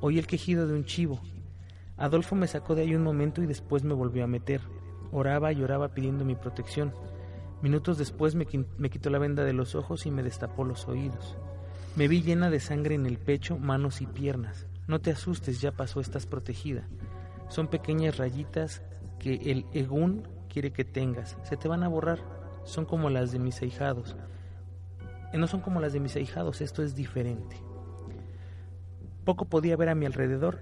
Oí 0.00 0.18
el 0.18 0.26
quejido 0.26 0.66
de 0.66 0.72
un 0.72 0.86
chivo. 0.86 1.20
Adolfo 1.98 2.34
me 2.34 2.46
sacó 2.46 2.74
de 2.74 2.80
ahí 2.80 2.94
un 2.94 3.02
momento 3.02 3.42
y 3.42 3.46
después 3.46 3.84
me 3.84 3.92
volvió 3.92 4.24
a 4.24 4.26
meter. 4.26 4.62
Oraba 5.12 5.52
y 5.52 5.62
oraba 5.62 5.92
pidiendo 5.92 6.24
mi 6.24 6.34
protección. 6.34 6.94
Minutos 7.60 7.98
después 7.98 8.34
me, 8.34 8.46
me 8.78 8.88
quitó 8.88 9.10
la 9.10 9.18
venda 9.18 9.44
de 9.44 9.52
los 9.52 9.74
ojos 9.74 10.06
y 10.06 10.10
me 10.10 10.22
destapó 10.22 10.64
los 10.64 10.88
oídos. 10.88 11.36
Me 11.94 12.08
vi 12.08 12.22
llena 12.22 12.48
de 12.48 12.58
sangre 12.58 12.94
en 12.94 13.04
el 13.04 13.18
pecho, 13.18 13.58
manos 13.58 14.00
y 14.00 14.06
piernas. 14.06 14.66
No 14.86 15.00
te 15.00 15.10
asustes, 15.10 15.60
ya 15.60 15.72
pasó, 15.72 16.00
estás 16.00 16.26
protegida. 16.26 16.88
Son 17.48 17.68
pequeñas 17.68 18.16
rayitas 18.16 18.82
que 19.18 19.34
el 19.34 19.66
egún 19.72 20.28
quiere 20.48 20.72
que 20.72 20.84
tengas. 20.84 21.36
Se 21.42 21.56
te 21.56 21.68
van 21.68 21.82
a 21.82 21.88
borrar. 21.88 22.20
Son 22.64 22.84
como 22.84 23.10
las 23.10 23.32
de 23.32 23.38
mis 23.38 23.62
ahijados. 23.62 24.16
Eh, 25.32 25.38
no 25.38 25.46
son 25.46 25.60
como 25.60 25.80
las 25.80 25.92
de 25.92 26.00
mis 26.00 26.16
ahijados, 26.16 26.60
esto 26.60 26.82
es 26.82 26.94
diferente. 26.94 27.56
Poco 29.24 29.44
podía 29.46 29.76
ver 29.76 29.88
a 29.88 29.94
mi 29.94 30.06
alrededor, 30.06 30.60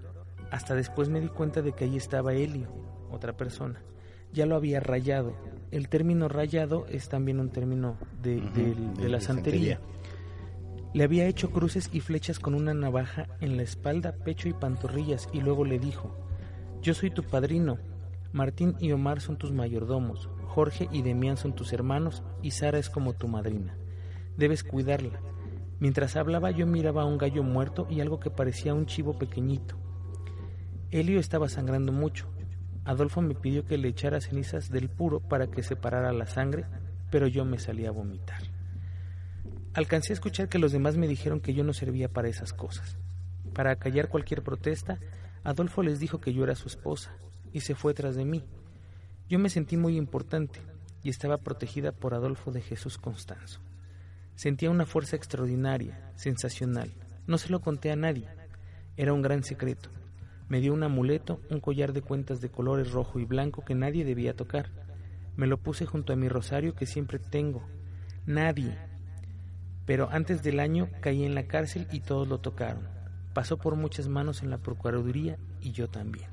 hasta 0.50 0.74
después 0.74 1.08
me 1.08 1.20
di 1.20 1.28
cuenta 1.28 1.62
de 1.62 1.72
que 1.72 1.84
allí 1.84 1.96
estaba 1.96 2.34
Helio, 2.34 2.68
otra 3.10 3.36
persona. 3.36 3.82
Ya 4.32 4.46
lo 4.46 4.56
había 4.56 4.80
rayado. 4.80 5.36
El 5.70 5.88
término 5.88 6.28
rayado 6.28 6.86
es 6.88 7.08
también 7.08 7.40
un 7.40 7.50
término 7.50 7.96
de, 8.22 8.40
la 9.08 9.20
santería. 9.20 9.80
Le 10.94 11.02
había 11.02 11.26
hecho 11.26 11.50
cruces 11.50 11.90
y 11.92 11.98
flechas 11.98 12.38
con 12.38 12.54
una 12.54 12.72
navaja 12.72 13.26
en 13.40 13.56
la 13.56 13.64
espalda, 13.64 14.12
pecho 14.12 14.48
y 14.48 14.52
pantorrillas 14.52 15.28
y 15.32 15.40
luego 15.40 15.64
le 15.64 15.80
dijo, 15.80 16.16
Yo 16.82 16.94
soy 16.94 17.10
tu 17.10 17.24
padrino, 17.24 17.78
Martín 18.32 18.76
y 18.78 18.92
Omar 18.92 19.20
son 19.20 19.36
tus 19.36 19.50
mayordomos, 19.50 20.28
Jorge 20.46 20.88
y 20.92 21.02
Demián 21.02 21.36
son 21.36 21.52
tus 21.52 21.72
hermanos 21.72 22.22
y 22.42 22.52
Sara 22.52 22.78
es 22.78 22.90
como 22.90 23.14
tu 23.14 23.26
madrina. 23.26 23.76
Debes 24.36 24.62
cuidarla. 24.62 25.20
Mientras 25.80 26.14
hablaba 26.14 26.52
yo 26.52 26.64
miraba 26.64 27.02
a 27.02 27.06
un 27.06 27.18
gallo 27.18 27.42
muerto 27.42 27.88
y 27.90 28.00
algo 28.00 28.20
que 28.20 28.30
parecía 28.30 28.72
un 28.72 28.86
chivo 28.86 29.18
pequeñito. 29.18 29.74
Helio 30.92 31.18
estaba 31.18 31.48
sangrando 31.48 31.90
mucho. 31.90 32.28
Adolfo 32.84 33.20
me 33.20 33.34
pidió 33.34 33.64
que 33.64 33.78
le 33.78 33.88
echara 33.88 34.20
cenizas 34.20 34.70
del 34.70 34.88
puro 34.88 35.18
para 35.18 35.48
que 35.48 35.64
separara 35.64 36.12
la 36.12 36.26
sangre, 36.26 36.66
pero 37.10 37.26
yo 37.26 37.44
me 37.44 37.58
salí 37.58 37.84
a 37.84 37.90
vomitar. 37.90 38.43
Alcancé 39.74 40.12
a 40.12 40.14
escuchar 40.14 40.48
que 40.48 40.60
los 40.60 40.70
demás 40.70 40.96
me 40.96 41.08
dijeron 41.08 41.40
que 41.40 41.52
yo 41.52 41.64
no 41.64 41.72
servía 41.72 42.08
para 42.08 42.28
esas 42.28 42.52
cosas. 42.52 42.96
Para 43.54 43.72
acallar 43.72 44.08
cualquier 44.08 44.42
protesta, 44.42 45.00
Adolfo 45.42 45.82
les 45.82 45.98
dijo 45.98 46.20
que 46.20 46.32
yo 46.32 46.44
era 46.44 46.54
su 46.54 46.68
esposa 46.68 47.12
y 47.52 47.60
se 47.60 47.74
fue 47.74 47.92
tras 47.92 48.14
de 48.14 48.24
mí. 48.24 48.44
Yo 49.28 49.40
me 49.40 49.50
sentí 49.50 49.76
muy 49.76 49.96
importante 49.96 50.60
y 51.02 51.10
estaba 51.10 51.38
protegida 51.38 51.90
por 51.90 52.14
Adolfo 52.14 52.52
de 52.52 52.60
Jesús 52.60 52.98
Constanzo. 52.98 53.58
Sentía 54.36 54.70
una 54.70 54.86
fuerza 54.86 55.16
extraordinaria, 55.16 56.12
sensacional. 56.14 56.92
No 57.26 57.36
se 57.36 57.50
lo 57.50 57.60
conté 57.60 57.90
a 57.90 57.96
nadie. 57.96 58.28
Era 58.96 59.12
un 59.12 59.22
gran 59.22 59.42
secreto. 59.42 59.90
Me 60.48 60.60
dio 60.60 60.72
un 60.72 60.84
amuleto, 60.84 61.40
un 61.50 61.58
collar 61.58 61.92
de 61.92 62.02
cuentas 62.02 62.40
de 62.40 62.48
colores 62.48 62.92
rojo 62.92 63.18
y 63.18 63.24
blanco 63.24 63.64
que 63.64 63.74
nadie 63.74 64.04
debía 64.04 64.36
tocar. 64.36 64.70
Me 65.36 65.48
lo 65.48 65.58
puse 65.58 65.84
junto 65.84 66.12
a 66.12 66.16
mi 66.16 66.28
rosario 66.28 66.76
que 66.76 66.86
siempre 66.86 67.18
tengo. 67.18 67.66
Nadie, 68.24 68.78
pero 69.86 70.08
antes 70.10 70.42
del 70.42 70.60
año 70.60 70.88
caí 71.00 71.24
en 71.24 71.34
la 71.34 71.46
cárcel 71.46 71.86
y 71.92 72.00
todos 72.00 72.28
lo 72.28 72.38
tocaron. 72.38 72.88
Pasó 73.32 73.58
por 73.58 73.76
muchas 73.76 74.08
manos 74.08 74.42
en 74.42 74.50
la 74.50 74.58
Procuraduría 74.58 75.38
y 75.60 75.72
yo 75.72 75.88
también. 75.88 76.28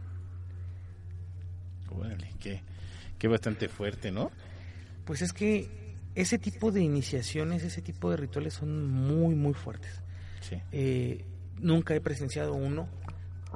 Órale, 1.90 2.30
qué, 2.40 2.62
qué 3.18 3.28
bastante 3.28 3.68
fuerte, 3.68 4.12
¿no? 4.12 4.32
Pues 5.06 5.22
es 5.22 5.34
que 5.34 5.96
ese 6.16 6.38
tipo 6.38 6.72
de 6.72 6.82
iniciaciones, 6.82 7.64
ese 7.64 7.82
tipo 7.82 8.10
de 8.12 8.18
rituales 8.18 8.54
son 8.54 8.90
muy, 8.90 9.36
muy 9.36 9.54
fuertes. 9.54 10.02
Sí. 10.42 10.58
Eh, 10.72 11.26
nunca 11.60 11.96
he 11.96 12.02
presenciado 12.02 12.54
uno, 12.54 12.88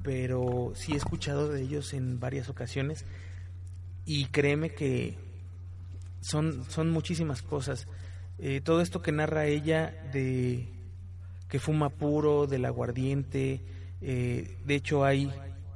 pero 0.04 0.74
sí 0.76 0.94
he 0.94 0.98
escuchado 0.98 1.50
de 1.50 1.62
ellos 1.62 1.94
en 1.94 2.20
varias 2.20 2.50
ocasiones 2.50 3.06
y 4.06 4.26
créeme 4.26 4.72
que 4.72 5.18
son, 6.22 6.64
son 6.70 6.90
muchísimas 6.90 7.42
cosas. 7.42 7.88
Eh, 8.40 8.62
todo 8.62 8.82
esto 8.82 9.02
que 9.02 9.12
narra 9.12 9.46
ella 9.46 9.94
de 10.12 10.68
que 11.48 11.60
fuma 11.60 11.90
puro, 11.90 12.48
del 12.48 12.66
aguardiente, 12.66 13.62
eh, 14.02 14.58
de 14.66 14.76
hecho 14.76 15.06
hay 15.06 15.32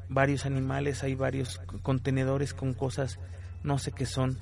varios 0.10 0.46
animales, 0.46 1.04
hay 1.04 1.16
varios 1.16 1.62
contenedores 1.84 2.54
con 2.54 2.74
cosas, 2.74 3.20
no 3.64 3.78
sé 3.78 3.92
qué 3.92 4.06
son. 4.06 4.38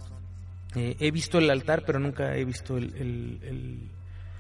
Eh, 0.75 0.95
he 0.99 1.11
visto 1.11 1.37
el 1.37 1.49
altar, 1.49 1.83
pero 1.85 1.99
nunca 1.99 2.35
he 2.35 2.45
visto 2.45 2.77
el, 2.77 2.93
el, 2.95 3.89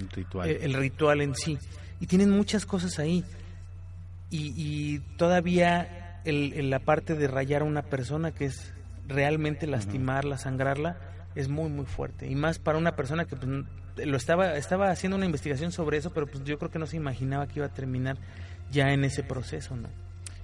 ritual. 0.09 0.49
El, 0.49 0.73
ritual 0.73 1.21
en 1.21 1.35
sí. 1.35 1.57
Y 1.99 2.07
tienen 2.07 2.29
muchas 2.31 2.65
cosas 2.65 2.99
ahí. 2.99 3.23
Y, 4.29 4.53
y 4.55 4.99
todavía 5.17 6.21
el, 6.25 6.69
la 6.69 6.79
parte 6.79 7.15
de 7.15 7.27
rayar 7.27 7.61
a 7.61 7.65
una 7.65 7.83
persona, 7.83 8.31
que 8.31 8.45
es 8.45 8.73
realmente 9.07 9.67
lastimarla, 9.67 10.37
sangrarla, 10.37 10.97
es 11.39 11.49
muy 11.49 11.69
muy 11.69 11.85
fuerte 11.85 12.27
y 12.27 12.35
más 12.35 12.59
para 12.59 12.77
una 12.77 12.95
persona 12.95 13.25
que 13.25 13.35
pues, 13.35 13.65
lo 14.05 14.17
estaba 14.17 14.57
estaba 14.57 14.89
haciendo 14.89 15.17
una 15.17 15.25
investigación 15.25 15.71
sobre 15.71 15.97
eso 15.97 16.11
pero 16.11 16.27
pues 16.27 16.43
yo 16.43 16.57
creo 16.57 16.71
que 16.71 16.79
no 16.79 16.87
se 16.87 16.97
imaginaba 16.97 17.47
que 17.47 17.59
iba 17.59 17.65
a 17.65 17.73
terminar 17.73 18.17
ya 18.71 18.91
en 18.91 19.03
ese 19.03 19.23
proceso 19.23 19.75
no 19.75 19.89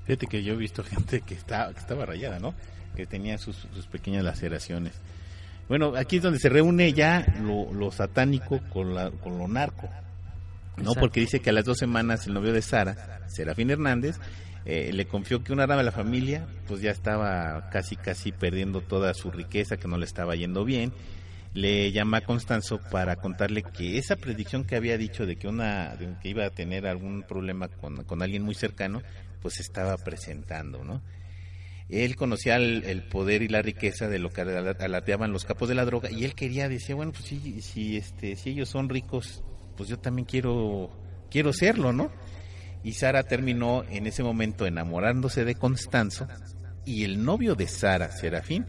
Fíjate 0.06 0.28
que 0.28 0.44
yo 0.44 0.54
he 0.54 0.58
visto 0.58 0.84
gente 0.84 1.22
que, 1.22 1.34
está, 1.34 1.72
que 1.74 1.80
estaba 1.80 2.06
rayada, 2.06 2.40
¿no? 2.40 2.54
Que 2.96 3.06
tenía 3.06 3.38
sus, 3.38 3.68
sus 3.74 3.88
pequeñas 3.88 4.24
laceraciones. 4.24 4.94
Bueno, 5.68 5.94
aquí 5.96 6.18
es 6.18 6.24
donde 6.24 6.40
se 6.40 6.50
reúne 6.50 6.94
ya 6.94 7.26
lo, 7.42 7.72
lo 7.74 7.92
satánico 7.92 8.60
con, 8.72 8.94
la, 8.94 9.12
con 9.12 9.38
lo 9.38 9.48
narco. 9.48 9.90
¿no? 10.78 10.84
Exacto. 10.84 11.00
Porque 11.00 11.22
dice 11.22 11.40
que 11.40 11.50
a 11.50 11.54
las 11.54 11.66
dos 11.66 11.78
semanas 11.78 12.28
el 12.28 12.34
novio 12.34 12.52
de 12.52 12.62
Sara, 12.62 13.22
Serafín 13.28 13.72
Hernández, 13.72 14.18
eh, 14.66 14.92
le 14.94 15.06
confió 15.06 15.44
que 15.44 15.52
una 15.54 15.66
rama 15.66 15.80
de 15.80 15.86
la 15.86 15.92
familia 15.92 16.48
pues 16.68 16.82
ya 16.82 16.92
estaba 16.92 17.70
casi 17.70 17.96
casi 17.96 18.32
perdiendo 18.32 18.82
toda 18.82 19.14
su 19.14 19.32
riqueza, 19.32 19.78
que 19.78 19.88
no 19.88 19.98
le 19.98 20.06
estaba 20.06 20.36
yendo 20.36 20.64
bien. 20.66 20.94
Le 21.54 21.92
llama 21.92 22.18
a 22.18 22.22
Constanzo 22.22 22.80
para 22.90 23.18
contarle 23.18 23.62
que 23.62 24.00
esa 24.00 24.16
predicción 24.16 24.64
que 24.64 24.76
había 24.76 24.98
dicho 24.98 25.26
de 25.28 25.36
que 25.36 25.48
una 25.48 25.96
de 25.96 26.16
que 26.22 26.30
iba 26.30 26.46
a 26.46 26.50
tener 26.50 26.88
algún 26.88 27.24
problema 27.24 27.68
con, 27.68 28.04
con 28.06 28.24
alguien 28.24 28.42
muy 28.44 28.56
cercano, 28.56 29.04
pues 29.42 29.60
estaba 29.60 29.98
presentando, 29.98 30.84
¿no? 30.84 31.02
Él 31.90 32.16
conocía 32.16 32.56
el, 32.56 33.04
poder 33.04 33.44
y 33.44 33.50
la 33.50 33.62
riqueza 33.62 34.08
de 34.08 34.18
lo 34.18 34.30
que 34.32 34.42
ala- 34.42 34.76
alardeaban 34.80 35.32
los 35.32 35.46
capos 35.46 35.70
de 35.70 35.76
la 35.76 35.86
droga 35.86 36.10
y 36.10 36.24
él 36.24 36.34
quería, 36.34 36.70
decía, 36.70 36.96
bueno, 36.96 37.12
pues 37.12 37.26
si, 37.26 37.62
si, 37.62 37.98
este, 37.98 38.36
si 38.36 38.52
ellos 38.52 38.70
son 38.70 38.90
ricos, 38.90 39.44
pues 39.78 39.90
yo 39.90 40.00
también 40.00 40.26
quiero, 40.26 40.90
quiero 41.30 41.54
serlo, 41.54 41.92
¿no? 41.94 42.10
Y 42.84 42.94
Sara 42.94 43.24
terminó 43.24 43.84
en 43.90 44.08
ese 44.08 44.24
momento 44.24 44.66
enamorándose 44.66 45.46
de 45.46 45.56
Constanzo 45.56 46.28
y 46.86 47.06
el 47.06 47.24
novio 47.24 47.56
de 47.56 47.68
Sara, 47.68 48.12
Serafín, 48.12 48.66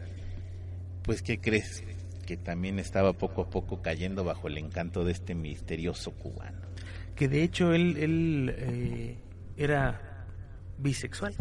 pues 1.03 1.21
¿qué 1.21 1.39
crees? 1.39 1.83
Que 2.25 2.37
también 2.37 2.79
estaba 2.79 3.13
poco 3.13 3.43
a 3.43 3.49
poco 3.49 3.81
cayendo 3.81 4.23
bajo 4.23 4.47
el 4.47 4.57
encanto 4.57 5.03
de 5.03 5.11
este 5.11 5.35
misterioso 5.35 6.11
cubano. 6.11 6.61
Que 7.15 7.27
de 7.27 7.43
hecho 7.43 7.73
él, 7.73 7.97
él 7.97 8.55
eh, 8.57 9.17
era 9.57 10.25
bisexual. 10.77 11.35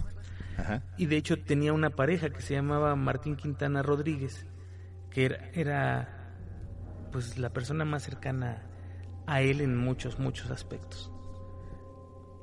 Ajá. 0.58 0.82
Y 0.96 1.06
de 1.06 1.16
hecho 1.16 1.38
tenía 1.38 1.72
una 1.72 1.90
pareja 1.90 2.30
que 2.30 2.42
se 2.42 2.54
llamaba 2.54 2.94
Martín 2.96 3.36
Quintana 3.36 3.82
Rodríguez, 3.82 4.46
que 5.10 5.26
era, 5.26 5.50
era 5.52 6.32
pues 7.12 7.38
la 7.38 7.50
persona 7.50 7.84
más 7.84 8.02
cercana 8.02 8.62
a 9.26 9.40
él 9.40 9.60
en 9.60 9.76
muchos, 9.76 10.18
muchos 10.18 10.50
aspectos. 10.50 11.13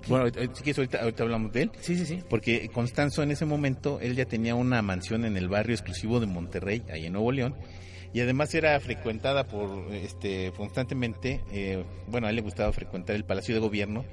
Bueno, 0.08 0.26
si 0.28 0.64
quieres, 0.64 0.78
ahorita, 0.78 1.02
ahorita 1.02 1.24
hablamos 1.24 1.52
de 1.52 1.64
él. 1.64 1.72
Sí, 1.80 1.96
sí, 1.96 2.06
sí. 2.06 2.24
Porque 2.30 2.70
Constanzo 2.70 3.24
en 3.24 3.32
ese 3.32 3.46
momento, 3.46 4.00
él 4.02 4.16
ya 4.16 4.26
tenía 4.26 4.56
una 4.56 4.82
mansión 4.82 5.26
en 5.26 5.38
el 5.38 5.48
barrio 5.48 5.76
exclusivo 5.76 6.20
de 6.20 6.26
Monterrey, 6.26 6.84
ahí 6.92 7.06
en 7.06 7.14
Nuevo 7.14 7.32
León, 7.32 7.56
y 8.14 8.20
además 8.22 8.54
era 8.54 8.80
frecuentada 8.80 9.46
por, 9.46 9.94
este, 9.94 10.52
constantemente, 10.58 11.42
eh, 11.52 11.84
bueno, 12.08 12.28
a 12.28 12.30
él 12.30 12.36
le 12.36 12.42
gustaba 12.42 12.72
frecuentar 12.74 13.16
el 13.16 13.26
Palacio 13.26 13.54
de 13.54 13.62
Gobierno, 13.62 14.06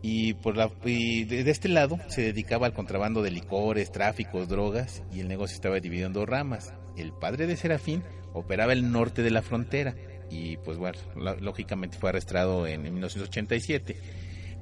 y 0.00 0.34
por 0.34 0.56
la 0.56 0.70
y 0.84 1.24
de, 1.24 1.42
de 1.42 1.50
este 1.50 1.68
lado 1.68 1.98
se 2.06 2.22
dedicaba 2.22 2.66
al 2.66 2.72
contrabando 2.72 3.20
de 3.20 3.32
licores, 3.32 3.90
tráficos, 3.90 4.48
drogas, 4.48 5.02
y 5.12 5.20
el 5.20 5.28
negocio 5.28 5.56
estaba 5.56 5.80
dividido 5.80 6.06
en 6.06 6.12
dos 6.12 6.28
ramas. 6.28 6.72
El 6.96 7.12
padre 7.12 7.48
de 7.48 7.56
Serafín 7.56 8.04
operaba 8.32 8.72
el 8.72 8.92
norte 8.92 9.22
de 9.22 9.30
la 9.30 9.42
frontera, 9.42 9.96
y 10.30 10.58
pues 10.58 10.76
bueno, 10.78 10.98
lógicamente 11.40 11.98
fue 11.98 12.10
arrestado 12.10 12.66
en, 12.66 12.86
en 12.86 12.92
1987 12.92 13.96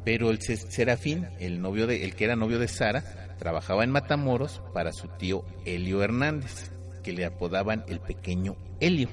pero 0.07 0.31
el 0.31 0.41
Se- 0.41 0.57
Serafín, 0.57 1.27
el 1.41 1.61
novio 1.61 1.89
de, 1.89 2.05
el 2.05 2.15
que 2.15 2.27
era 2.27 2.37
novio 2.37 2.61
de 2.61 2.69
Sara, 2.69 3.03
trabajaba 3.41 3.83
en 3.83 3.91
Matamoros 3.91 4.63
para 4.73 4.93
su 4.93 5.09
tío 5.09 5.45
Helio 5.65 6.01
Hernández, 6.01 6.71
que 7.03 7.13
le 7.13 7.25
apodaban 7.25 7.85
el 7.89 7.99
pequeño 7.99 8.55
Helio. 8.79 9.09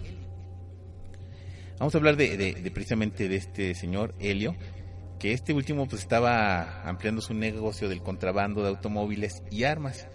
Vamos 1.80 1.96
a 1.96 1.98
hablar 1.98 2.16
de 2.16 2.72
precisamente 2.72 3.28
de 3.28 3.38
este 3.38 3.74
señor 3.74 4.14
Helio, 4.20 4.56
que 5.18 5.34
este 5.34 5.52
último 5.52 5.88
pues 5.88 6.04
estaba 6.04 6.84
ampliando 6.88 7.22
su 7.22 7.34
negocio 7.34 7.90
del 7.90 8.04
contrabando 8.04 8.62
de 8.62 8.70
automóviles 8.70 9.42
y 9.50 9.64
armas 9.64 10.08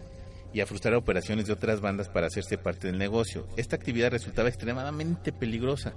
y 0.54 0.60
a 0.60 0.66
frustrar 0.66 0.94
operaciones 0.94 1.46
de 1.48 1.54
otras 1.54 1.80
bandas 1.80 2.08
para 2.08 2.28
hacerse 2.28 2.56
parte 2.56 2.86
del 2.86 2.98
negocio. 2.98 3.48
Esta 3.56 3.74
actividad 3.74 4.12
resultaba 4.12 4.48
extremadamente 4.48 5.32
peligrosa, 5.32 5.94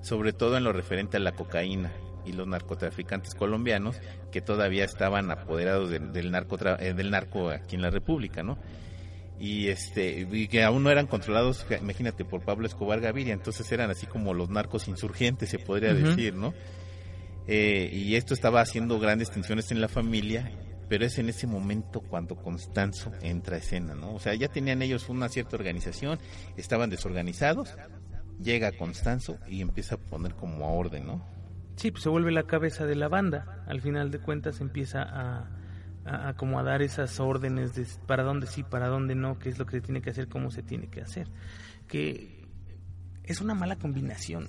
sobre 0.00 0.32
todo 0.32 0.56
en 0.56 0.62
lo 0.62 0.72
referente 0.72 1.16
a 1.16 1.20
la 1.20 1.32
cocaína 1.32 1.90
y 2.24 2.32
los 2.32 2.46
narcotraficantes 2.46 3.34
colombianos 3.34 3.96
que 4.30 4.40
todavía 4.40 4.84
estaban 4.84 5.30
apoderados 5.30 5.90
de- 5.90 5.98
del, 5.98 6.30
narco 6.30 6.56
del 6.56 7.10
narco 7.10 7.50
aquí 7.50 7.76
en 7.76 7.82
la 7.82 7.90
República, 7.90 8.42
¿no? 8.42 8.58
Y 9.40 9.68
este 9.68 10.26
y 10.30 10.46
que 10.46 10.62
aún 10.62 10.84
no 10.84 10.90
eran 10.90 11.06
controlados, 11.08 11.66
imagínate, 11.80 12.24
por 12.24 12.42
Pablo 12.42 12.66
Escobar 12.66 13.00
Gaviria, 13.00 13.32
entonces 13.32 13.70
eran 13.72 13.90
así 13.90 14.06
como 14.06 14.34
los 14.34 14.50
narcos 14.50 14.86
insurgentes, 14.88 15.48
se 15.48 15.58
podría 15.58 15.92
decir, 15.94 16.34
¿no? 16.34 16.54
Eh, 17.48 17.90
y 17.92 18.14
esto 18.14 18.34
estaba 18.34 18.60
haciendo 18.60 19.00
grandes 19.00 19.30
tensiones 19.30 19.72
en 19.72 19.80
la 19.80 19.88
familia, 19.88 20.52
pero 20.88 21.04
es 21.04 21.18
en 21.18 21.28
ese 21.28 21.48
momento 21.48 22.00
cuando 22.02 22.36
Constanzo 22.36 23.10
entra 23.20 23.56
a 23.56 23.58
escena, 23.58 23.94
¿no? 23.94 24.14
O 24.14 24.20
sea, 24.20 24.34
ya 24.34 24.46
tenían 24.48 24.80
ellos 24.82 25.08
una 25.08 25.28
cierta 25.28 25.56
organización, 25.56 26.20
estaban 26.56 26.90
desorganizados, 26.90 27.74
llega 28.40 28.70
Constanzo 28.72 29.38
y 29.48 29.60
empieza 29.60 29.96
a 29.96 29.98
poner 29.98 30.34
como 30.34 30.64
a 30.66 30.68
orden, 30.68 31.06
¿no? 31.06 31.26
Sí, 31.76 31.90
pues 31.90 32.02
se 32.02 32.08
vuelve 32.08 32.30
la 32.32 32.44
cabeza 32.44 32.86
de 32.86 32.94
la 32.96 33.08
banda. 33.08 33.64
Al 33.66 33.80
final 33.80 34.10
de 34.10 34.18
cuentas 34.18 34.60
empieza 34.60 35.02
a, 35.02 35.48
a, 36.04 36.28
a 36.28 36.34
como 36.34 36.58
a 36.58 36.62
dar 36.62 36.82
esas 36.82 37.18
órdenes 37.20 37.74
de 37.74 37.86
para 38.06 38.22
dónde 38.22 38.46
sí, 38.46 38.62
para 38.62 38.88
dónde 38.88 39.14
no, 39.14 39.38
qué 39.38 39.48
es 39.48 39.58
lo 39.58 39.66
que 39.66 39.72
se 39.78 39.80
tiene 39.80 40.02
que 40.02 40.10
hacer, 40.10 40.28
cómo 40.28 40.50
se 40.50 40.62
tiene 40.62 40.88
que 40.88 41.00
hacer. 41.00 41.28
Que 41.88 42.46
es 43.24 43.40
una 43.40 43.54
mala 43.54 43.76
combinación. 43.76 44.48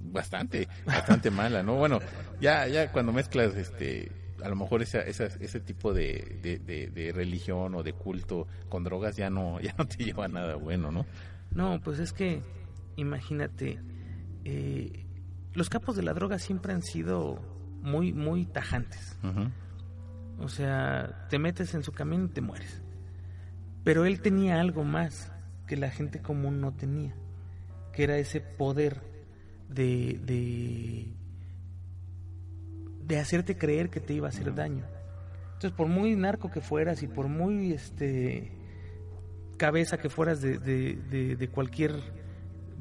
Bastante, 0.00 0.68
bastante 0.84 1.30
mala, 1.30 1.62
¿no? 1.62 1.74
Bueno, 1.76 1.98
ya, 2.40 2.68
ya 2.68 2.92
cuando 2.92 3.12
mezclas, 3.12 3.54
este, 3.56 4.12
a 4.42 4.48
lo 4.48 4.54
mejor 4.54 4.82
esa, 4.82 5.00
esa, 5.00 5.24
ese 5.24 5.58
tipo 5.60 5.92
de, 5.92 6.38
de, 6.42 6.58
de- 6.58 6.88
de 6.90 7.12
religión 7.12 7.74
o 7.74 7.82
de 7.82 7.92
culto 7.92 8.46
con 8.68 8.84
drogas 8.84 9.16
ya 9.16 9.30
no, 9.30 9.58
ya 9.60 9.74
no 9.76 9.86
te 9.86 10.04
lleva 10.04 10.26
a 10.26 10.28
nada 10.28 10.54
bueno, 10.56 10.92
¿no? 10.92 11.06
No, 11.50 11.80
pues 11.80 11.98
es 11.98 12.12
que, 12.12 12.40
imagínate, 12.96 13.80
eh, 14.44 15.05
los 15.56 15.70
capos 15.70 15.96
de 15.96 16.02
la 16.02 16.12
droga 16.12 16.38
siempre 16.38 16.74
han 16.74 16.82
sido 16.82 17.40
muy, 17.80 18.12
muy 18.12 18.44
tajantes. 18.44 19.16
O 20.38 20.48
sea, 20.48 21.26
te 21.30 21.38
metes 21.38 21.74
en 21.74 21.82
su 21.82 21.92
camino 21.92 22.26
y 22.26 22.28
te 22.28 22.42
mueres. 22.42 22.82
Pero 23.82 24.04
él 24.04 24.20
tenía 24.20 24.60
algo 24.60 24.84
más 24.84 25.32
que 25.66 25.76
la 25.76 25.90
gente 25.90 26.20
común 26.20 26.60
no 26.60 26.74
tenía, 26.74 27.14
que 27.92 28.04
era 28.04 28.18
ese 28.18 28.40
poder 28.40 29.00
de, 29.70 30.20
de, 30.24 31.14
de 33.04 33.18
hacerte 33.18 33.56
creer 33.56 33.88
que 33.88 34.00
te 34.00 34.12
iba 34.12 34.26
a 34.26 34.30
hacer 34.30 34.54
daño. 34.54 34.84
Entonces, 35.54 35.72
por 35.72 35.88
muy 35.88 36.14
narco 36.16 36.50
que 36.50 36.60
fueras 36.60 37.02
y 37.02 37.08
por 37.08 37.28
muy 37.28 37.72
este 37.72 38.52
cabeza 39.56 39.96
que 39.96 40.10
fueras 40.10 40.42
de, 40.42 40.58
de, 40.58 40.96
de, 41.08 41.36
de 41.36 41.48
cualquier 41.48 41.94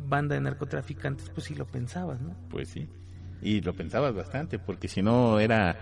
banda 0.07 0.35
de 0.35 0.41
narcotraficantes, 0.41 1.29
pues 1.29 1.47
sí 1.47 1.55
lo 1.55 1.65
pensabas, 1.65 2.21
¿no? 2.21 2.35
Pues 2.49 2.69
sí. 2.69 2.87
Y 3.41 3.61
lo 3.61 3.73
pensabas 3.73 4.13
bastante, 4.13 4.59
porque 4.59 4.87
si 4.87 5.01
no 5.01 5.39
era, 5.39 5.77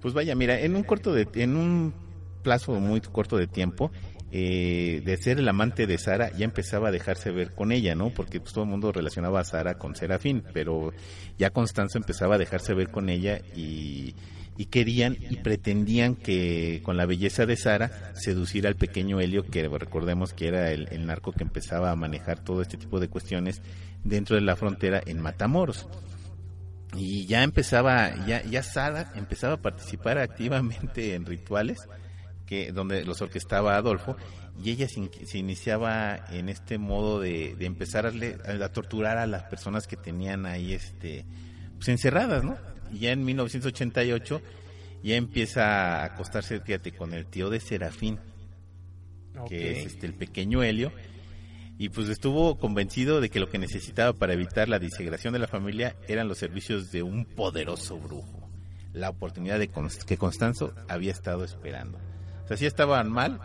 pues 0.00 0.14
vaya, 0.14 0.34
mira, 0.34 0.58
en 0.60 0.76
un 0.76 0.82
corto 0.82 1.12
de, 1.12 1.28
en 1.34 1.56
un 1.56 1.94
plazo 2.42 2.72
muy 2.80 3.00
corto 3.00 3.36
de 3.36 3.46
tiempo, 3.46 3.90
eh, 4.32 5.02
de 5.04 5.16
ser 5.16 5.38
el 5.38 5.48
amante 5.48 5.86
de 5.86 5.98
Sara, 5.98 6.30
ya 6.30 6.44
empezaba 6.44 6.88
a 6.88 6.92
dejarse 6.92 7.30
ver 7.32 7.52
con 7.52 7.72
ella, 7.72 7.94
¿no? 7.94 8.10
Porque 8.10 8.40
pues, 8.40 8.52
todo 8.52 8.64
el 8.64 8.70
mundo 8.70 8.92
relacionaba 8.92 9.40
a 9.40 9.44
Sara 9.44 9.74
con 9.74 9.94
Serafín, 9.96 10.44
pero 10.52 10.92
ya 11.36 11.50
Constanzo 11.50 11.98
empezaba 11.98 12.36
a 12.36 12.38
dejarse 12.38 12.74
ver 12.74 12.90
con 12.90 13.08
ella 13.08 13.40
y, 13.56 14.14
y 14.60 14.66
querían 14.66 15.16
y 15.30 15.36
pretendían 15.36 16.16
que 16.16 16.82
con 16.82 16.98
la 16.98 17.06
belleza 17.06 17.46
de 17.46 17.56
Sara 17.56 18.12
seducir 18.14 18.66
al 18.66 18.74
pequeño 18.76 19.18
Helio, 19.18 19.46
que 19.46 19.66
recordemos 19.66 20.34
que 20.34 20.48
era 20.48 20.70
el, 20.70 21.06
narco 21.06 21.32
que 21.32 21.44
empezaba 21.44 21.90
a 21.90 21.96
manejar 21.96 22.44
todo 22.44 22.60
este 22.60 22.76
tipo 22.76 23.00
de 23.00 23.08
cuestiones 23.08 23.62
dentro 24.04 24.36
de 24.36 24.42
la 24.42 24.56
frontera 24.56 25.00
en 25.06 25.18
Matamoros 25.18 25.88
y 26.94 27.24
ya 27.26 27.42
empezaba, 27.42 28.14
ya, 28.26 28.42
ya 28.44 28.62
Sara 28.62 29.10
empezaba 29.14 29.54
a 29.54 29.62
participar 29.62 30.18
activamente 30.18 31.14
en 31.14 31.24
rituales 31.24 31.78
que 32.44 32.70
donde 32.70 33.04
los 33.06 33.22
orquestaba 33.22 33.76
Adolfo 33.76 34.14
y 34.62 34.72
ella 34.72 34.88
se, 34.88 35.00
in- 35.00 35.10
se 35.24 35.38
iniciaba 35.38 36.26
en 36.30 36.50
este 36.50 36.76
modo 36.76 37.18
de, 37.18 37.54
de 37.56 37.64
empezar 37.64 38.04
a, 38.06 38.64
a 38.64 38.68
torturar 38.68 39.16
a 39.16 39.26
las 39.26 39.44
personas 39.44 39.86
que 39.86 39.96
tenían 39.96 40.44
ahí 40.44 40.74
este 40.74 41.24
pues 41.76 41.88
encerradas, 41.88 42.44
¿no? 42.44 42.58
Y 42.92 42.98
ya 43.00 43.12
en 43.12 43.24
1988 43.24 44.40
ya 45.02 45.16
empieza 45.16 46.02
a 46.02 46.04
acostarse, 46.04 46.60
fíjate, 46.60 46.92
con 46.92 47.14
el 47.14 47.26
tío 47.26 47.48
de 47.50 47.60
Serafín, 47.60 48.18
que 49.48 49.72
es 49.72 49.86
este 49.86 50.06
el 50.06 50.14
pequeño 50.14 50.62
Helio 50.62 50.92
y 51.78 51.88
pues 51.88 52.08
estuvo 52.10 52.58
convencido 52.58 53.22
de 53.22 53.30
que 53.30 53.40
lo 53.40 53.48
que 53.48 53.58
necesitaba 53.58 54.12
para 54.12 54.34
evitar 54.34 54.68
la 54.68 54.78
disintegración 54.78 55.32
de 55.32 55.38
la 55.38 55.46
familia 55.48 55.96
eran 56.08 56.28
los 56.28 56.36
servicios 56.36 56.90
de 56.92 57.02
un 57.02 57.24
poderoso 57.24 57.96
brujo, 57.98 58.50
la 58.92 59.08
oportunidad 59.08 59.58
de 59.58 59.70
Const- 59.72 60.04
que 60.04 60.18
Constanzo 60.18 60.74
había 60.88 61.10
estado 61.12 61.42
esperando. 61.42 61.98
O 62.44 62.48
sea, 62.48 62.58
si 62.58 62.66
estaban 62.66 63.10
mal, 63.10 63.40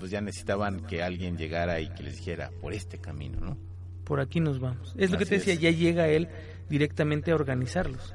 pues 0.00 0.10
ya 0.10 0.20
necesitaban 0.20 0.80
que 0.86 1.02
alguien 1.04 1.36
llegara 1.38 1.80
y 1.80 1.88
que 1.90 2.02
les 2.02 2.16
dijera 2.16 2.50
por 2.60 2.72
este 2.72 2.98
camino, 2.98 3.38
¿no? 3.38 3.56
Por 4.02 4.18
aquí 4.18 4.40
nos 4.40 4.58
vamos. 4.58 4.92
Es 4.98 5.12
lo 5.12 5.18
que 5.18 5.26
te 5.26 5.36
decía, 5.36 5.54
es. 5.54 5.60
ya 5.60 5.70
llega 5.70 6.08
él 6.08 6.28
directamente 6.68 7.30
a 7.30 7.34
organizarlos 7.34 8.14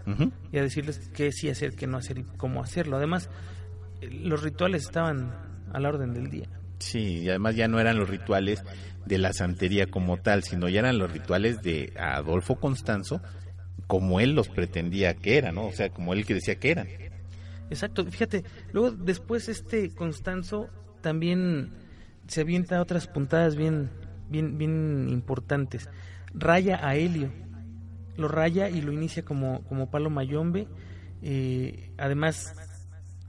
y 0.52 0.58
a 0.58 0.62
decirles 0.62 1.10
qué 1.14 1.32
sí 1.32 1.50
hacer, 1.50 1.76
qué 1.76 1.88
no 1.88 1.98
hacer 1.98 2.20
y 2.20 2.24
cómo 2.38 2.62
hacerlo. 2.62 2.98
Además, 2.98 3.30
los 4.02 4.44
rituales 4.44 4.84
estaban 4.84 5.34
a 5.72 5.80
la 5.80 5.90
orden 5.90 6.14
del 6.14 6.30
día. 6.30 6.48
Sí, 6.80 7.20
y 7.20 7.30
además 7.30 7.56
ya 7.56 7.68
no 7.68 7.80
eran 7.80 7.98
los 7.98 8.10
rituales 8.10 8.64
de 9.06 9.18
la 9.18 9.34
santería 9.34 9.88
como 9.88 10.18
tal, 10.18 10.44
sino 10.44 10.68
ya 10.68 10.80
eran 10.80 10.98
los 10.98 11.12
rituales 11.12 11.62
de 11.62 11.94
Adolfo 11.98 12.56
Constanzo 12.56 13.22
como 13.88 14.20
él 14.20 14.36
los 14.36 14.48
pretendía 14.48 15.16
que 15.16 15.38
eran, 15.38 15.56
¿no? 15.56 15.68
O 15.68 15.72
sea, 15.74 15.90
como 15.90 16.14
él 16.14 16.26
que 16.26 16.34
decía 16.34 16.56
que 16.56 16.72
eran. 16.72 16.88
Exacto, 17.70 18.06
fíjate, 18.06 18.44
luego 18.72 18.92
después 18.92 19.50
este 19.50 19.94
Constanzo 19.94 20.70
también 21.02 21.72
se 22.28 22.42
avienta 22.42 22.82
otras 22.82 23.08
puntadas 23.08 23.56
bien, 23.56 23.90
bien, 24.30 24.58
bien 24.58 25.08
importantes. 25.10 25.90
Raya 26.34 26.88
a 26.88 26.96
Helio, 26.96 27.32
lo 28.18 28.28
raya 28.28 28.70
y 28.70 28.82
lo 28.82 28.92
inicia 28.92 29.24
como, 29.24 29.64
como 29.64 29.90
palo 29.90 30.10
mayombe. 30.10 30.68
Eh, 31.22 31.92
además, 31.98 32.54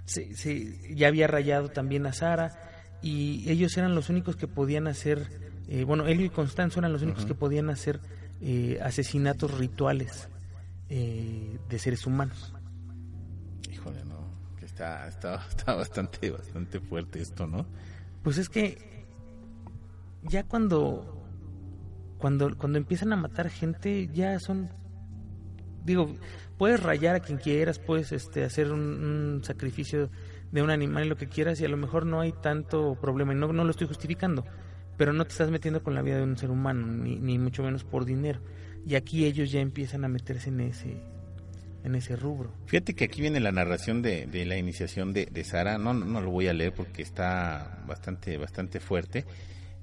se, 0.04 0.94
ya 0.94 1.08
había 1.08 1.26
rayado 1.26 1.68
también 1.68 2.06
a 2.06 2.12
Sara 2.12 2.98
y 3.02 3.48
ellos 3.50 3.76
eran 3.76 3.94
los 3.94 4.08
únicos 4.08 4.36
que 4.36 4.48
podían 4.48 4.86
hacer, 4.86 5.28
eh, 5.68 5.84
bueno, 5.84 6.06
Helio 6.06 6.26
y 6.26 6.30
Constanzo 6.30 6.80
eran 6.80 6.92
los 6.92 7.02
únicos 7.02 7.26
que 7.26 7.34
podían 7.34 7.70
hacer 7.70 8.00
eh, 8.40 8.78
asesinatos 8.82 9.58
rituales 9.58 10.28
de 10.88 11.78
seres 11.78 12.06
humanos. 12.06 12.52
Híjole, 13.72 14.04
no, 14.04 14.26
que 14.58 14.66
está, 14.66 15.08
está, 15.08 15.42
está 15.48 15.74
bastante, 15.74 16.30
bastante 16.30 16.80
fuerte 16.80 17.22
esto, 17.22 17.46
¿no? 17.46 17.64
Pues 18.22 18.36
es 18.36 18.50
que 18.50 19.06
ya 20.24 20.44
cuando 20.44 21.21
cuando 22.22 22.56
cuando 22.56 22.78
empiezan 22.78 23.12
a 23.12 23.16
matar 23.16 23.50
gente 23.50 24.08
ya 24.14 24.38
son 24.38 24.70
digo 25.84 26.16
puedes 26.56 26.80
rayar 26.80 27.16
a 27.16 27.20
quien 27.20 27.36
quieras 27.36 27.78
puedes 27.78 28.12
este 28.12 28.44
hacer 28.44 28.72
un, 28.72 29.42
sacrificio 29.42 30.08
de 30.52 30.62
un 30.62 30.70
animal 30.70 31.04
y 31.04 31.08
lo 31.08 31.16
que 31.16 31.26
quieras 31.26 31.60
y 31.60 31.64
a 31.64 31.68
lo 31.68 31.76
mejor 31.76 32.06
no 32.06 32.20
hay 32.20 32.32
tanto 32.32 32.96
problema 33.00 33.32
y 33.32 33.36
no, 33.36 33.52
no 33.52 33.64
lo 33.64 33.70
estoy 33.70 33.88
justificando 33.88 34.44
pero 34.96 35.12
no 35.12 35.24
te 35.24 35.32
estás 35.32 35.50
metiendo 35.50 35.82
con 35.82 35.94
la 35.94 36.02
vida 36.02 36.18
de 36.18 36.22
un 36.22 36.38
ser 36.38 36.50
humano 36.50 36.86
ni, 36.86 37.16
ni 37.16 37.38
mucho 37.38 37.62
menos 37.62 37.82
por 37.84 38.04
dinero. 38.04 38.40
Y 38.86 38.94
aquí 38.94 39.24
ellos 39.24 39.50
ya 39.50 39.60
empiezan 39.60 40.04
a 40.04 40.08
meterse 40.08 40.50
en 40.50 40.60
ese 40.60 41.02
en 41.84 41.96
ese 41.96 42.14
rubro. 42.14 42.54
Fíjate 42.66 42.94
que 42.94 43.04
aquí 43.04 43.20
viene 43.20 43.40
la 43.40 43.50
narración 43.50 44.02
de, 44.02 44.26
de 44.26 44.44
la 44.44 44.56
iniciación 44.56 45.12
de, 45.12 45.26
de 45.26 45.42
Sara, 45.42 45.78
no, 45.78 45.92
no, 45.92 46.20
lo 46.20 46.30
voy 46.30 46.46
a 46.46 46.52
leer 46.52 46.72
porque 46.72 47.02
está 47.02 47.82
bastante, 47.88 48.38
bastante 48.38 48.78
fuerte, 48.78 49.24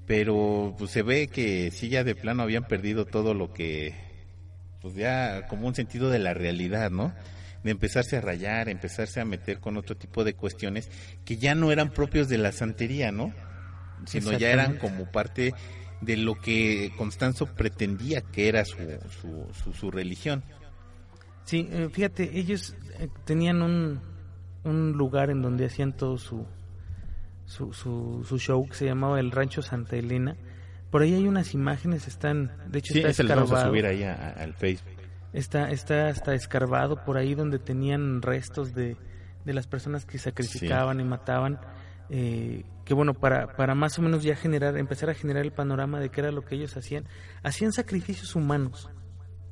pero 0.10 0.74
pues 0.76 0.90
se 0.90 1.04
ve 1.04 1.28
que 1.28 1.70
sí 1.70 1.88
ya 1.88 2.04
de 2.04 2.16
plano 2.16 2.42
habían 2.42 2.64
perdido 2.64 3.06
todo 3.06 3.36
lo 3.36 3.54
que, 3.54 3.94
pues 4.82 4.96
ya 4.96 5.46
como 5.46 5.68
un 5.68 5.76
sentido 5.76 6.10
de 6.10 6.18
la 6.18 6.34
realidad, 6.34 6.90
¿no? 6.90 7.14
De 7.64 7.70
empezarse 7.70 8.18
a 8.18 8.22
rayar, 8.22 8.70
empezarse 8.70 9.22
a 9.22 9.26
meter 9.26 9.60
con 9.60 9.78
otro 9.78 9.96
tipo 9.96 10.24
de 10.24 10.34
cuestiones 10.34 10.90
que 11.26 11.38
ya 11.38 11.54
no 11.54 11.72
eran 11.72 11.92
propios 11.92 12.28
de 12.28 12.40
la 12.40 12.52
santería, 12.52 13.12
¿no? 13.12 13.36
Sino 14.08 14.36
ya 14.36 14.50
eran 14.50 14.80
como 14.80 15.12
parte 15.12 15.54
de 16.02 16.18
lo 16.18 16.34
que 16.34 16.92
Constanzo 16.98 17.46
pretendía 17.46 18.22
que 18.22 18.48
era 18.48 18.66
su, 18.66 18.78
su, 19.22 19.48
su, 19.64 19.74
su 19.74 19.92
religión. 19.92 20.44
Sí, 21.46 21.70
eh, 21.72 21.88
fíjate, 21.92 22.32
ellos 22.34 22.76
eh, 22.98 23.10
tenían 23.26 23.62
un, 23.62 24.02
un 24.64 24.94
lugar 24.94 25.30
en 25.30 25.44
donde 25.44 25.68
hacían 25.68 25.96
todo 25.96 26.18
su, 26.18 26.48
su, 27.50 27.74
su, 27.74 28.38
show 28.38 28.68
que 28.68 28.76
se 28.76 28.86
llamaba 28.86 29.20
el 29.20 29.32
Rancho 29.32 29.62
Santa 29.62 29.96
Elena. 29.96 30.36
Por 30.92 31.02
ahí 31.02 31.16
hay 31.16 31.28
unas 31.28 31.54
imágenes, 31.54 32.08
están, 32.08 32.52
de 32.68 32.80
hecho 32.80 32.94
está 32.94 33.10
escarbado. 33.10 33.56
a 33.56 33.66
subir 33.66 33.86
ahí 33.86 34.04
al 34.04 34.54
Facebook. 34.54 34.94
Está, 35.34 35.72
está 35.72 36.08
hasta 36.08 36.34
escarbado 36.34 37.04
por 37.04 37.18
ahí 37.18 37.36
donde 37.36 37.60
tenían 37.60 38.22
restos 38.22 38.74
de, 38.74 38.98
de 39.46 39.54
las 39.54 39.68
personas 39.68 40.06
que 40.06 40.18
sacrificaban 40.20 41.00
y 41.00 41.04
mataban. 41.04 41.60
Eh, 42.10 42.66
que 42.86 42.94
bueno, 42.94 43.14
para, 43.14 43.56
para 43.56 43.76
más 43.76 43.98
o 44.00 44.02
menos 44.02 44.24
ya 44.24 44.36
generar, 44.36 44.78
empezar 44.78 45.10
a 45.10 45.14
generar 45.14 45.44
el 45.44 45.52
panorama 45.52 46.00
de 46.00 46.10
qué 46.10 46.22
era 46.22 46.32
lo 46.32 46.44
que 46.44 46.56
ellos 46.56 46.78
hacían. 46.78 47.06
Hacían 47.44 47.72
sacrificios 47.72 48.36
humanos. 48.36 48.90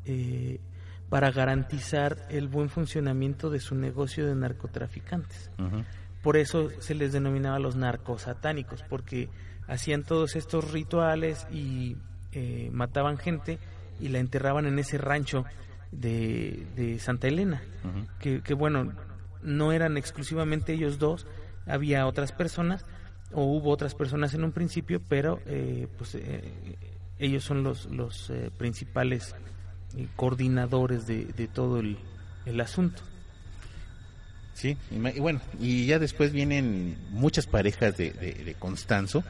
Eh, 0.06 0.60
para 1.10 1.32
garantizar 1.32 2.28
el 2.30 2.48
buen 2.48 2.70
funcionamiento 2.70 3.50
de 3.50 3.60
su 3.60 3.76
negocio 3.76 4.26
de 4.28 4.36
narcotraficantes. 4.36 5.50
Por 6.28 6.36
eso 6.36 6.68
se 6.82 6.94
les 6.94 7.14
denominaba 7.14 7.58
los 7.58 7.78
narcosatánicos, 7.78 8.84
porque 8.90 9.30
hacían 9.66 10.04
todos 10.04 10.36
estos 10.36 10.72
rituales 10.74 11.48
y 11.50 11.96
eh, 12.34 12.70
mataban 12.74 13.18
gente 13.18 13.60
y 14.02 14.10
la 14.10 14.20
enterraban 14.20 14.66
en 14.66 14.78
ese 14.78 14.98
rancho 14.98 15.46
de, 15.94 16.98
Santa 17.00 17.30
Elena, 17.30 17.62
que, 18.20 18.54
bueno, 18.56 18.92
no 19.42 19.72
eran 19.72 19.96
exclusivamente 19.96 20.74
ellos 20.74 21.00
dos, 21.00 21.26
había 21.66 22.06
otras 22.06 22.34
personas, 22.34 22.84
o 23.32 23.46
hubo 23.46 23.72
otras 23.72 23.96
personas 23.96 24.34
en 24.34 24.44
un 24.44 24.52
principio, 24.52 25.02
pero 25.08 25.40
eh, 25.46 25.88
pues 25.98 26.16
eh, 26.16 26.44
ellos 27.20 27.46
son 27.46 27.64
los, 27.64 27.86
los 27.86 28.34
principales 28.58 29.34
coordinadores 30.18 31.08
de, 31.08 31.24
de 31.24 31.48
todo 31.48 31.80
el, 31.80 31.98
el, 32.46 32.60
asunto. 32.60 33.02
Sí, 34.58 34.76
y, 34.90 35.20
bueno, 35.20 35.40
y 35.60 35.86
ya 35.86 36.00
después 36.00 36.32
vienen 36.32 36.98
muchas 37.12 37.46
parejas 37.46 37.96
de, 37.96 38.10
de, 38.10 38.56
Constanzo, 38.58 39.24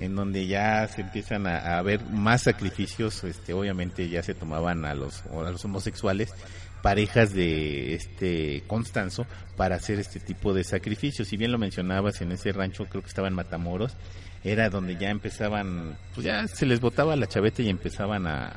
en 0.00 0.16
donde 0.16 0.48
ya 0.48 0.88
se 0.88 1.02
empiezan 1.02 1.46
a, 1.46 1.78
a, 1.78 1.82
ver 1.82 2.04
más 2.06 2.42
sacrificios, 2.42 3.22
este, 3.22 3.52
obviamente 3.52 4.08
ya 4.08 4.24
se 4.24 4.34
tomaban 4.34 4.84
a 4.84 4.96
los, 4.96 5.22
a 5.26 5.50
los 5.52 5.64
homosexuales, 5.64 6.34
parejas 6.82 7.32
de 7.32 7.94
este 7.94 8.64
Constanzo 8.66 9.26
para 9.56 9.76
hacer 9.76 10.00
este 10.00 10.18
tipo 10.18 10.52
de 10.52 10.64
sacrificios. 10.64 11.28
Si 11.28 11.36
bien 11.36 11.52
lo 11.52 11.58
mencionabas 11.58 12.20
en 12.20 12.32
ese 12.32 12.50
rancho, 12.50 12.86
creo 12.86 13.00
que 13.00 13.08
estaba 13.08 13.28
en 13.28 13.34
Matamoros, 13.34 13.96
era 14.42 14.70
donde 14.70 14.96
ya 14.96 15.10
empezaban, 15.10 15.96
pues 16.14 16.26
ya 16.26 16.48
se 16.48 16.66
les 16.66 16.80
botaba 16.80 17.14
la 17.14 17.28
chaveta 17.28 17.62
y 17.62 17.68
empezaban 17.68 18.26
a, 18.26 18.48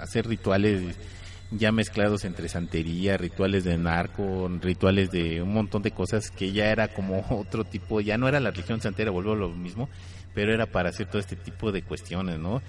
hacer 0.00 0.26
rituales 0.26 0.96
ya 1.50 1.72
mezclados 1.72 2.24
entre 2.24 2.48
santería, 2.48 3.16
rituales 3.16 3.64
de 3.64 3.78
narco, 3.78 4.50
rituales 4.60 5.10
de 5.10 5.42
un 5.42 5.52
montón 5.52 5.82
de 5.82 5.92
cosas 5.92 6.30
que 6.30 6.52
ya 6.52 6.66
era 6.66 6.88
como 6.88 7.24
otro 7.30 7.64
tipo, 7.64 8.00
ya 8.00 8.18
no 8.18 8.28
era 8.28 8.40
la 8.40 8.50
religión 8.50 8.80
santera, 8.80 9.10
vuelvo 9.10 9.32
a 9.32 9.36
lo 9.36 9.50
mismo, 9.50 9.88
pero 10.34 10.52
era 10.52 10.66
para 10.66 10.90
hacer 10.90 11.06
todo 11.06 11.18
este 11.18 11.36
tipo 11.36 11.72
de 11.72 11.82
cuestiones, 11.82 12.38
¿no? 12.38 12.62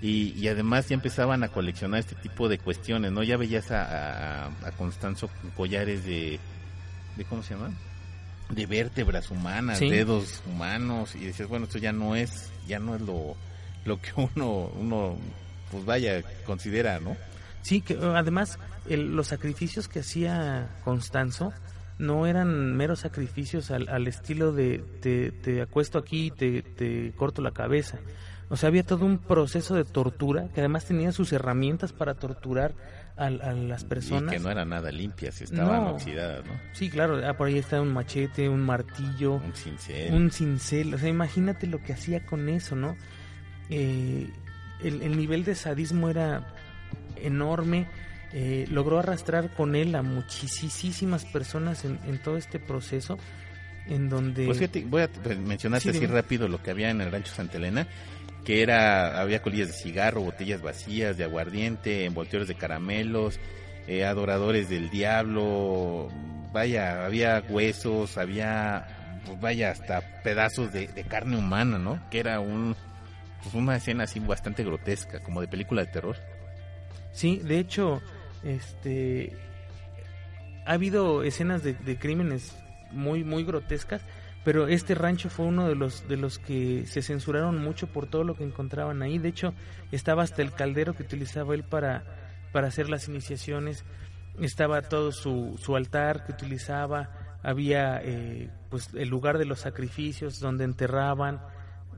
Y, 0.00 0.32
y 0.36 0.48
además 0.48 0.88
ya 0.88 0.94
empezaban 0.94 1.44
a 1.44 1.48
coleccionar 1.48 2.00
este 2.00 2.16
tipo 2.16 2.48
de 2.48 2.58
cuestiones, 2.58 3.12
¿no? 3.12 3.22
Ya 3.22 3.36
veías 3.36 3.70
a, 3.70 4.46
a, 4.46 4.72
Constanzo 4.72 5.28
con 5.28 5.50
collares 5.50 6.04
de, 6.04 6.40
de, 7.16 7.24
¿cómo 7.24 7.44
se 7.44 7.54
llama? 7.54 7.70
De 8.50 8.66
vértebras 8.66 9.30
humanas, 9.30 9.78
dedos 9.78 10.42
humanos, 10.46 11.14
y 11.14 11.26
decías, 11.26 11.48
bueno, 11.48 11.66
esto 11.66 11.78
ya 11.78 11.92
no 11.92 12.16
es, 12.16 12.50
ya 12.66 12.80
no 12.80 12.96
es 12.96 13.02
lo, 13.02 13.36
lo 13.84 14.00
que 14.00 14.10
uno, 14.16 14.72
uno 14.76 15.16
pues 15.70 15.84
vaya, 15.84 16.22
considera, 16.44 16.98
¿no? 16.98 17.16
Sí, 17.62 17.80
que 17.80 17.98
además 18.02 18.58
los 18.88 19.28
sacrificios 19.28 19.88
que 19.88 20.00
hacía 20.00 20.68
Constanzo 20.84 21.52
no 21.98 22.26
eran 22.26 22.76
meros 22.76 23.00
sacrificios 23.00 23.70
al, 23.70 24.06
estilo 24.06 24.52
de 24.52 24.78
te, 25.42 25.62
acuesto 25.62 25.98
aquí 25.98 26.26
y 26.26 26.30
te, 26.30 26.62
te 26.62 27.12
corto 27.16 27.42
la 27.42 27.52
cabeza. 27.52 27.98
O 28.48 28.56
sea, 28.56 28.68
había 28.68 28.82
todo 28.82 29.06
un 29.06 29.16
proceso 29.16 29.74
de 29.74 29.84
tortura 29.84 30.48
que 30.54 30.60
además 30.60 30.84
tenía 30.84 31.12
sus 31.12 31.32
herramientas 31.32 31.94
para 31.94 32.14
torturar 32.14 32.74
a, 33.16 33.30
las 33.30 33.84
personas. 33.84 34.34
Y 34.34 34.36
que 34.36 34.42
no 34.42 34.50
eran 34.50 34.68
nada 34.68 34.90
limpias, 34.90 35.40
estaban 35.40 35.84
oxidadas, 35.84 36.44
¿no? 36.44 36.52
Sí, 36.72 36.90
claro, 36.90 37.20
ah, 37.26 37.34
por 37.34 37.48
ahí 37.48 37.58
está 37.58 37.80
un 37.80 37.92
machete, 37.92 38.48
un 38.48 38.60
martillo. 38.60 39.36
Un 39.36 39.54
cincel. 39.54 40.12
Un 40.12 40.30
cincel, 40.30 40.92
o 40.92 40.98
sea, 40.98 41.08
imagínate 41.08 41.66
lo 41.66 41.82
que 41.82 41.92
hacía 41.92 42.26
con 42.26 42.48
eso, 42.48 42.76
¿no? 42.76 42.96
Eh, 43.70 44.30
el, 44.82 45.16
nivel 45.16 45.44
de 45.44 45.54
sadismo 45.54 46.10
era 46.10 46.46
enorme. 47.16 47.86
Eh, 48.34 48.66
logró 48.70 48.98
arrastrar 48.98 49.52
con 49.54 49.76
él 49.76 49.94
a 49.94 50.02
muchísimas 50.02 51.26
personas 51.26 51.84
en, 51.84 52.18
todo 52.22 52.38
este 52.38 52.58
proceso 52.58 53.18
en 53.86 54.08
donde 54.08 54.46
pues 54.46 54.56
fíjate, 54.56 54.86
voy 54.86 55.02
a 55.02 55.10
mencionarte 55.36 55.90
así 55.90 56.06
rápido 56.06 56.48
lo 56.48 56.62
que 56.62 56.70
había 56.70 56.88
en 56.88 57.02
el 57.02 57.12
rancho 57.12 57.34
Santa 57.34 57.58
Elena 57.58 57.86
que 58.46 58.62
era 58.62 59.20
había 59.20 59.42
colillas 59.42 59.68
de 59.68 59.74
cigarro 59.74 60.22
botellas 60.22 60.62
vacías 60.62 61.18
de 61.18 61.24
aguardiente 61.24 62.06
envoltorios 62.06 62.48
de 62.48 62.54
caramelos 62.54 63.38
eh, 63.86 64.06
adoradores 64.06 64.70
del 64.70 64.88
diablo 64.88 66.08
vaya 66.54 67.04
había 67.04 67.44
huesos 67.46 68.16
había 68.16 69.20
pues 69.26 69.38
vaya 69.42 69.72
hasta 69.72 70.22
pedazos 70.22 70.72
de, 70.72 70.86
de 70.86 71.04
carne 71.04 71.36
humana 71.36 71.78
no 71.78 72.00
que 72.08 72.20
era 72.20 72.40
un 72.40 72.74
pues 73.42 73.54
una 73.54 73.76
escena 73.76 74.04
así 74.04 74.20
bastante 74.20 74.64
grotesca, 74.64 75.20
como 75.20 75.40
de 75.40 75.48
película 75.48 75.84
de 75.84 75.90
terror. 75.90 76.16
Sí, 77.12 77.38
de 77.38 77.58
hecho, 77.58 78.00
este 78.42 79.36
ha 80.64 80.72
habido 80.72 81.22
escenas 81.24 81.62
de, 81.62 81.98
crímenes 81.98 82.56
muy 82.90 83.24
muy 83.24 83.44
grotescas, 83.44 84.02
pero 84.44 84.68
este 84.68 84.94
rancho 84.94 85.28
fue 85.28 85.46
uno 85.46 85.68
de 85.68 85.74
los 85.74 86.08
de 86.08 86.16
los 86.16 86.38
que 86.38 86.86
se 86.86 87.02
censuraron 87.02 87.58
mucho 87.58 87.86
por 87.86 88.06
todo 88.06 88.24
lo 88.24 88.34
que 88.34 88.44
encontraban 88.44 89.02
ahí. 89.02 89.18
De 89.18 89.28
hecho, 89.28 89.54
estaba 89.90 90.22
hasta 90.22 90.42
el 90.42 90.52
caldero 90.52 90.94
que 90.94 91.02
utilizaba 91.02 91.54
él 91.54 91.64
para 91.64 92.04
para 92.52 92.68
hacer 92.68 92.88
las 92.88 93.08
iniciaciones, 93.08 93.84
estaba 94.40 94.82
todo 94.82 95.10
su, 95.10 95.58
su 95.58 95.74
altar 95.74 96.24
que 96.24 96.32
utilizaba, 96.32 97.38
había 97.42 98.00
eh, 98.02 98.50
pues 98.68 98.90
el 98.94 99.08
lugar 99.08 99.38
de 99.38 99.46
los 99.46 99.60
sacrificios 99.60 100.38
donde 100.38 100.64
enterraban, 100.64 101.40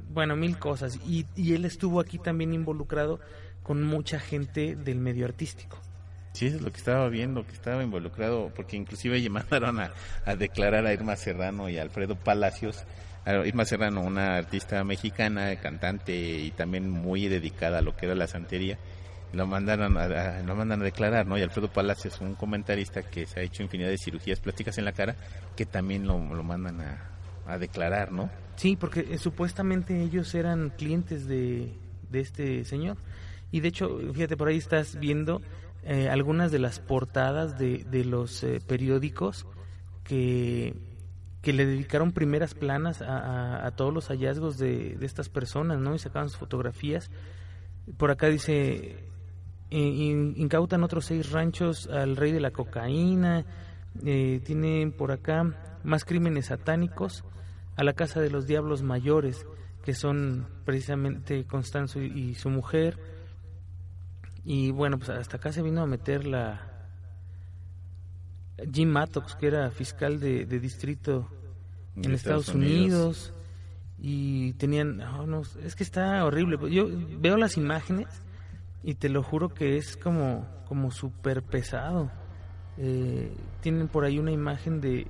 bueno, 0.08 0.36
mil 0.36 0.58
cosas. 0.58 0.98
Y, 1.06 1.26
y 1.34 1.54
él 1.54 1.64
estuvo 1.64 2.00
aquí 2.00 2.18
también 2.18 2.54
involucrado 2.54 3.20
con 3.64 3.82
mucha 3.82 4.20
gente 4.20 4.76
del 4.76 4.98
medio 4.98 5.24
artístico. 5.24 5.80
Sí, 6.34 6.46
es 6.46 6.60
lo 6.60 6.70
que 6.70 6.78
estaba 6.78 7.08
viendo, 7.08 7.44
que 7.46 7.52
estaba 7.52 7.82
involucrado, 7.82 8.52
porque 8.54 8.76
inclusive 8.76 9.28
mandaron 9.30 9.80
a, 9.80 9.92
a 10.24 10.36
declarar 10.36 10.86
a 10.86 10.92
Irma 10.92 11.16
Serrano 11.16 11.68
y 11.68 11.78
a 11.78 11.82
Alfredo 11.82 12.14
Palacios. 12.14 12.84
A 13.24 13.34
Irma 13.46 13.64
Serrano, 13.64 14.02
una 14.02 14.36
artista 14.36 14.84
mexicana, 14.84 15.56
cantante 15.56 16.14
y 16.14 16.50
también 16.50 16.90
muy 16.90 17.26
dedicada 17.26 17.78
a 17.78 17.82
lo 17.82 17.96
que 17.96 18.04
era 18.04 18.14
la 18.14 18.26
santería, 18.26 18.78
lo 19.34 19.46
mandaron 19.46 19.96
a, 19.96 20.42
lo 20.42 20.54
mandan 20.54 20.80
a 20.82 20.84
declarar, 20.84 21.26
¿no? 21.26 21.38
Y 21.38 21.42
Alfredo 21.42 21.68
Palacios, 21.68 22.20
un 22.20 22.34
comentarista 22.34 23.02
que 23.02 23.26
se 23.26 23.40
ha 23.40 23.42
hecho 23.42 23.62
infinidad 23.62 23.88
de 23.88 23.98
cirugías 23.98 24.40
plásticas 24.40 24.78
en 24.78 24.84
la 24.84 24.92
cara, 24.92 25.16
que 25.56 25.66
también 25.66 26.06
lo, 26.06 26.18
lo 26.18 26.42
mandan 26.42 26.80
a, 26.80 27.10
a, 27.46 27.58
declarar, 27.58 28.12
¿no? 28.12 28.30
Sí, 28.56 28.76
porque 28.76 29.06
eh, 29.10 29.18
supuestamente 29.18 30.02
ellos 30.02 30.34
eran 30.34 30.70
clientes 30.70 31.26
de, 31.26 31.72
de 32.10 32.20
este 32.20 32.64
señor. 32.64 32.96
Y 33.54 33.60
de 33.60 33.68
hecho, 33.68 34.00
fíjate, 34.12 34.36
por 34.36 34.48
ahí 34.48 34.56
estás 34.56 34.98
viendo 34.98 35.40
eh, 35.84 36.08
algunas 36.08 36.50
de 36.50 36.58
las 36.58 36.80
portadas 36.80 37.56
de, 37.56 37.84
de 37.88 38.04
los 38.04 38.42
eh, 38.42 38.60
periódicos 38.66 39.46
que, 40.02 40.74
que 41.40 41.52
le 41.52 41.64
dedicaron 41.64 42.10
primeras 42.10 42.54
planas 42.54 43.00
a, 43.00 43.70
todos 43.76 43.94
los 43.94 44.08
hallazgos 44.08 44.58
de, 44.58 44.96
de, 44.96 45.06
estas 45.06 45.28
personas, 45.28 45.78
¿no? 45.78 45.94
Y 45.94 46.00
sacaban 46.00 46.30
sus 46.30 46.38
fotografías. 46.38 47.12
Por 47.96 48.10
acá 48.10 48.26
dice, 48.26 49.04
incautan 49.70 50.82
otros 50.82 51.04
seis 51.04 51.30
ranchos 51.30 51.86
al 51.86 52.16
rey 52.16 52.32
de 52.32 52.40
la 52.40 52.50
cocaína, 52.50 53.44
eh, 54.04 54.40
tienen 54.44 54.90
por 54.90 55.12
acá 55.12 55.78
más 55.84 56.04
crímenes 56.04 56.46
satánicos, 56.46 57.22
a 57.76 57.84
la 57.84 57.92
casa 57.92 58.20
de 58.20 58.30
los 58.30 58.48
diablos 58.48 58.82
mayores, 58.82 59.46
que 59.84 59.94
son 59.94 60.48
precisamente 60.64 61.44
Constanzo 61.44 62.02
y 62.02 62.34
su 62.34 62.50
mujer, 62.50 63.13
y 64.44 64.70
bueno, 64.70 64.98
pues 64.98 65.10
hasta 65.10 65.38
acá 65.38 65.52
se 65.52 65.62
vino 65.62 65.82
a 65.82 65.86
meter 65.86 66.26
la 66.26 66.60
Jim 68.72 68.88
Mattox, 68.88 69.34
que 69.36 69.46
era 69.46 69.70
fiscal 69.70 70.20
de, 70.20 70.46
de 70.46 70.60
distrito 70.60 71.28
en, 71.96 72.12
Estados, 72.12 72.48
Estados 72.48 72.48
Unidos. 72.48 72.84
Unidos. 72.84 73.32
Y 73.98 74.52
tenían, 74.54 75.00
oh, 75.00 75.26
no, 75.26 75.42
es 75.62 75.74
que 75.74 75.82
está 75.82 76.24
horrible. 76.24 76.58
Yo 76.70 76.88
veo 77.18 77.36
las 77.36 77.56
imágenes 77.56 78.08
y 78.82 78.94
te 78.94 79.08
lo 79.08 79.22
juro 79.22 79.54
que 79.54 79.78
es 79.78 79.96
como, 79.96 80.46
como 80.68 80.90
súper 80.90 81.42
pesado. 81.42 82.10
Eh, 82.76 83.34
tienen 83.60 83.88
por 83.88 84.04
ahí 84.04 84.18
una 84.18 84.32
imagen 84.32 84.80
de, 84.80 85.06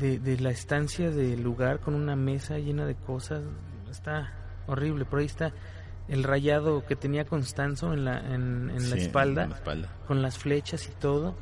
de, 0.00 0.18
de, 0.18 0.38
la 0.40 0.50
estancia 0.50 1.10
del 1.10 1.42
lugar 1.42 1.80
con 1.80 1.94
una 1.94 2.16
mesa 2.16 2.58
llena 2.58 2.86
de 2.86 2.96
cosas. 2.96 3.44
Está 3.88 4.32
horrible. 4.66 5.04
Por 5.04 5.20
ahí 5.20 5.26
está 5.26 5.52
el 6.08 6.24
rayado 6.24 6.84
que 6.86 6.96
tenía 6.96 7.24
Constanzo 7.24 7.92
en 7.92 8.04
la, 8.04 8.18
en, 8.18 8.70
en, 8.70 8.80
sí, 8.80 8.90
la, 8.90 8.96
espalda, 8.96 9.44
en 9.44 9.50
la, 9.50 9.56
espalda, 9.56 9.94
con 10.06 10.22
las 10.22 10.38
flechas 10.38 10.88
y 10.88 10.92
todo. 10.92 11.36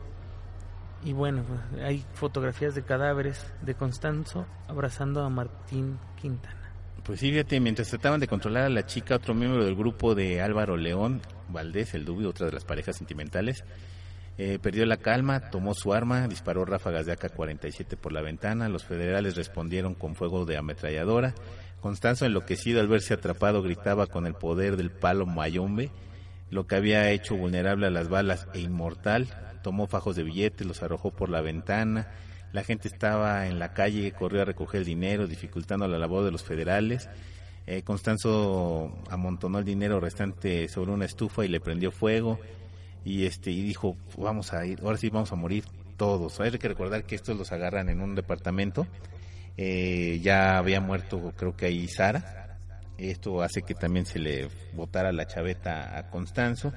Y 1.04 1.12
bueno, 1.12 1.44
pues, 1.46 1.82
hay 1.84 2.04
fotografías 2.14 2.74
de 2.74 2.82
cadáveres 2.82 3.46
de 3.62 3.74
Constanzo 3.74 4.46
abrazando 4.66 5.22
a 5.22 5.30
Martín 5.30 5.98
Quintana. 6.20 6.72
Pues 7.04 7.20
sí, 7.20 7.30
fíjate, 7.30 7.60
mientras 7.60 7.88
trataban 7.88 8.18
de 8.18 8.26
controlar 8.26 8.64
a 8.64 8.68
la 8.68 8.84
chica, 8.84 9.14
otro 9.14 9.32
miembro 9.32 9.64
del 9.64 9.76
grupo 9.76 10.16
de 10.16 10.42
Álvaro 10.42 10.76
León, 10.76 11.22
Valdés, 11.48 11.94
el 11.94 12.04
Dubio, 12.04 12.30
otra 12.30 12.46
de 12.46 12.52
las 12.52 12.64
parejas 12.64 12.96
sentimentales, 12.96 13.62
eh, 14.38 14.58
perdió 14.60 14.84
la 14.84 14.96
calma, 14.96 15.48
tomó 15.50 15.72
su 15.72 15.94
arma, 15.94 16.26
disparó 16.26 16.64
ráfagas 16.64 17.06
de 17.06 17.12
AK-47 17.12 17.96
por 17.96 18.12
la 18.12 18.22
ventana, 18.22 18.68
los 18.68 18.84
federales 18.84 19.36
respondieron 19.36 19.94
con 19.94 20.16
fuego 20.16 20.44
de 20.44 20.56
ametralladora, 20.56 21.32
Constanzo, 21.86 22.26
enloquecido 22.26 22.80
al 22.80 22.88
verse 22.88 23.14
atrapado, 23.14 23.62
gritaba 23.62 24.08
con 24.08 24.26
el 24.26 24.34
poder 24.34 24.76
del 24.76 24.90
palo 24.90 25.24
mayombe, 25.24 25.92
lo 26.50 26.66
que 26.66 26.74
había 26.74 27.12
hecho 27.12 27.36
vulnerable 27.36 27.86
a 27.86 27.90
las 27.90 28.08
balas 28.08 28.48
e 28.54 28.58
inmortal. 28.58 29.28
Tomó 29.62 29.86
fajos 29.86 30.16
de 30.16 30.24
billetes, 30.24 30.66
los 30.66 30.82
arrojó 30.82 31.12
por 31.12 31.28
la 31.28 31.42
ventana. 31.42 32.08
La 32.52 32.64
gente 32.64 32.88
estaba 32.88 33.46
en 33.46 33.60
la 33.60 33.72
calle, 33.72 34.10
corrió 34.10 34.42
a 34.42 34.44
recoger 34.44 34.80
el 34.80 34.84
dinero, 34.84 35.28
dificultando 35.28 35.86
la 35.86 35.96
labor 35.96 36.24
de 36.24 36.32
los 36.32 36.42
federales. 36.42 37.08
Eh, 37.68 37.82
Constanzo 37.82 38.92
amontonó 39.08 39.60
el 39.60 39.64
dinero 39.64 40.00
restante 40.00 40.66
sobre 40.66 40.90
una 40.90 41.04
estufa 41.04 41.44
y 41.44 41.48
le 41.48 41.60
prendió 41.60 41.92
fuego. 41.92 42.40
Y 43.04 43.26
este 43.26 43.52
y 43.52 43.62
dijo, 43.62 43.96
vamos 44.18 44.52
a 44.52 44.66
ir, 44.66 44.80
ahora 44.82 44.98
sí 44.98 45.08
vamos 45.08 45.30
a 45.30 45.36
morir 45.36 45.62
todos. 45.96 46.40
Hay 46.40 46.50
que 46.50 46.66
recordar 46.66 47.04
que 47.04 47.14
estos 47.14 47.38
los 47.38 47.52
agarran 47.52 47.88
en 47.88 48.00
un 48.00 48.16
departamento 48.16 48.88
eh, 49.56 50.20
ya 50.22 50.58
había 50.58 50.80
muerto 50.80 51.32
creo 51.36 51.56
que 51.56 51.66
ahí 51.66 51.88
Sara. 51.88 52.58
Esto 52.98 53.42
hace 53.42 53.62
que 53.62 53.74
también 53.74 54.06
se 54.06 54.18
le 54.18 54.48
botara 54.72 55.12
la 55.12 55.26
chaveta 55.26 55.98
a 55.98 56.10
Constanzo. 56.10 56.72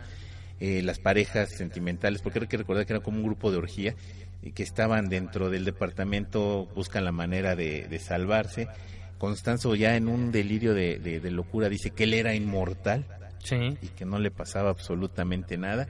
Eh, 0.59 0.81
las 0.83 0.99
parejas 0.99 1.49
sentimentales, 1.49 2.21
porque 2.21 2.39
hay 2.39 2.47
que 2.47 2.57
recordar 2.57 2.85
que 2.85 2.91
era 2.91 3.01
como 3.01 3.17
un 3.17 3.23
grupo 3.23 3.49
de 3.49 3.57
orgía 3.57 3.95
y 4.41 4.51
que 4.51 4.63
estaban 4.63 5.07
dentro 5.07 5.49
del 5.49 5.63
departamento, 5.63 6.67
buscan 6.75 7.05
la 7.05 7.13
manera 7.13 7.55
de, 7.55 7.87
de 7.87 7.99
salvarse. 7.99 8.67
Constanzo 9.17 9.75
ya 9.75 9.95
en 9.95 10.09
un 10.09 10.31
delirio 10.31 10.73
de, 10.73 10.99
de, 10.99 11.21
de, 11.21 11.31
locura 11.31 11.69
dice 11.69 11.91
que 11.91 12.03
él 12.05 12.13
era 12.13 12.33
inmortal 12.35 13.05
sí. 13.43 13.77
y 13.81 13.87
que 13.87 14.05
no 14.05 14.19
le 14.19 14.31
pasaba 14.31 14.69
absolutamente 14.69 15.57
nada. 15.57 15.87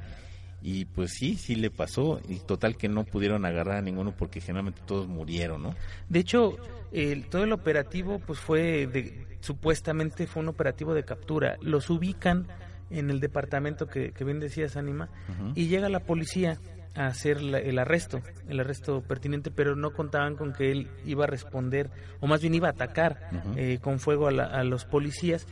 Y 0.62 0.86
pues 0.86 1.12
sí, 1.14 1.36
sí 1.36 1.55
le 1.55 1.70
pasó. 1.70 2.20
Y 2.28 2.39
total 2.39 2.76
que 2.76 2.89
no 2.89 3.03
pudieron 3.05 3.45
agarrar 3.45 3.78
a 3.78 3.82
ninguno 3.82 4.14
porque 4.16 4.41
generalmente 4.41 4.82
todos 4.86 5.07
murieron, 5.07 5.64
¿no? 5.64 5.76
De 6.10 6.20
hecho, 6.20 6.57
el, 6.91 7.28
todo 7.30 7.43
el 7.43 7.53
operativo 7.53 8.20
pues 8.20 8.39
fue, 8.39 8.88
de, 8.88 9.26
supuestamente 9.39 10.28
fue 10.28 10.43
un 10.43 10.49
operativo 10.49 10.93
de 10.93 11.03
captura. 11.03 11.57
Los 11.62 11.89
ubican 11.89 12.47
en 12.89 13.10
el 13.10 13.20
departamento 13.20 13.88
que, 13.88 14.12
que 14.12 14.24
bien 14.24 14.39
decías, 14.39 14.76
Anima, 14.76 15.10
uh 15.30 15.43
-huh. 15.43 15.53
y 15.55 15.68
llega 15.68 15.89
la 15.89 15.99
policía 16.01 16.57
a 16.95 17.05
hacer 17.05 17.41
la, 17.41 17.60
el 17.60 17.78
arresto, 17.78 18.20
el 18.47 18.60
arresto 18.60 19.01
pertinente, 19.01 19.51
pero 19.51 19.76
no 19.76 19.93
contaban 19.93 20.36
con 20.36 20.53
que 20.53 20.72
él 20.72 20.88
iba 21.05 21.26
a 21.26 21.28
responder, 21.28 21.91
o 22.20 22.26
más 22.28 22.41
bien 22.41 22.55
iba 22.55 22.68
a 22.68 22.72
atacar 22.72 23.30
uh 23.32 23.36
-huh. 23.36 23.53
eh, 23.57 23.80
con 23.80 23.99
fuego 23.99 24.28
a, 24.28 24.32
la, 24.32 24.45
a 24.45 24.64
los 24.64 24.86
policías. 24.86 25.45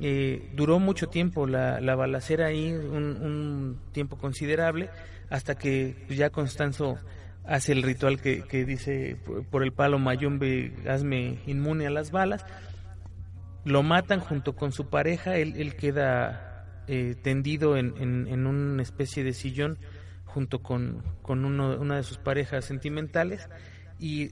Eh, 0.00 0.50
duró 0.54 0.78
mucho 0.78 1.08
tiempo 1.08 1.46
la, 1.46 1.80
la 1.80 1.94
balacera 1.94 2.46
ahí, 2.46 2.70
un, 2.72 3.78
tiempo 3.92 4.18
considerable, 4.18 4.90
hasta 5.30 5.56
que 5.56 5.96
ya 6.10 6.30
Constanzo 6.30 6.98
hace 7.44 7.72
el 7.72 7.82
ritual 7.82 8.20
que, 8.20 8.42
que 8.42 8.64
dice 8.64 9.16
por 9.50 9.62
el 9.62 9.72
palo 9.72 9.98
Mayombe, 9.98 10.74
hazme 10.88 11.38
inmune 11.46 11.86
a 11.86 11.90
las 11.90 12.10
balas. 12.10 12.44
Lo 13.64 13.82
matan 13.82 14.20
junto 14.20 14.54
con 14.54 14.72
su 14.72 14.88
pareja, 14.88 15.36
él, 15.36 15.54
él 15.56 15.76
queda 15.76 16.82
eh, 16.88 17.16
tendido 17.20 17.76
en, 17.76 17.94
en, 17.98 18.28
en, 18.28 18.46
una 18.46 18.82
especie 18.82 19.24
de 19.24 19.32
sillón 19.32 19.78
junto 20.24 20.62
con, 20.62 21.02
con 21.22 21.44
uno, 21.44 21.76
una 21.80 21.96
de 21.96 22.02
sus 22.02 22.18
parejas 22.18 22.64
sentimentales 22.64 23.48
y 23.98 24.30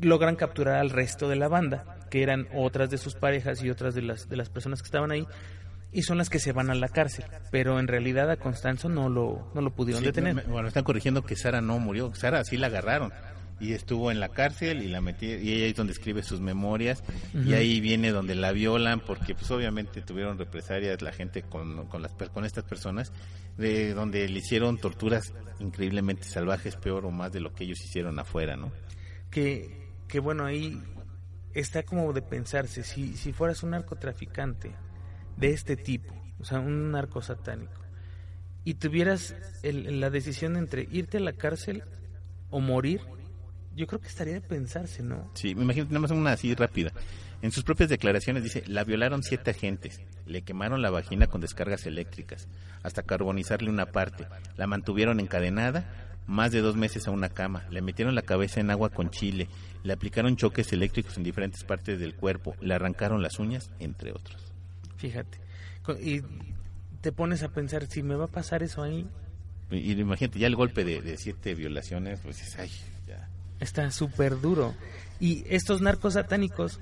logran 0.00 0.36
capturar 0.36 0.76
al 0.76 0.90
resto 0.90 1.28
de 1.28 1.36
la 1.36 1.48
banda 1.48 1.99
que 2.10 2.22
eran 2.22 2.48
otras 2.54 2.90
de 2.90 2.98
sus 2.98 3.14
parejas 3.14 3.62
y 3.62 3.70
otras 3.70 3.94
de 3.94 4.02
las, 4.02 4.28
de 4.28 4.36
las 4.36 4.50
personas 4.50 4.82
que 4.82 4.86
estaban 4.86 5.10
ahí, 5.10 5.26
y 5.92 6.02
son 6.02 6.18
las 6.18 6.28
que 6.28 6.38
se 6.38 6.52
van 6.52 6.70
a 6.70 6.74
la 6.74 6.88
cárcel. 6.88 7.24
Pero 7.50 7.80
en 7.80 7.88
realidad 7.88 8.30
a 8.30 8.36
Constanzo 8.36 8.88
no 8.88 9.08
lo, 9.08 9.50
no 9.54 9.60
lo 9.60 9.70
pudieron 9.70 10.02
sí, 10.02 10.06
detener. 10.06 10.34
Me, 10.34 10.42
bueno, 10.42 10.68
están 10.68 10.84
corrigiendo 10.84 11.22
que 11.22 11.36
Sara 11.36 11.60
no 11.60 11.78
murió. 11.78 12.14
Sara 12.14 12.44
sí 12.44 12.56
la 12.56 12.68
agarraron 12.68 13.12
y 13.60 13.74
estuvo 13.74 14.10
en 14.10 14.18
la 14.20 14.30
cárcel 14.30 14.82
y 14.82 14.88
la 14.88 15.00
metí, 15.00 15.26
y 15.26 15.52
ella 15.52 15.66
es 15.66 15.76
donde 15.76 15.92
escribe 15.92 16.22
sus 16.22 16.40
memorias 16.40 17.04
uh 17.34 17.38
-huh. 17.38 17.46
y 17.46 17.54
ahí 17.54 17.80
viene 17.80 18.10
donde 18.10 18.34
la 18.34 18.52
violan 18.52 19.00
porque 19.00 19.34
pues 19.34 19.50
obviamente 19.50 20.00
tuvieron 20.00 20.38
represalias 20.38 21.02
la 21.02 21.12
gente 21.12 21.42
con, 21.42 21.86
con, 21.86 22.00
las, 22.00 22.12
con 22.32 22.46
estas 22.46 22.64
personas 22.64 23.12
de 23.58 23.92
donde 23.92 24.26
le 24.28 24.38
hicieron 24.38 24.78
torturas 24.78 25.34
increíblemente 25.58 26.24
salvajes 26.24 26.76
peor 26.76 27.04
o 27.04 27.10
más 27.10 27.32
de 27.32 27.40
lo 27.40 27.52
que 27.52 27.64
ellos 27.64 27.80
hicieron 27.84 28.18
afuera 28.18 28.56
no 28.56 28.72
que, 29.30 29.90
que 30.08 30.20
bueno 30.20 30.46
ahí 30.46 30.80
está 31.54 31.82
como 31.82 32.12
de 32.12 32.22
pensarse, 32.22 32.82
si, 32.82 33.16
si 33.16 33.32
fueras 33.32 33.62
un 33.62 33.70
narcotraficante 33.70 34.72
de 35.36 35.50
este 35.50 35.76
tipo, 35.76 36.14
o 36.38 36.44
sea, 36.44 36.60
un 36.60 36.92
narco 36.92 37.22
satánico, 37.22 37.80
y 38.64 38.74
tuvieras 38.74 39.34
el, 39.62 40.00
la 40.00 40.10
decisión 40.10 40.56
entre 40.56 40.86
irte 40.90 41.18
a 41.18 41.20
la 41.20 41.32
cárcel 41.32 41.82
o 42.50 42.60
morir, 42.60 43.00
yo 43.74 43.86
creo 43.86 44.00
que 44.00 44.08
estaría 44.08 44.34
de 44.34 44.40
pensarse, 44.40 45.02
¿no? 45.02 45.30
Sí, 45.34 45.54
me 45.54 45.62
imagino, 45.62 46.00
más 46.00 46.10
una 46.10 46.32
así 46.32 46.54
rápida. 46.54 46.92
En 47.42 47.52
sus 47.52 47.64
propias 47.64 47.88
declaraciones 47.88 48.42
dice, 48.42 48.62
la 48.66 48.84
violaron 48.84 49.22
siete 49.22 49.52
agentes, 49.52 50.02
le 50.26 50.42
quemaron 50.42 50.82
la 50.82 50.90
vagina 50.90 51.26
con 51.26 51.40
descargas 51.40 51.86
eléctricas, 51.86 52.48
hasta 52.82 53.02
carbonizarle 53.02 53.70
una 53.70 53.86
parte, 53.86 54.26
la 54.56 54.66
mantuvieron 54.66 55.20
encadenada, 55.20 56.09
más 56.26 56.52
de 56.52 56.60
dos 56.60 56.76
meses 56.76 57.08
a 57.08 57.10
una 57.10 57.28
cama, 57.28 57.64
le 57.70 57.82
metieron 57.82 58.14
la 58.14 58.22
cabeza 58.22 58.60
en 58.60 58.70
agua 58.70 58.90
con 58.90 59.10
chile, 59.10 59.48
le 59.82 59.92
aplicaron 59.92 60.36
choques 60.36 60.72
eléctricos 60.72 61.16
en 61.16 61.24
diferentes 61.24 61.64
partes 61.64 61.98
del 61.98 62.14
cuerpo, 62.14 62.54
le 62.60 62.74
arrancaron 62.74 63.22
las 63.22 63.38
uñas, 63.38 63.70
entre 63.78 64.12
otros. 64.12 64.40
Fíjate, 64.96 65.38
y 66.02 66.22
te 67.00 67.12
pones 67.12 67.42
a 67.42 67.48
pensar, 67.48 67.86
si 67.86 68.02
me 68.02 68.14
va 68.14 68.26
a 68.26 68.28
pasar 68.28 68.62
eso 68.62 68.82
ahí. 68.82 69.06
Y, 69.70 69.76
y 69.76 69.92
imagínate, 69.92 70.38
ya 70.38 70.46
el 70.46 70.56
golpe 70.56 70.84
de, 70.84 71.00
de 71.00 71.16
siete 71.16 71.54
violaciones, 71.54 72.20
pues 72.22 72.42
es, 72.42 72.58
ay, 72.58 72.70
ya. 73.06 73.28
Está 73.58 73.90
súper 73.90 74.40
duro. 74.40 74.74
Y 75.18 75.44
estos 75.48 75.80
narcos 75.80 76.14
satánicos 76.14 76.80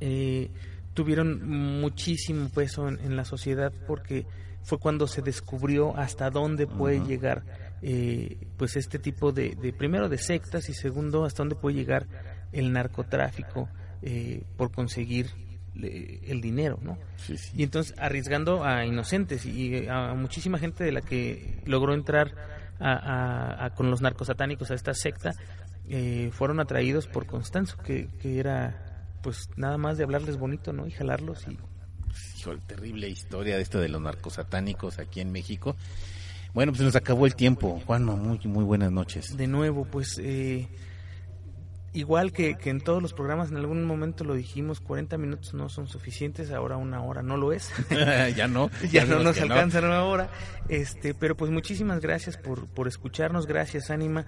eh, 0.00 0.50
tuvieron 0.94 1.80
muchísimo 1.80 2.48
peso 2.48 2.88
en, 2.88 3.16
la 3.16 3.24
sociedad 3.24 3.72
porque 3.86 4.26
fue 4.64 4.78
cuando 4.78 5.06
se 5.06 5.22
descubrió 5.22 5.96
hasta 5.96 6.30
dónde 6.30 6.66
puede 6.66 7.00
llegar 7.00 7.44
eh, 7.82 8.48
pues 8.56 8.76
este 8.76 8.98
tipo 8.98 9.32
de, 9.32 9.56
primero 9.76 10.08
de 10.08 10.18
sectas 10.18 10.68
y 10.68 10.74
segundo 10.74 11.24
hasta 11.24 11.42
dónde 11.42 11.56
puede 11.56 11.76
llegar 11.76 12.06
el 12.52 12.72
narcotráfico 12.72 13.68
eh, 14.02 14.42
por 14.56 14.72
conseguir 14.72 15.30
el 15.80 16.40
dinero, 16.40 16.80
¿no? 16.82 16.98
Y 17.54 17.62
entonces 17.62 17.94
arriesgando 17.98 18.64
a 18.64 18.84
inocentes 18.84 19.46
y 19.46 19.86
a 19.86 20.12
muchísima 20.14 20.58
gente 20.58 20.82
de 20.82 20.90
la 20.90 21.02
que 21.02 21.62
logró 21.66 21.94
entrar 21.94 22.34
a, 22.80 23.70
con 23.76 23.90
los 23.90 24.00
narcosatánicos 24.00 24.70
a 24.70 24.74
esta 24.74 24.94
secta, 24.94 25.32
eh, 25.88 26.30
fueron 26.32 26.60
atraídos 26.60 27.06
por 27.06 27.26
Constanzo, 27.26 27.76
que, 27.78 28.08
que, 28.20 28.38
era 28.38 29.06
pues 29.22 29.48
nada 29.56 29.78
más 29.78 29.98
de 29.98 30.04
hablarles 30.04 30.36
bonito, 30.36 30.72
¿no? 30.72 30.86
Y 30.86 30.90
jalarlos 30.90 31.46
y... 31.48 31.58
Hijo, 32.38 32.56
terrible 32.66 33.08
historia 33.08 33.56
de 33.56 33.62
esto 33.62 33.80
de 33.80 33.88
los 33.88 34.00
narcosatánicos 34.00 34.98
aquí 34.98 35.20
en 35.20 35.32
México. 35.32 35.76
Bueno, 36.58 36.72
pues 36.72 36.82
nos 36.82 36.96
acabó 36.96 37.24
el 37.24 37.36
tiempo. 37.36 37.80
Juanma, 37.86 38.16
muy, 38.16 38.40
muy 38.46 38.64
buenas 38.64 38.90
noches. 38.90 39.36
De 39.36 39.46
nuevo, 39.46 39.84
pues 39.84 40.18
eh, 40.20 40.66
igual 41.92 42.32
que, 42.32 42.56
que, 42.56 42.70
en 42.70 42.80
todos 42.80 43.00
los 43.00 43.12
programas, 43.12 43.52
en 43.52 43.58
algún 43.58 43.84
momento 43.84 44.24
lo 44.24 44.34
dijimos, 44.34 44.80
40 44.80 45.18
minutos 45.18 45.54
no 45.54 45.68
son 45.68 45.86
suficientes, 45.86 46.50
ahora 46.50 46.76
una 46.76 47.00
hora 47.04 47.22
no 47.22 47.36
lo 47.36 47.52
es. 47.52 47.70
ya 48.36 48.48
no. 48.48 48.72
ya 48.90 49.04
no 49.04 49.20
nos 49.20 49.40
alcanza 49.40 49.78
una 49.78 50.02
hora. 50.02 50.30
Este, 50.68 51.14
pero 51.14 51.36
pues 51.36 51.52
muchísimas 51.52 52.00
gracias 52.00 52.36
por, 52.36 52.66
por 52.66 52.88
escucharnos, 52.88 53.46
gracias 53.46 53.92
Ánima, 53.92 54.26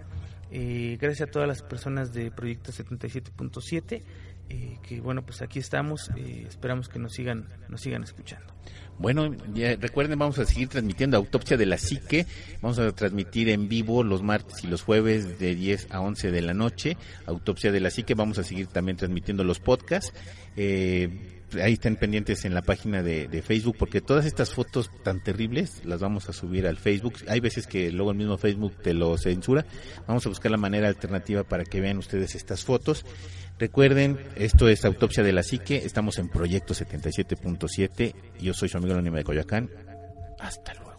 eh, 0.52 0.98
gracias 1.00 1.28
a 1.28 1.32
todas 1.32 1.48
las 1.48 1.62
personas 1.62 2.12
de 2.12 2.30
Proyecto 2.30 2.70
77.7, 2.70 4.02
eh, 4.50 4.78
que 4.82 5.00
bueno, 5.00 5.22
pues 5.22 5.42
aquí 5.42 5.58
estamos, 5.58 6.10
eh, 6.16 6.44
esperamos 6.48 6.88
que 6.88 6.98
nos 6.98 7.12
sigan, 7.12 7.48
nos 7.68 7.80
sigan 7.80 8.02
escuchando. 8.02 8.52
Bueno, 8.98 9.34
recuerden, 9.80 10.18
vamos 10.18 10.38
a 10.38 10.44
seguir 10.44 10.68
transmitiendo 10.68 11.16
Autopsia 11.16 11.56
de 11.56 11.64
la 11.64 11.78
Psique. 11.78 12.26
Vamos 12.60 12.78
a 12.78 12.92
transmitir 12.92 13.48
en 13.48 13.66
vivo 13.66 14.04
los 14.04 14.22
martes 14.22 14.62
y 14.62 14.66
los 14.66 14.82
jueves 14.82 15.38
de 15.38 15.54
10 15.54 15.88
a 15.90 16.02
11 16.02 16.30
de 16.30 16.42
la 16.42 16.52
noche. 16.52 16.98
Autopsia 17.24 17.72
de 17.72 17.80
la 17.80 17.90
Psique. 17.90 18.14
Vamos 18.14 18.38
a 18.38 18.44
seguir 18.44 18.66
también 18.66 18.98
transmitiendo 18.98 19.42
los 19.42 19.58
podcasts. 19.58 20.12
Eh, 20.54 21.40
ahí 21.62 21.72
estén 21.74 21.96
pendientes 21.96 22.44
en 22.44 22.54
la 22.54 22.62
página 22.62 23.02
de, 23.02 23.42
Facebook 23.42 23.76
porque 23.78 24.00
todas 24.00 24.26
estas 24.26 24.52
fotos 24.52 24.90
tan 25.02 25.22
terribles 25.22 25.82
las 25.84 26.00
vamos 26.00 26.28
a 26.28 26.32
subir 26.32 26.66
al 26.66 26.76
Facebook. 26.76 27.14
Hay 27.28 27.40
veces 27.40 27.66
que 27.66 27.90
luego 27.90 28.10
el 28.10 28.18
mismo 28.18 28.36
Facebook 28.36 28.74
te 28.82 28.94
lo 28.94 29.16
censura. 29.16 29.64
Vamos 30.06 30.26
a 30.26 30.28
buscar 30.28 30.50
la 30.50 30.58
manera 30.58 30.88
alternativa 30.88 31.42
para 31.42 31.64
que 31.64 31.80
vean 31.80 31.98
ustedes 31.98 32.34
estas 32.34 32.64
fotos. 32.64 33.04
Recuerden, 33.60 34.18
esto 34.36 34.70
es 34.70 34.86
Autopsia 34.86 35.22
de 35.22 35.34
la 35.34 35.42
Psique, 35.42 35.82
estamos 35.84 36.18
en 36.18 36.30
Proyecto 36.30 36.72
77.7, 36.72 38.14
yo 38.40 38.54
soy 38.54 38.70
su 38.70 38.78
amigo 38.78 38.94
anónimo 38.94 39.18
de 39.18 39.24
Coyoacán, 39.24 39.68
hasta 40.38 40.72
luego. 40.72 40.90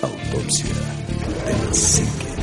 Autopsia 0.00 0.74
de 1.44 1.66
la 1.66 1.74
Psique. 1.74 2.33